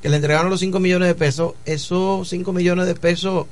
[0.01, 3.47] que le entregaron los 5 millones de pesos esos 5 millones de pesos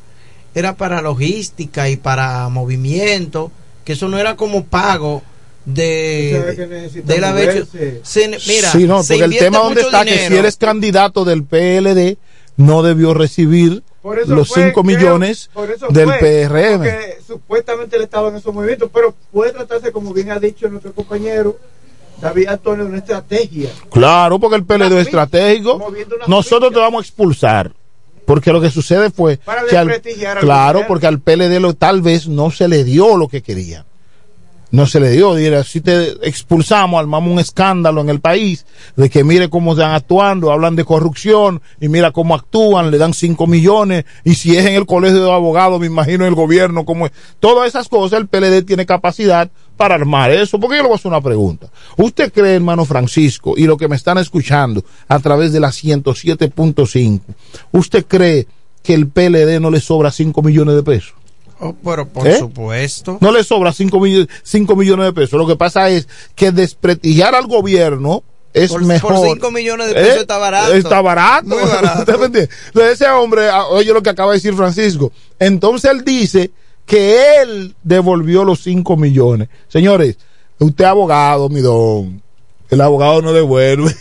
[0.55, 3.51] era para logística y para movimiento
[3.85, 5.22] que eso no era como pago
[5.64, 8.01] de, de la moverse.
[8.02, 10.40] se, mira sí, no, se porque el tema donde está que si dinero.
[10.40, 12.18] él es candidato del PLD
[12.56, 13.82] no debió recibir
[14.26, 15.51] los fue, 5 creo, millones
[15.90, 16.78] del fue, PRM.
[16.78, 20.93] Porque supuestamente él estaba en esos movimientos, pero puede tratarse, como bien ha dicho nuestro
[20.93, 21.59] compañero,
[22.20, 23.70] David Antonio una estrategia.
[23.90, 25.93] Claro, porque el PLD es estratégico.
[26.26, 27.72] Nosotros te vamos a expulsar.
[28.26, 30.01] Porque lo que sucede fue Para que al,
[30.40, 33.84] claro, porque al PLD lo, tal vez no se le dio lo que quería.
[34.70, 39.09] No se le dio, dirá, si te expulsamos, armamos un escándalo en el país de
[39.09, 43.46] que mire cómo están actuando, hablan de corrupción y mira cómo actúan, le dan 5
[43.46, 47.12] millones y si es en el colegio de abogados, me imagino el gobierno, cómo es.
[47.38, 50.59] Todas esas cosas, el PLD tiene capacidad para armar eso.
[50.59, 51.68] Porque yo le voy a hacer una pregunta.
[51.96, 57.20] ¿Usted cree, hermano Francisco, y lo que me están escuchando a través de la 107.5,
[57.72, 58.46] ¿usted cree
[58.82, 61.14] que el PLD no le sobra 5 millones de pesos?
[61.60, 62.38] Oh, pero por ¿Eh?
[62.38, 63.18] supuesto.
[63.20, 65.38] No le sobra 5 millones, cinco millones de pesos.
[65.38, 68.22] Lo que pasa es que desprestigiar al gobierno
[68.52, 69.14] es Por- mejor.
[69.14, 70.74] por cinco millones de pesos está barato.
[70.74, 71.46] Está barato.
[71.46, 71.98] Muy barato.
[72.01, 72.51] ¿Usted me entiende?
[72.66, 75.12] Entonces ese hombre, ah, oye lo que acaba de decir Francisco.
[75.38, 76.51] Entonces él dice
[76.86, 79.48] que él devolvió los 5 millones.
[79.69, 80.19] Señores,
[80.59, 82.23] usted es abogado, mi don.
[82.70, 83.94] El abogado no devuelve.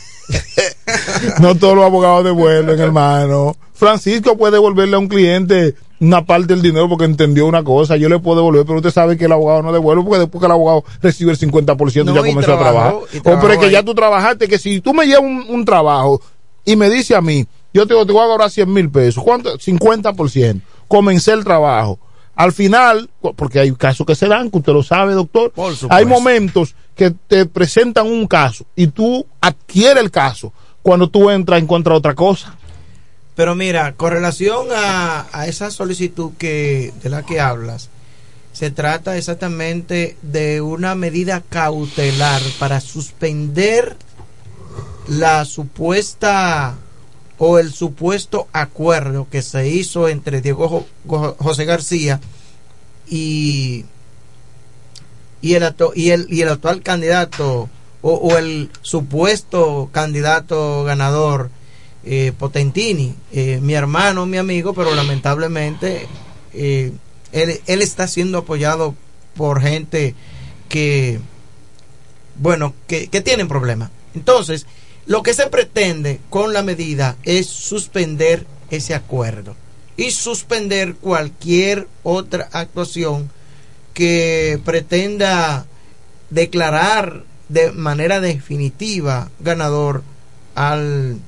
[1.42, 3.56] no todos los abogados devuelven, hermano.
[3.74, 7.96] Francisco puede devolverle a un cliente una parte del dinero porque entendió una cosa.
[7.96, 10.46] Yo le puedo devolver, pero usted sabe que el abogado no devuelve porque después que
[10.46, 12.94] el abogado recibe el 50% No, ya y comenzó a trabajar.
[12.94, 16.22] O pero es que ya tú trabajaste, que si tú me llevas un, un trabajo
[16.66, 19.58] y me dice a mí, yo te, te voy a cobrar 100 mil pesos, ¿cuánto?
[19.58, 20.62] 50%.
[20.88, 22.00] Comencé el trabajo.
[22.36, 25.54] Al final, porque hay casos que se dan, que usted lo sabe, doctor.
[25.90, 30.52] Hay momentos que te presentan un caso y tú adquieres el caso
[30.82, 32.56] cuando tú entras en contra de otra cosa.
[33.36, 37.90] Pero mira, con relación a, a esa solicitud que de la que hablas,
[38.52, 43.96] se trata exactamente de una medida cautelar para suspender
[45.08, 46.76] la supuesta
[47.38, 52.20] o el supuesto acuerdo que se hizo entre Diego Jo- Go- José García
[53.08, 53.86] y
[55.42, 57.70] y el, y el, y el actual candidato
[58.02, 61.50] o, o el supuesto candidato ganador
[62.06, 66.08] eh, Potentini, eh, mi hermano, mi amigo, pero lamentablemente
[66.54, 66.94] eh,
[67.32, 68.96] él, él está siendo apoyado
[69.36, 70.16] por gente
[70.70, 71.20] que,
[72.36, 73.90] bueno, que, que tienen problemas.
[74.16, 74.66] Entonces,
[75.06, 79.56] lo que se pretende con la medida es suspender ese acuerdo
[79.98, 83.30] y suspender cualquier otra actuación
[83.94, 85.66] que pretenda
[86.30, 90.04] declarar de manera definitiva ganador
[90.56, 91.20] al,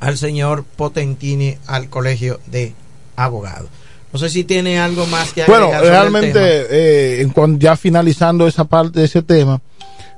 [0.00, 2.74] al señor Potentini al colegio de
[3.16, 3.68] abogados.
[4.12, 6.40] No sé si tiene algo más que agregar Bueno, realmente,
[6.70, 9.60] eh, ya finalizando esa parte de ese tema,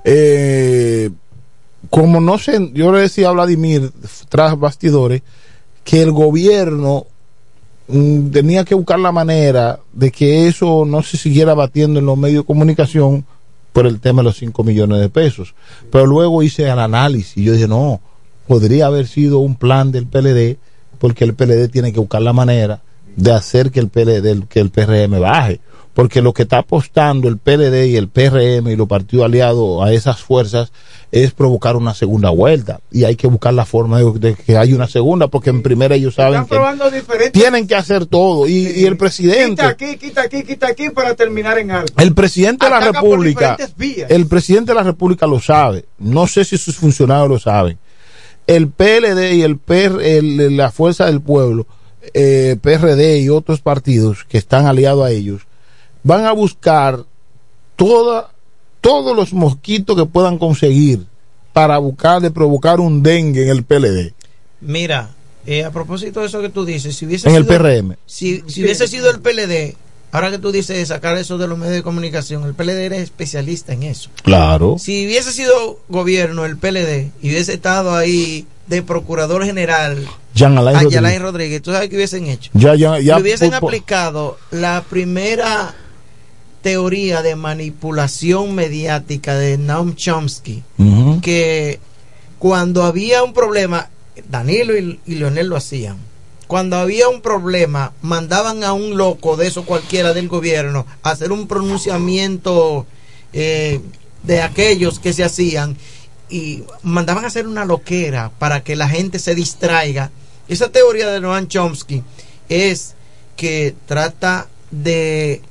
[0.05, 1.11] eh,
[1.89, 3.91] como no sé, yo le decía a Vladimir
[4.29, 5.23] tras bastidores
[5.85, 7.07] que el gobierno
[7.89, 12.19] mm, tenía que buscar la manera de que eso no se siguiera batiendo en los
[12.19, 13.25] medios de comunicación
[13.73, 15.55] por el tema de los 5 millones de pesos.
[15.91, 18.01] Pero luego hice el análisis y yo dije, no,
[18.47, 20.59] podría haber sido un plan del PLD
[20.99, 22.83] porque el PLD tiene que buscar la manera
[23.17, 25.61] de hacer que el PLD, que el PRM baje.
[25.93, 29.93] Porque lo que está apostando el PLD y el PRM y los partidos aliados a
[29.93, 30.71] esas fuerzas
[31.11, 32.81] es provocar una segunda vuelta.
[32.93, 35.97] Y hay que buscar la forma de, de que haya una segunda, porque en primera
[35.97, 37.33] ellos saben Están que diferentes.
[37.33, 38.47] tienen que hacer todo.
[38.47, 41.89] Y, y el presidente, Quita aquí, quita aquí, quita aquí para terminar en algo.
[41.99, 43.57] el presidente de la República,
[44.09, 45.87] el presidente de la República lo sabe.
[45.99, 47.79] No sé si sus funcionarios lo saben.
[48.47, 51.67] El PLD y el, PR, el- la Fuerza del Pueblo,
[52.15, 55.43] eh, PRD y otros partidos que están aliados a ellos,
[56.03, 57.05] van a buscar
[57.77, 58.31] toda,
[58.81, 61.07] todos los mosquitos que puedan conseguir
[61.53, 64.13] para buscar de provocar un dengue en el PLD,
[64.63, 65.11] Mira,
[65.47, 67.97] eh, a propósito de eso que tú dices, si hubiese en el sido- PRM.
[68.07, 69.75] Si, si hubiese sido el PLD,
[70.13, 72.97] ahora que tú dices de sacar eso de los medios de comunicación, el PLD era
[72.99, 74.11] especialista en eso.
[74.23, 74.77] Claro.
[74.79, 80.77] Si hubiese sido gobierno el PLD y hubiese estado ahí de procurador general Jean Alain
[80.77, 81.61] a Rodríguez.
[81.63, 82.51] ¿tú sabes qué hubiesen hecho?
[82.55, 85.75] Ya, ya, ya, hubiesen por- aplicado la primera
[86.63, 90.63] teoría de manipulación mediática de Noam Chomsky,
[91.23, 91.81] que
[92.39, 93.89] cuando había un problema,
[94.29, 95.97] Danilo y, y Leonel lo hacían.
[96.47, 101.31] Cuando había un problema, mandaban a un loco de eso cualquiera del gobierno a hacer
[101.31, 102.87] un pronunciamiento
[103.33, 103.81] eh,
[104.25, 105.77] de aquellos que se hacían
[106.29, 110.11] y mandaban a hacer una loquera para que la gente se distraiga.
[110.49, 112.03] Esa teoría de Noam Chomsky
[112.49, 112.95] es
[113.37, 115.43] que trata de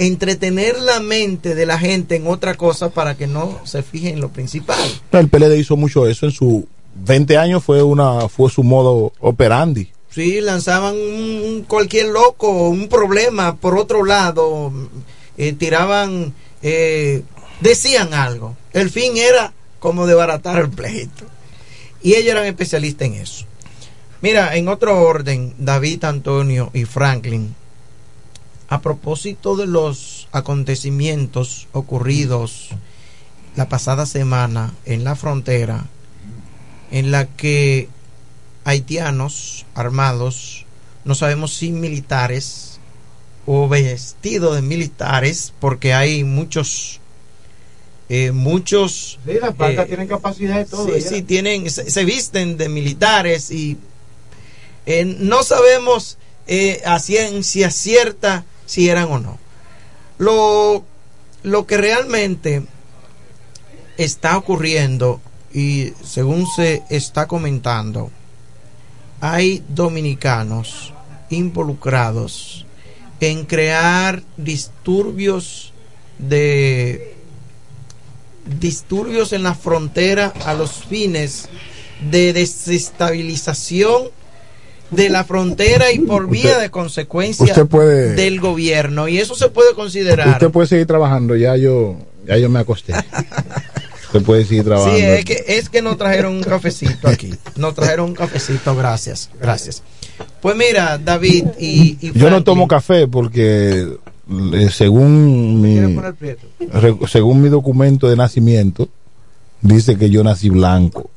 [0.00, 4.20] entretener la mente de la gente en otra cosa para que no se fije en
[4.20, 4.78] lo principal.
[5.12, 9.90] El PLD hizo mucho eso en su 20 años fue una fue su modo operandi.
[10.10, 14.72] Sí, lanzaban un, cualquier loco, un problema por otro lado,
[15.36, 16.32] eh, tiraban,
[16.62, 17.22] eh,
[17.60, 18.56] decían algo.
[18.72, 21.26] El fin era cómo desbaratar el pleito.
[22.02, 23.44] Y ellos eran especialistas en eso.
[24.22, 27.54] Mira, en otro orden, David, Antonio y Franklin,
[28.70, 32.68] a propósito de los acontecimientos ocurridos
[33.56, 35.86] la pasada semana en la frontera,
[36.92, 37.88] en la que
[38.64, 40.64] haitianos armados,
[41.04, 42.78] no sabemos si militares
[43.44, 47.00] o vestidos de militares, porque hay muchos
[48.08, 50.86] eh, muchos Sí, las eh, tienen capacidad de todo.
[50.94, 53.78] Sí, sí, tienen, se, se visten de militares y
[54.86, 59.36] eh, no sabemos eh, a ciencia cierta si eran o no.
[60.18, 60.84] Lo,
[61.42, 62.62] lo que realmente
[63.96, 65.20] está ocurriendo
[65.52, 68.12] y según se está comentando,
[69.20, 70.94] hay dominicanos
[71.30, 72.64] involucrados
[73.18, 75.72] en crear disturbios
[76.18, 77.16] de
[78.46, 81.48] disturbios en la frontera a los fines
[82.08, 84.10] de desestabilización
[84.90, 89.48] de la frontera y por vía de consecuencia usted puede- del gobierno y eso se
[89.48, 91.96] puede considerar Usted puede seguir trabajando, ya yo,
[92.26, 92.92] ya yo me acosté.
[94.12, 94.96] Usted puede seguir trabajando.
[94.98, 97.32] Sí, es que, es que nos trajeron un cafecito aquí.
[97.54, 99.84] Nos trajeron un cafecito, gracias, gracias.
[100.42, 103.86] Pues mira, David y, y Yo no tomo café porque
[104.52, 105.96] eh, según mi
[107.08, 108.88] según mi documento de nacimiento
[109.60, 111.10] dice que yo nací blanco.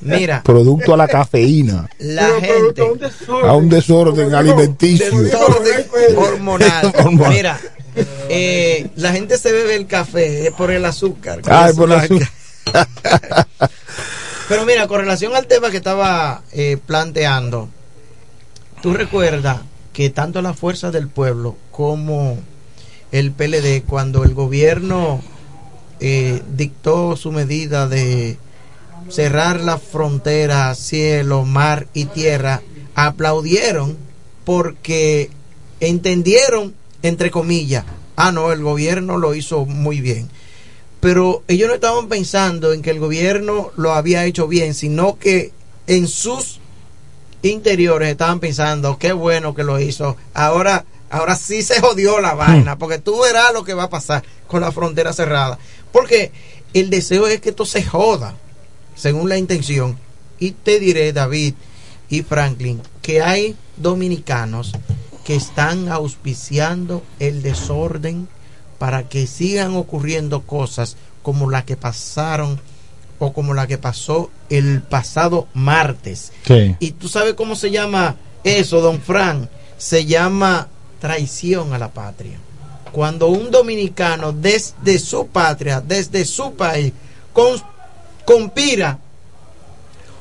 [0.00, 2.82] Mira, Producto a la cafeína, la gente
[3.44, 5.20] a un desorden alimenticio.
[5.20, 6.92] desorden hormonal.
[6.98, 7.30] Hormonal.
[7.30, 7.60] Mira,
[8.28, 11.42] eh, la gente se bebe el café eh, por el azúcar.
[11.46, 12.28] Ay, por la azúcar.
[14.48, 17.68] Pero mira, con relación al tema que estaba eh, planteando,
[18.82, 19.60] tú recuerdas
[19.92, 22.38] que tanto la fuerza del pueblo como
[23.12, 25.20] el PLD, cuando el gobierno
[26.00, 28.38] eh, dictó su medida de
[29.10, 32.62] cerrar la frontera, cielo, mar y tierra,
[32.94, 33.96] aplaudieron
[34.44, 35.30] porque
[35.80, 37.84] entendieron, entre comillas,
[38.16, 40.28] ah, no, el gobierno lo hizo muy bien.
[41.00, 45.52] Pero ellos no estaban pensando en que el gobierno lo había hecho bien, sino que
[45.86, 46.60] en sus
[47.42, 50.16] interiores estaban pensando, qué bueno que lo hizo.
[50.34, 54.22] Ahora, ahora sí se jodió la vaina, porque tú verás lo que va a pasar
[54.46, 55.58] con la frontera cerrada.
[55.90, 56.32] Porque
[56.74, 58.36] el deseo es que esto se joda,
[59.00, 59.96] según la intención.
[60.38, 61.54] Y te diré, David
[62.10, 64.72] y Franklin, que hay dominicanos
[65.24, 68.28] que están auspiciando el desorden
[68.78, 72.60] para que sigan ocurriendo cosas como la que pasaron
[73.18, 76.32] o como la que pasó el pasado martes.
[76.46, 76.76] Sí.
[76.78, 79.48] Y tú sabes cómo se llama eso, don Fran.
[79.78, 80.68] Se llama
[81.00, 82.38] traición a la patria.
[82.92, 86.92] Cuando un dominicano desde su patria, desde su país,
[88.24, 88.98] conspira,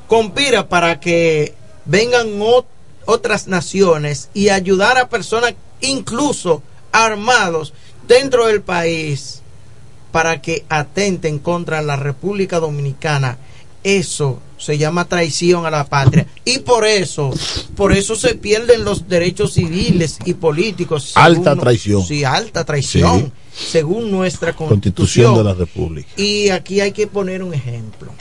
[0.07, 1.53] conspira para que
[1.85, 2.65] vengan ot-
[3.05, 6.61] otras naciones y ayudar a personas, incluso
[6.91, 7.73] armados,
[8.07, 9.41] dentro del país,
[10.11, 13.38] para que atenten contra la República Dominicana.
[13.84, 16.26] Eso se llama traición a la patria.
[16.43, 17.31] Y por eso,
[17.77, 21.13] por eso se pierden los derechos civiles y políticos.
[21.15, 22.03] Alta traición.
[22.03, 23.19] Sí, alta traición.
[23.19, 23.31] Sí.
[23.53, 25.38] Según nuestra Constitución constitución.
[25.38, 26.09] de la República.
[26.17, 28.11] Y aquí hay que poner un ejemplo.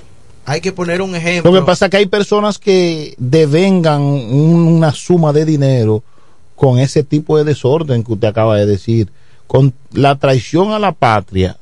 [0.45, 1.53] Hay que poner un ejemplo.
[1.53, 6.03] Lo que pasa es que hay personas que devengan un- una suma de dinero
[6.57, 9.11] con ese tipo de desorden que usted acaba de decir,
[9.47, 11.57] con la traición a la patria,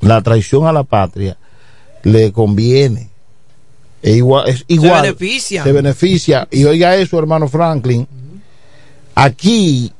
[0.00, 1.36] la traición a la patria
[2.02, 3.08] le conviene.
[4.02, 5.02] Es igual, es igual.
[5.02, 5.62] beneficia.
[5.62, 6.48] Se beneficia.
[6.50, 8.06] Y oiga eso, hermano Franklin.
[9.14, 9.92] Aquí,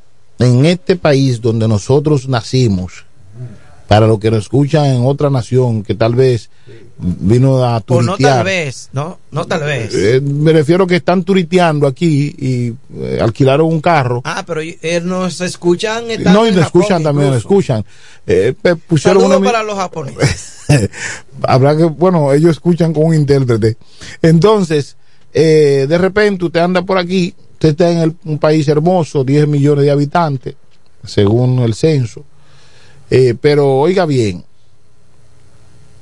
[0.43, 3.05] en este país donde nosotros nacimos,
[3.89, 6.48] para los que nos escuchan en otra nación que tal vez
[6.97, 8.36] vino a o no turitear.
[8.36, 9.93] tal vez, no, no tal vez.
[9.94, 14.23] Eh, me refiero que están turiteando aquí y eh, alquilaron un carro.
[14.24, 16.05] Ah, pero eh, nos escuchan.
[16.24, 17.85] no, y nos escuchan también, nos escuchan.
[18.27, 18.55] Eh,
[18.86, 20.60] pusieron mi- para los japoneses.
[21.43, 23.77] Habrá que, bueno, ellos escuchan con un intérprete.
[24.23, 24.97] Entonces,
[25.35, 29.93] de repente usted anda por aquí, usted está en un país hermoso, 10 millones de
[29.93, 30.56] habitantes,
[31.05, 32.24] según el censo.
[33.09, 34.43] Eh, pero oiga bien,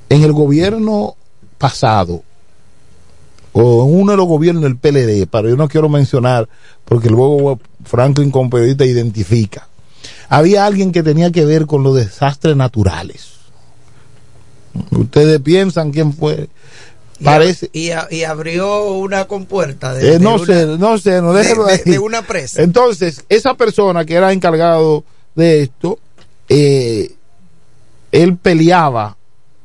[0.09, 1.17] en el gobierno
[1.59, 2.23] pasado,
[3.53, 6.49] o en uno de los gobiernos del PLD, pero yo no quiero mencionar,
[6.87, 9.69] porque luego Franklin como periodista identifica,
[10.31, 13.33] había alguien que tenía que ver con los desastres naturales.
[14.93, 16.49] Ustedes piensan quién fue.
[17.21, 17.69] Y Parece.
[17.75, 21.33] Y, a- y abrió una compuerta de, Eh, de no una- sé, no sé, no
[21.35, 21.81] de- déjelo de- ahí.
[21.85, 22.63] de una presa.
[22.63, 25.99] Entonces, esa persona que era encargado de esto,
[26.49, 27.13] eh,
[28.11, 29.17] él peleaba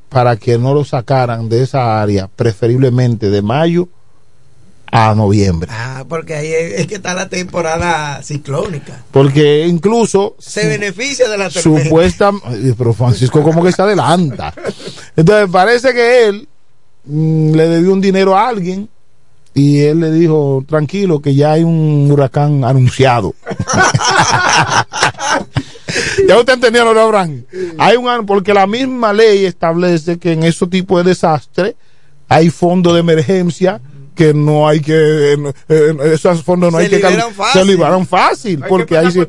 [0.10, 3.88] para que no lo sacaran de esa área, preferiblemente de mayo
[4.91, 5.69] a noviembre.
[5.73, 9.03] Ah, porque ahí es, que está la temporada ciclónica.
[9.11, 11.84] Porque incluso Se beneficia de la tormenta.
[11.86, 14.53] supuesta, eh, pero Francisco como que se adelanta.
[15.15, 16.48] Entonces parece que él
[17.07, 18.90] le debió un dinero a alguien
[19.53, 23.34] y él le dijo, tranquilo, que ya hay un huracán anunciado.
[26.27, 27.44] ya usted entendió, ¿no, Abraham?
[27.77, 31.77] Hay un, porque la misma ley establece que en esos tipos de desastre
[32.27, 33.80] hay fondos de emergencia
[34.14, 35.34] que no hay que,
[35.69, 37.61] eh, esos fondos no Se hay que, fácil.
[37.61, 39.22] se liberan fácil, porque ahí sí,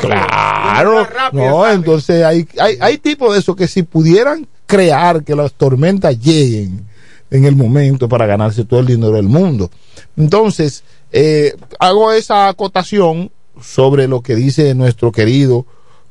[0.00, 5.52] claro, no, entonces hay, hay, hay tipos de eso que si pudieran crear que las
[5.52, 6.91] tormentas lleguen
[7.32, 9.70] en el momento para ganarse todo el dinero del mundo.
[10.16, 15.64] Entonces, eh, hago esa acotación sobre lo que dice nuestro querido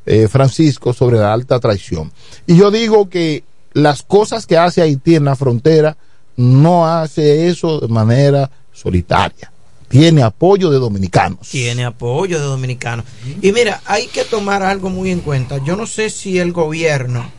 [0.07, 2.11] eh, Francisco sobre la alta traición.
[2.48, 3.43] Y yo digo que
[3.73, 5.95] las cosas que hace Haití en la frontera
[6.38, 9.52] no hace eso de manera solitaria.
[9.89, 11.49] Tiene apoyo de dominicanos.
[11.49, 13.06] Tiene apoyo de dominicanos.
[13.41, 15.64] Y mira, hay que tomar algo muy en cuenta.
[15.64, 17.30] Yo no sé si el gobierno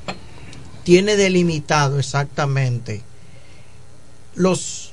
[0.84, 3.02] tiene delimitado exactamente
[4.34, 4.92] los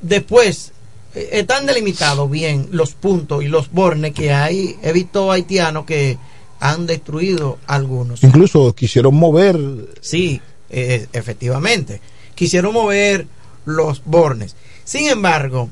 [0.00, 0.72] después
[1.14, 4.76] eh, están delimitados bien los puntos y los bornes que hay.
[4.82, 6.18] He visto haitianos que
[6.60, 8.22] han destruido algunos.
[8.24, 9.58] Incluso quisieron mover
[10.00, 10.40] Sí,
[10.70, 12.00] eh, efectivamente.
[12.34, 13.26] Quisieron mover
[13.64, 14.56] los bornes.
[14.84, 15.68] Sin embargo,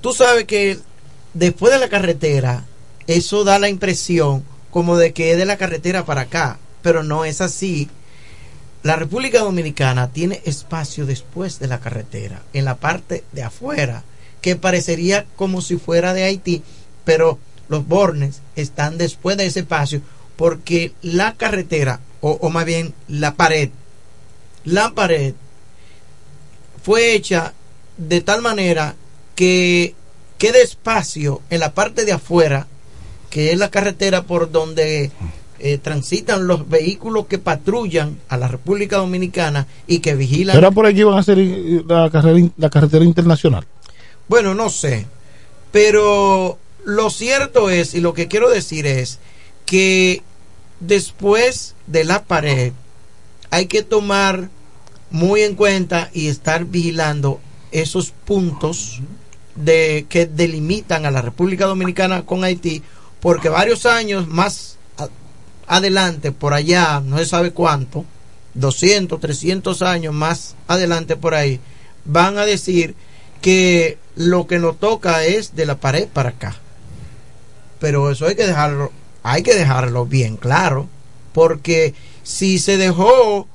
[0.00, 0.78] tú sabes que
[1.34, 2.64] después de la carretera,
[3.06, 7.24] eso da la impresión como de que es de la carretera para acá, pero no
[7.24, 7.88] es así.
[8.84, 14.04] La República Dominicana tiene espacio después de la carretera, en la parte de afuera,
[14.42, 16.62] que parecería como si fuera de Haití,
[17.02, 17.38] pero
[17.70, 20.02] los bornes están después de ese espacio
[20.36, 23.70] porque la carretera, o, o más bien la pared,
[24.64, 25.32] la pared
[26.82, 27.54] fue hecha
[27.96, 28.96] de tal manera
[29.34, 29.94] que
[30.36, 32.66] quede espacio en la parte de afuera,
[33.30, 35.10] que es la carretera por donde
[35.66, 40.54] eh, transitan los vehículos que patrullan a la República Dominicana y que vigilan.
[40.54, 43.64] ¿Era por aquí iban a hacer eh, la carrera, la carretera internacional?
[44.28, 45.06] Bueno, no sé.
[45.72, 49.20] Pero lo cierto es, y lo que quiero decir es,
[49.64, 50.22] que
[50.80, 52.74] después de la pared
[53.48, 54.50] hay que tomar
[55.10, 57.40] muy en cuenta y estar vigilando
[57.72, 59.00] esos puntos
[59.54, 62.82] de que delimitan a la República Dominicana con Haití,
[63.20, 64.76] porque varios años más
[65.66, 68.04] adelante, por allá, no se sabe cuánto,
[68.54, 71.60] 200, 300 años más adelante por ahí,
[72.04, 72.94] van a decir
[73.40, 76.56] que lo que nos toca es de la pared para acá.
[77.80, 78.92] Pero eso hay que dejarlo,
[79.22, 80.88] hay que dejarlo bien claro,
[81.32, 83.48] porque si se dejó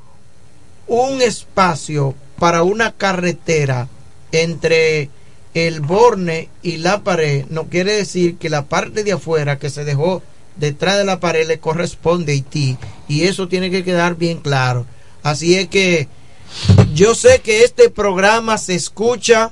[0.87, 3.87] un espacio para una carretera
[4.31, 5.09] entre
[5.53, 9.83] el borne y la pared, no quiere decir que la parte de afuera que se
[9.83, 10.21] dejó
[10.59, 12.77] detrás de la pared le corresponde a Haití.
[13.07, 14.85] Y eso tiene que quedar bien claro.
[15.23, 16.07] Así es que
[16.93, 19.51] yo sé que este programa se escucha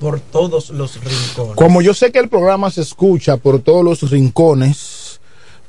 [0.00, 1.56] por todos los rincones.
[1.56, 5.20] Como yo sé que el programa se escucha por todos los rincones,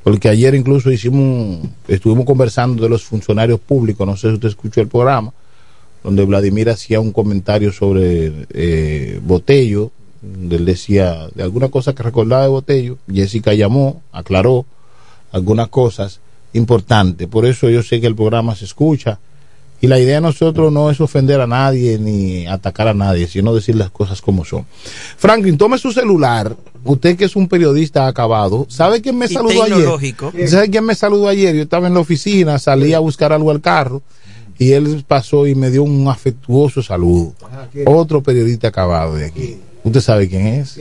[0.04, 4.82] porque ayer incluso hicimos, estuvimos conversando de los funcionarios públicos, no sé si usted escuchó
[4.82, 5.34] el programa,
[6.04, 9.92] donde Vladimir hacía un comentario sobre eh, Botello,
[10.34, 14.66] donde él decía de alguna cosa que recordaba de Botello, Jessica llamó, aclaró
[15.32, 16.20] algunas cosas
[16.54, 19.20] importantes, por eso yo sé que el programa se escucha,
[19.82, 23.54] y la idea de nosotros no es ofender a nadie ni atacar a nadie, sino
[23.54, 24.66] decir las cosas como son.
[25.18, 26.56] Franklin, tome su celular.
[26.84, 30.48] Usted que es un periodista acabado, ¿sabe quién me Y saludó ayer?
[30.48, 31.56] ¿Sabe quién me saludó ayer?
[31.56, 34.02] Yo estaba en la oficina, salí a buscar algo al carro
[34.58, 37.34] y él pasó y me dio un afectuoso saludo.
[37.86, 39.58] Otro periodista acabado de aquí.
[39.86, 40.78] ¿Usted sabe quién es?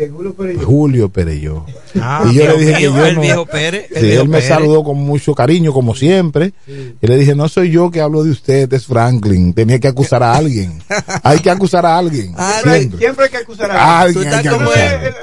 [0.65, 1.65] Julio Pereyó.
[2.01, 4.29] Ah, y yo le dije que yo el no- viejo Pérez, el Sí, viejo él
[4.29, 4.49] me Pérez.
[4.49, 6.55] saludó con mucho cariño, como siempre.
[6.67, 9.53] Y le dije, no soy yo que hablo de usted, es Franklin.
[9.53, 10.83] Tenía que acusar a alguien.
[11.23, 12.35] hay que acusar a alguien.
[12.63, 12.99] Siempre.
[12.99, 14.33] Siempre hay que acusar a Ah, alguien.
[14.33, 14.95] hay que ¿Cómo acusar.
[14.95, 15.15] es el-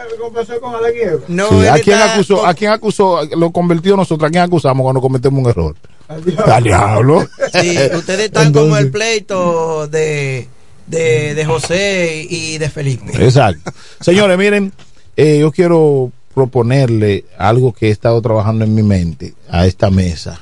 [0.61, 1.59] como con Eva?
[1.63, 3.25] Sí, ¿a, quién acusó, ¿A quién acusó?
[3.35, 4.27] Lo convirtió nosotros.
[4.27, 5.75] ¿A quién acusamos cuando cometemos un error?
[6.07, 7.27] Al diablo.
[7.51, 10.47] Sí, ustedes están como el pleito de,
[10.87, 13.11] de, de José y de Felipe.
[13.23, 13.71] Exacto.
[13.99, 14.73] Señores, miren,
[15.17, 20.41] eh, yo quiero proponerle algo que he estado trabajando en mi mente a esta mesa.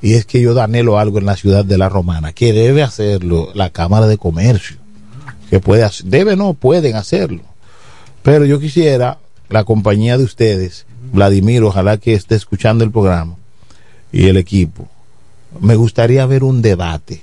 [0.00, 3.48] Y es que yo anhelo algo en la ciudad de La Romana, que debe hacerlo
[3.54, 4.76] la Cámara de Comercio.
[5.48, 7.42] Que puede hacer, debe no, pueden hacerlo.
[8.22, 9.18] Pero yo quisiera
[9.48, 13.36] la compañía de ustedes, Vladimir, ojalá que esté escuchando el programa
[14.12, 14.88] y el equipo.
[15.60, 17.22] Me gustaría ver un debate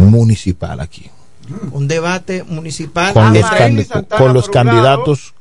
[0.00, 1.10] municipal aquí.
[1.72, 3.32] Un debate municipal Con
[4.32, 5.34] los, con candidatos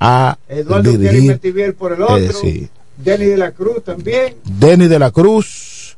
[0.00, 1.74] a Eduardo dirigir.
[1.76, 2.16] Por el otro.
[2.16, 2.68] eh, sí.
[2.96, 4.36] Denny de la Cruz también.
[4.44, 5.96] Denny de la Cruz,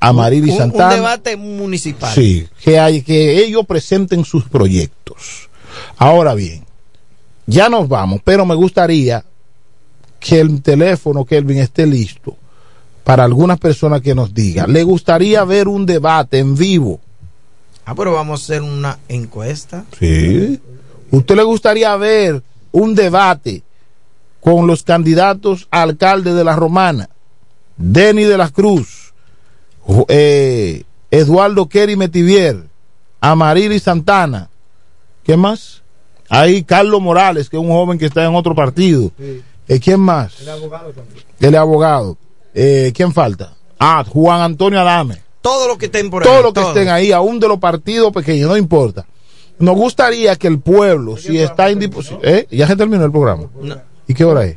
[0.00, 0.94] Amarili un, un Santana.
[0.94, 2.12] debate municipal.
[2.14, 5.48] Sí, que hay que ellos presenten sus proyectos.
[5.96, 6.64] Ahora bien,
[7.46, 9.24] ya nos vamos, pero me gustaría
[10.18, 12.36] que el teléfono Kelvin esté listo
[13.04, 17.00] para algunas personas que nos digan, ¿le gustaría ver un debate en vivo?
[17.86, 19.84] Ah, pero vamos a hacer una encuesta.
[19.98, 20.60] Sí.
[21.10, 22.42] ¿Usted le gustaría ver
[22.72, 23.62] un debate
[24.40, 27.08] con los candidatos a alcalde de la Romana?
[27.76, 29.12] Denny de la Cruz,
[30.08, 32.64] eh, Eduardo Kerry Metivier,
[33.20, 34.48] Amarili Santana,
[35.24, 35.82] ¿qué más?
[36.28, 39.10] Ahí Carlos Morales, que es un joven que está en otro partido.
[39.68, 40.40] Eh, ¿Quién más?
[40.40, 41.24] El abogado también.
[41.40, 42.16] El abogado.
[42.54, 43.54] Eh, ¿Quién falta?
[43.78, 45.23] Ah, Juan Antonio Adame.
[45.44, 46.26] Todos los que estén por ahí.
[46.26, 49.04] Todos los que estén ahí, aún de los partidos pequeños, no importa.
[49.58, 52.20] Nos gustaría que el pueblo, si está en disposición.
[52.22, 52.46] ¿Eh?
[52.50, 53.42] ¿Ya se terminó el programa?
[54.08, 54.56] ¿Y qué hora es?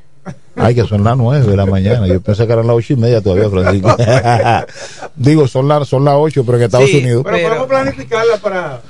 [0.56, 2.08] Ay, que son las nueve de la mañana.
[2.08, 3.98] Yo pensé que eran las ocho y media todavía, Francisco.
[5.18, 7.24] Digo, son las son las ocho, pero en Estados Sí, Unidos.
[7.26, 8.82] Pero, podemos planificarla para.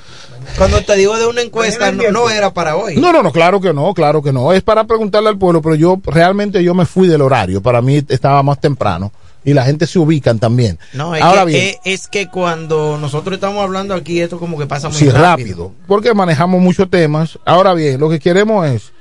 [0.56, 2.96] Cuando te digo de una encuesta, no, no era para hoy.
[2.98, 4.54] No, no, no, claro que no, claro que no.
[4.54, 7.60] Es para preguntarle al pueblo, pero yo realmente yo me fui del horario.
[7.60, 9.12] Para mí estaba más temprano
[9.48, 10.78] y la gente se ubican también.
[10.92, 14.58] No, es, Ahora que, bien, es, es que cuando nosotros estamos hablando aquí, esto como
[14.58, 15.24] que pasa muy sí, rápido.
[15.24, 17.40] rápido, porque manejamos muchos temas.
[17.46, 18.92] Ahora bien, lo que queremos es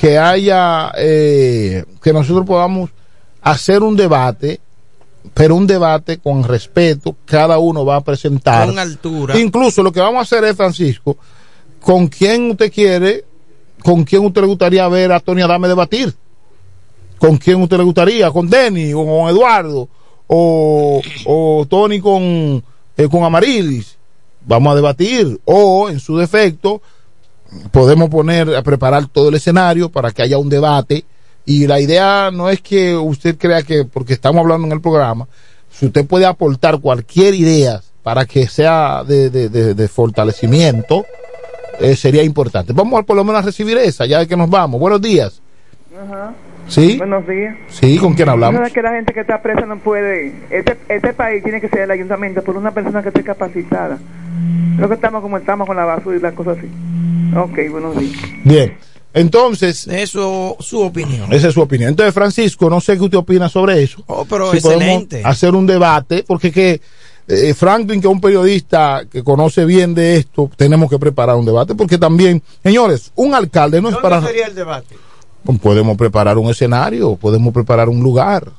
[0.00, 2.90] que haya, eh, que nosotros podamos
[3.42, 4.60] hacer un debate,
[5.34, 7.14] pero un debate con respeto.
[7.24, 8.66] Cada uno va a presentar.
[8.66, 9.38] Con altura.
[9.38, 11.16] Incluso lo que vamos a hacer es, Francisco,
[11.80, 13.24] con quién usted quiere,
[13.78, 16.12] con quién usted le gustaría ver a Tony Adame debatir.
[17.22, 18.30] ¿Con quién usted le gustaría?
[18.32, 19.88] ¿Con Denny o con Eduardo?
[20.26, 22.64] ¿O, o Tony con,
[22.96, 23.96] eh, con Amarilis?
[24.44, 25.40] Vamos a debatir.
[25.44, 26.82] O, en su defecto,
[27.70, 31.04] podemos poner a preparar todo el escenario para que haya un debate.
[31.46, 35.28] Y la idea no es que usted crea que, porque estamos hablando en el programa,
[35.70, 41.06] si usted puede aportar cualquier idea para que sea de, de- de- de fortalecimiento,
[41.78, 42.72] eh, sería importante.
[42.72, 44.80] Vamos a por lo menos a recibir esa, ya que nos vamos.
[44.80, 45.40] Buenos días.
[45.96, 46.34] Ajá.
[46.68, 46.96] ¿Sí?
[46.96, 47.56] Buenos días.
[47.68, 48.58] Sí, ¿con quién hablamos?
[48.58, 50.32] ¿Sabes que la gente que está presa no puede?
[50.50, 53.98] Este, este país tiene que ser el ayuntamiento por una persona que esté capacitada.
[54.76, 56.68] Creo que estamos como estamos con la basura y las cosas así.
[57.36, 58.16] Ok, buenos días.
[58.44, 58.76] Bien.
[59.14, 61.30] Entonces, eso su opinión.
[61.32, 61.90] Esa es su opinión.
[61.90, 64.02] Entonces, Francisco, no sé qué usted opina sobre eso.
[64.06, 65.22] Oh, pero Si podemos excelente.
[65.24, 66.80] hacer un debate, porque que
[67.28, 71.44] eh, Franklin, que es un periodista que conoce bien de esto, tenemos que preparar un
[71.44, 74.22] debate, porque también, señores, un alcalde no es ¿Dónde para...
[74.26, 74.96] sería el debate?
[75.60, 78.50] Podemos preparar un escenario, podemos preparar un lugar.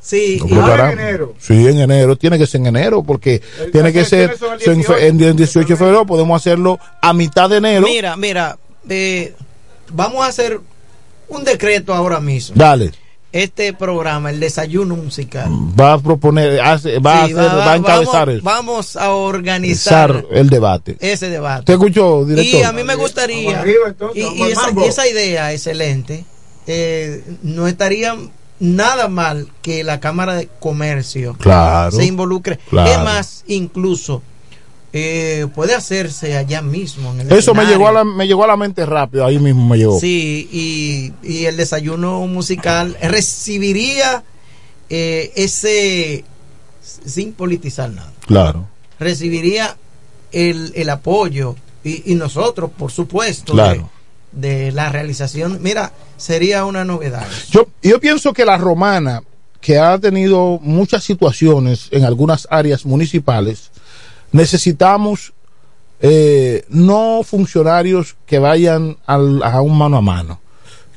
[0.00, 0.58] Sí, en
[0.92, 1.34] enero.
[1.38, 2.16] Sí, en enero.
[2.16, 3.42] Tiene que ser en enero, porque
[3.72, 6.06] tiene que ser en en el 18 de febrero.
[6.06, 7.86] Podemos hacerlo a mitad de enero.
[7.88, 8.56] Mira, mira,
[8.88, 9.34] eh,
[9.92, 10.60] vamos a hacer
[11.28, 12.54] un decreto ahora mismo.
[12.56, 12.92] Dale.
[13.42, 15.50] Este programa, el desayuno musical.
[15.78, 18.44] Va a proponer, hace- va, a Sí, hacer- va a encabezar vamos, eso.
[18.44, 20.96] vamos a organizar el debate.
[21.00, 21.64] ese debate.
[21.64, 22.60] ¿Te escuchó, director?
[22.60, 24.84] Y a mí me gustaría, Vamos arriba, entonces, y, vamos y al esa, mambo.
[24.84, 26.24] y esa idea excelente,
[26.66, 28.16] eh, no estaría
[28.58, 32.58] nada mal que la Cámara de Comercio Claro, se involucre.
[32.70, 32.90] claro.
[32.90, 34.22] Es más, incluso
[34.98, 37.12] eh, puede hacerse allá mismo.
[37.12, 39.66] En el Eso me llegó, a la, me llegó a la mente rápido, ahí mismo
[39.68, 40.00] me llegó.
[40.00, 44.24] Sí, y, y el desayuno musical recibiría
[44.88, 46.24] eh, ese,
[46.82, 48.66] sin politizar nada, Claro,
[48.98, 49.76] recibiría
[50.32, 53.90] el, el apoyo y, y nosotros, por supuesto, Claro.
[54.32, 55.58] de, de la realización.
[55.62, 57.26] Mira, sería una novedad.
[57.50, 59.22] Yo, yo pienso que la romana,
[59.60, 63.70] que ha tenido muchas situaciones en algunas áreas municipales,
[64.36, 65.32] necesitamos
[66.00, 70.40] eh, no funcionarios que vayan al- a un mano a mano,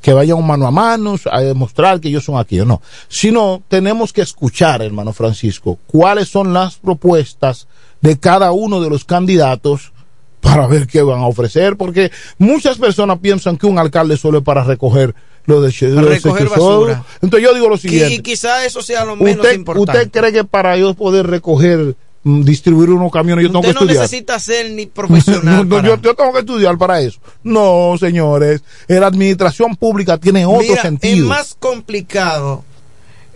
[0.01, 4.11] que vayan un mano a mano a demostrar que ellos son aquellos, no, sino tenemos
[4.11, 7.67] que escuchar, hermano Francisco, cuáles son las propuestas
[8.01, 9.93] de cada uno de los candidatos
[10.41, 14.43] para ver qué van a ofrecer, porque muchas personas piensan que un alcalde solo es
[14.43, 16.97] para recoger lo de lo de Recoger.
[17.21, 18.13] Entonces yo digo lo siguiente.
[18.13, 19.91] y quizá eso sea lo menos ¿Usted, importante.
[20.03, 23.79] ¿Usted cree que para yo poder recoger, distribuir unos camiones, yo tengo Usted que no
[23.81, 24.03] estudiar?
[24.03, 25.55] necesita ser ni profesional.
[25.57, 27.19] No, no, para- yo, yo tengo que estudiar para eso.
[27.43, 28.61] No, señores.
[28.87, 31.17] La administración pública tiene otro Mira, sentido.
[31.17, 32.63] Es más complicado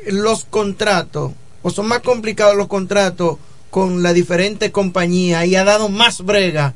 [0.08, 1.32] los contratos,
[1.62, 3.38] o son más complicados los contratos
[3.70, 6.74] con la diferente compañía y ha dado más brega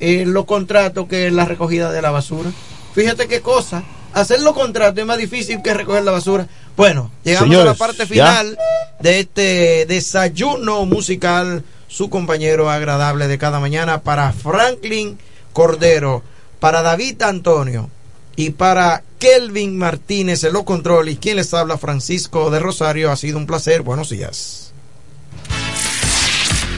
[0.00, 2.50] eh, los contratos que la recogida de la basura.
[2.94, 3.82] Fíjate qué cosa.
[4.12, 6.46] Hacer los contratos es más difícil que recoger la basura.
[6.78, 8.06] Bueno, llegamos a la parte ya.
[8.06, 8.58] final
[9.00, 11.64] de este desayuno musical.
[11.88, 15.18] su compañero agradable de cada mañana, para Franklin
[15.52, 16.22] Cordero,
[16.60, 17.90] para David Antonio
[18.36, 23.10] y para Kelvin Martínez en lo control y quien les habla Francisco de Rosario.
[23.10, 23.82] Ha sido un placer.
[23.82, 24.72] Buenos días.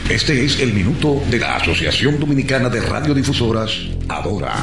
[0.09, 3.71] Este es el minuto de la Asociación Dominicana de Radiodifusoras,
[4.09, 4.55] Adora.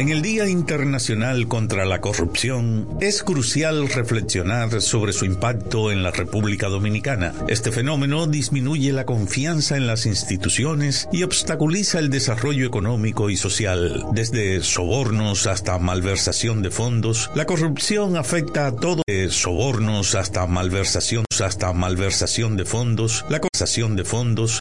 [0.00, 6.10] En el Día Internacional contra la Corrupción es crucial reflexionar sobre su impacto en la
[6.10, 7.34] República Dominicana.
[7.48, 14.06] Este fenómeno disminuye la confianza en las instituciones y obstaculiza el desarrollo económico y social.
[14.12, 19.02] Desde sobornos hasta malversación de fondos, la corrupción afecta a todo.
[19.06, 24.60] De sobornos hasta malversación hasta malversación de fondos, la conversación de fondos,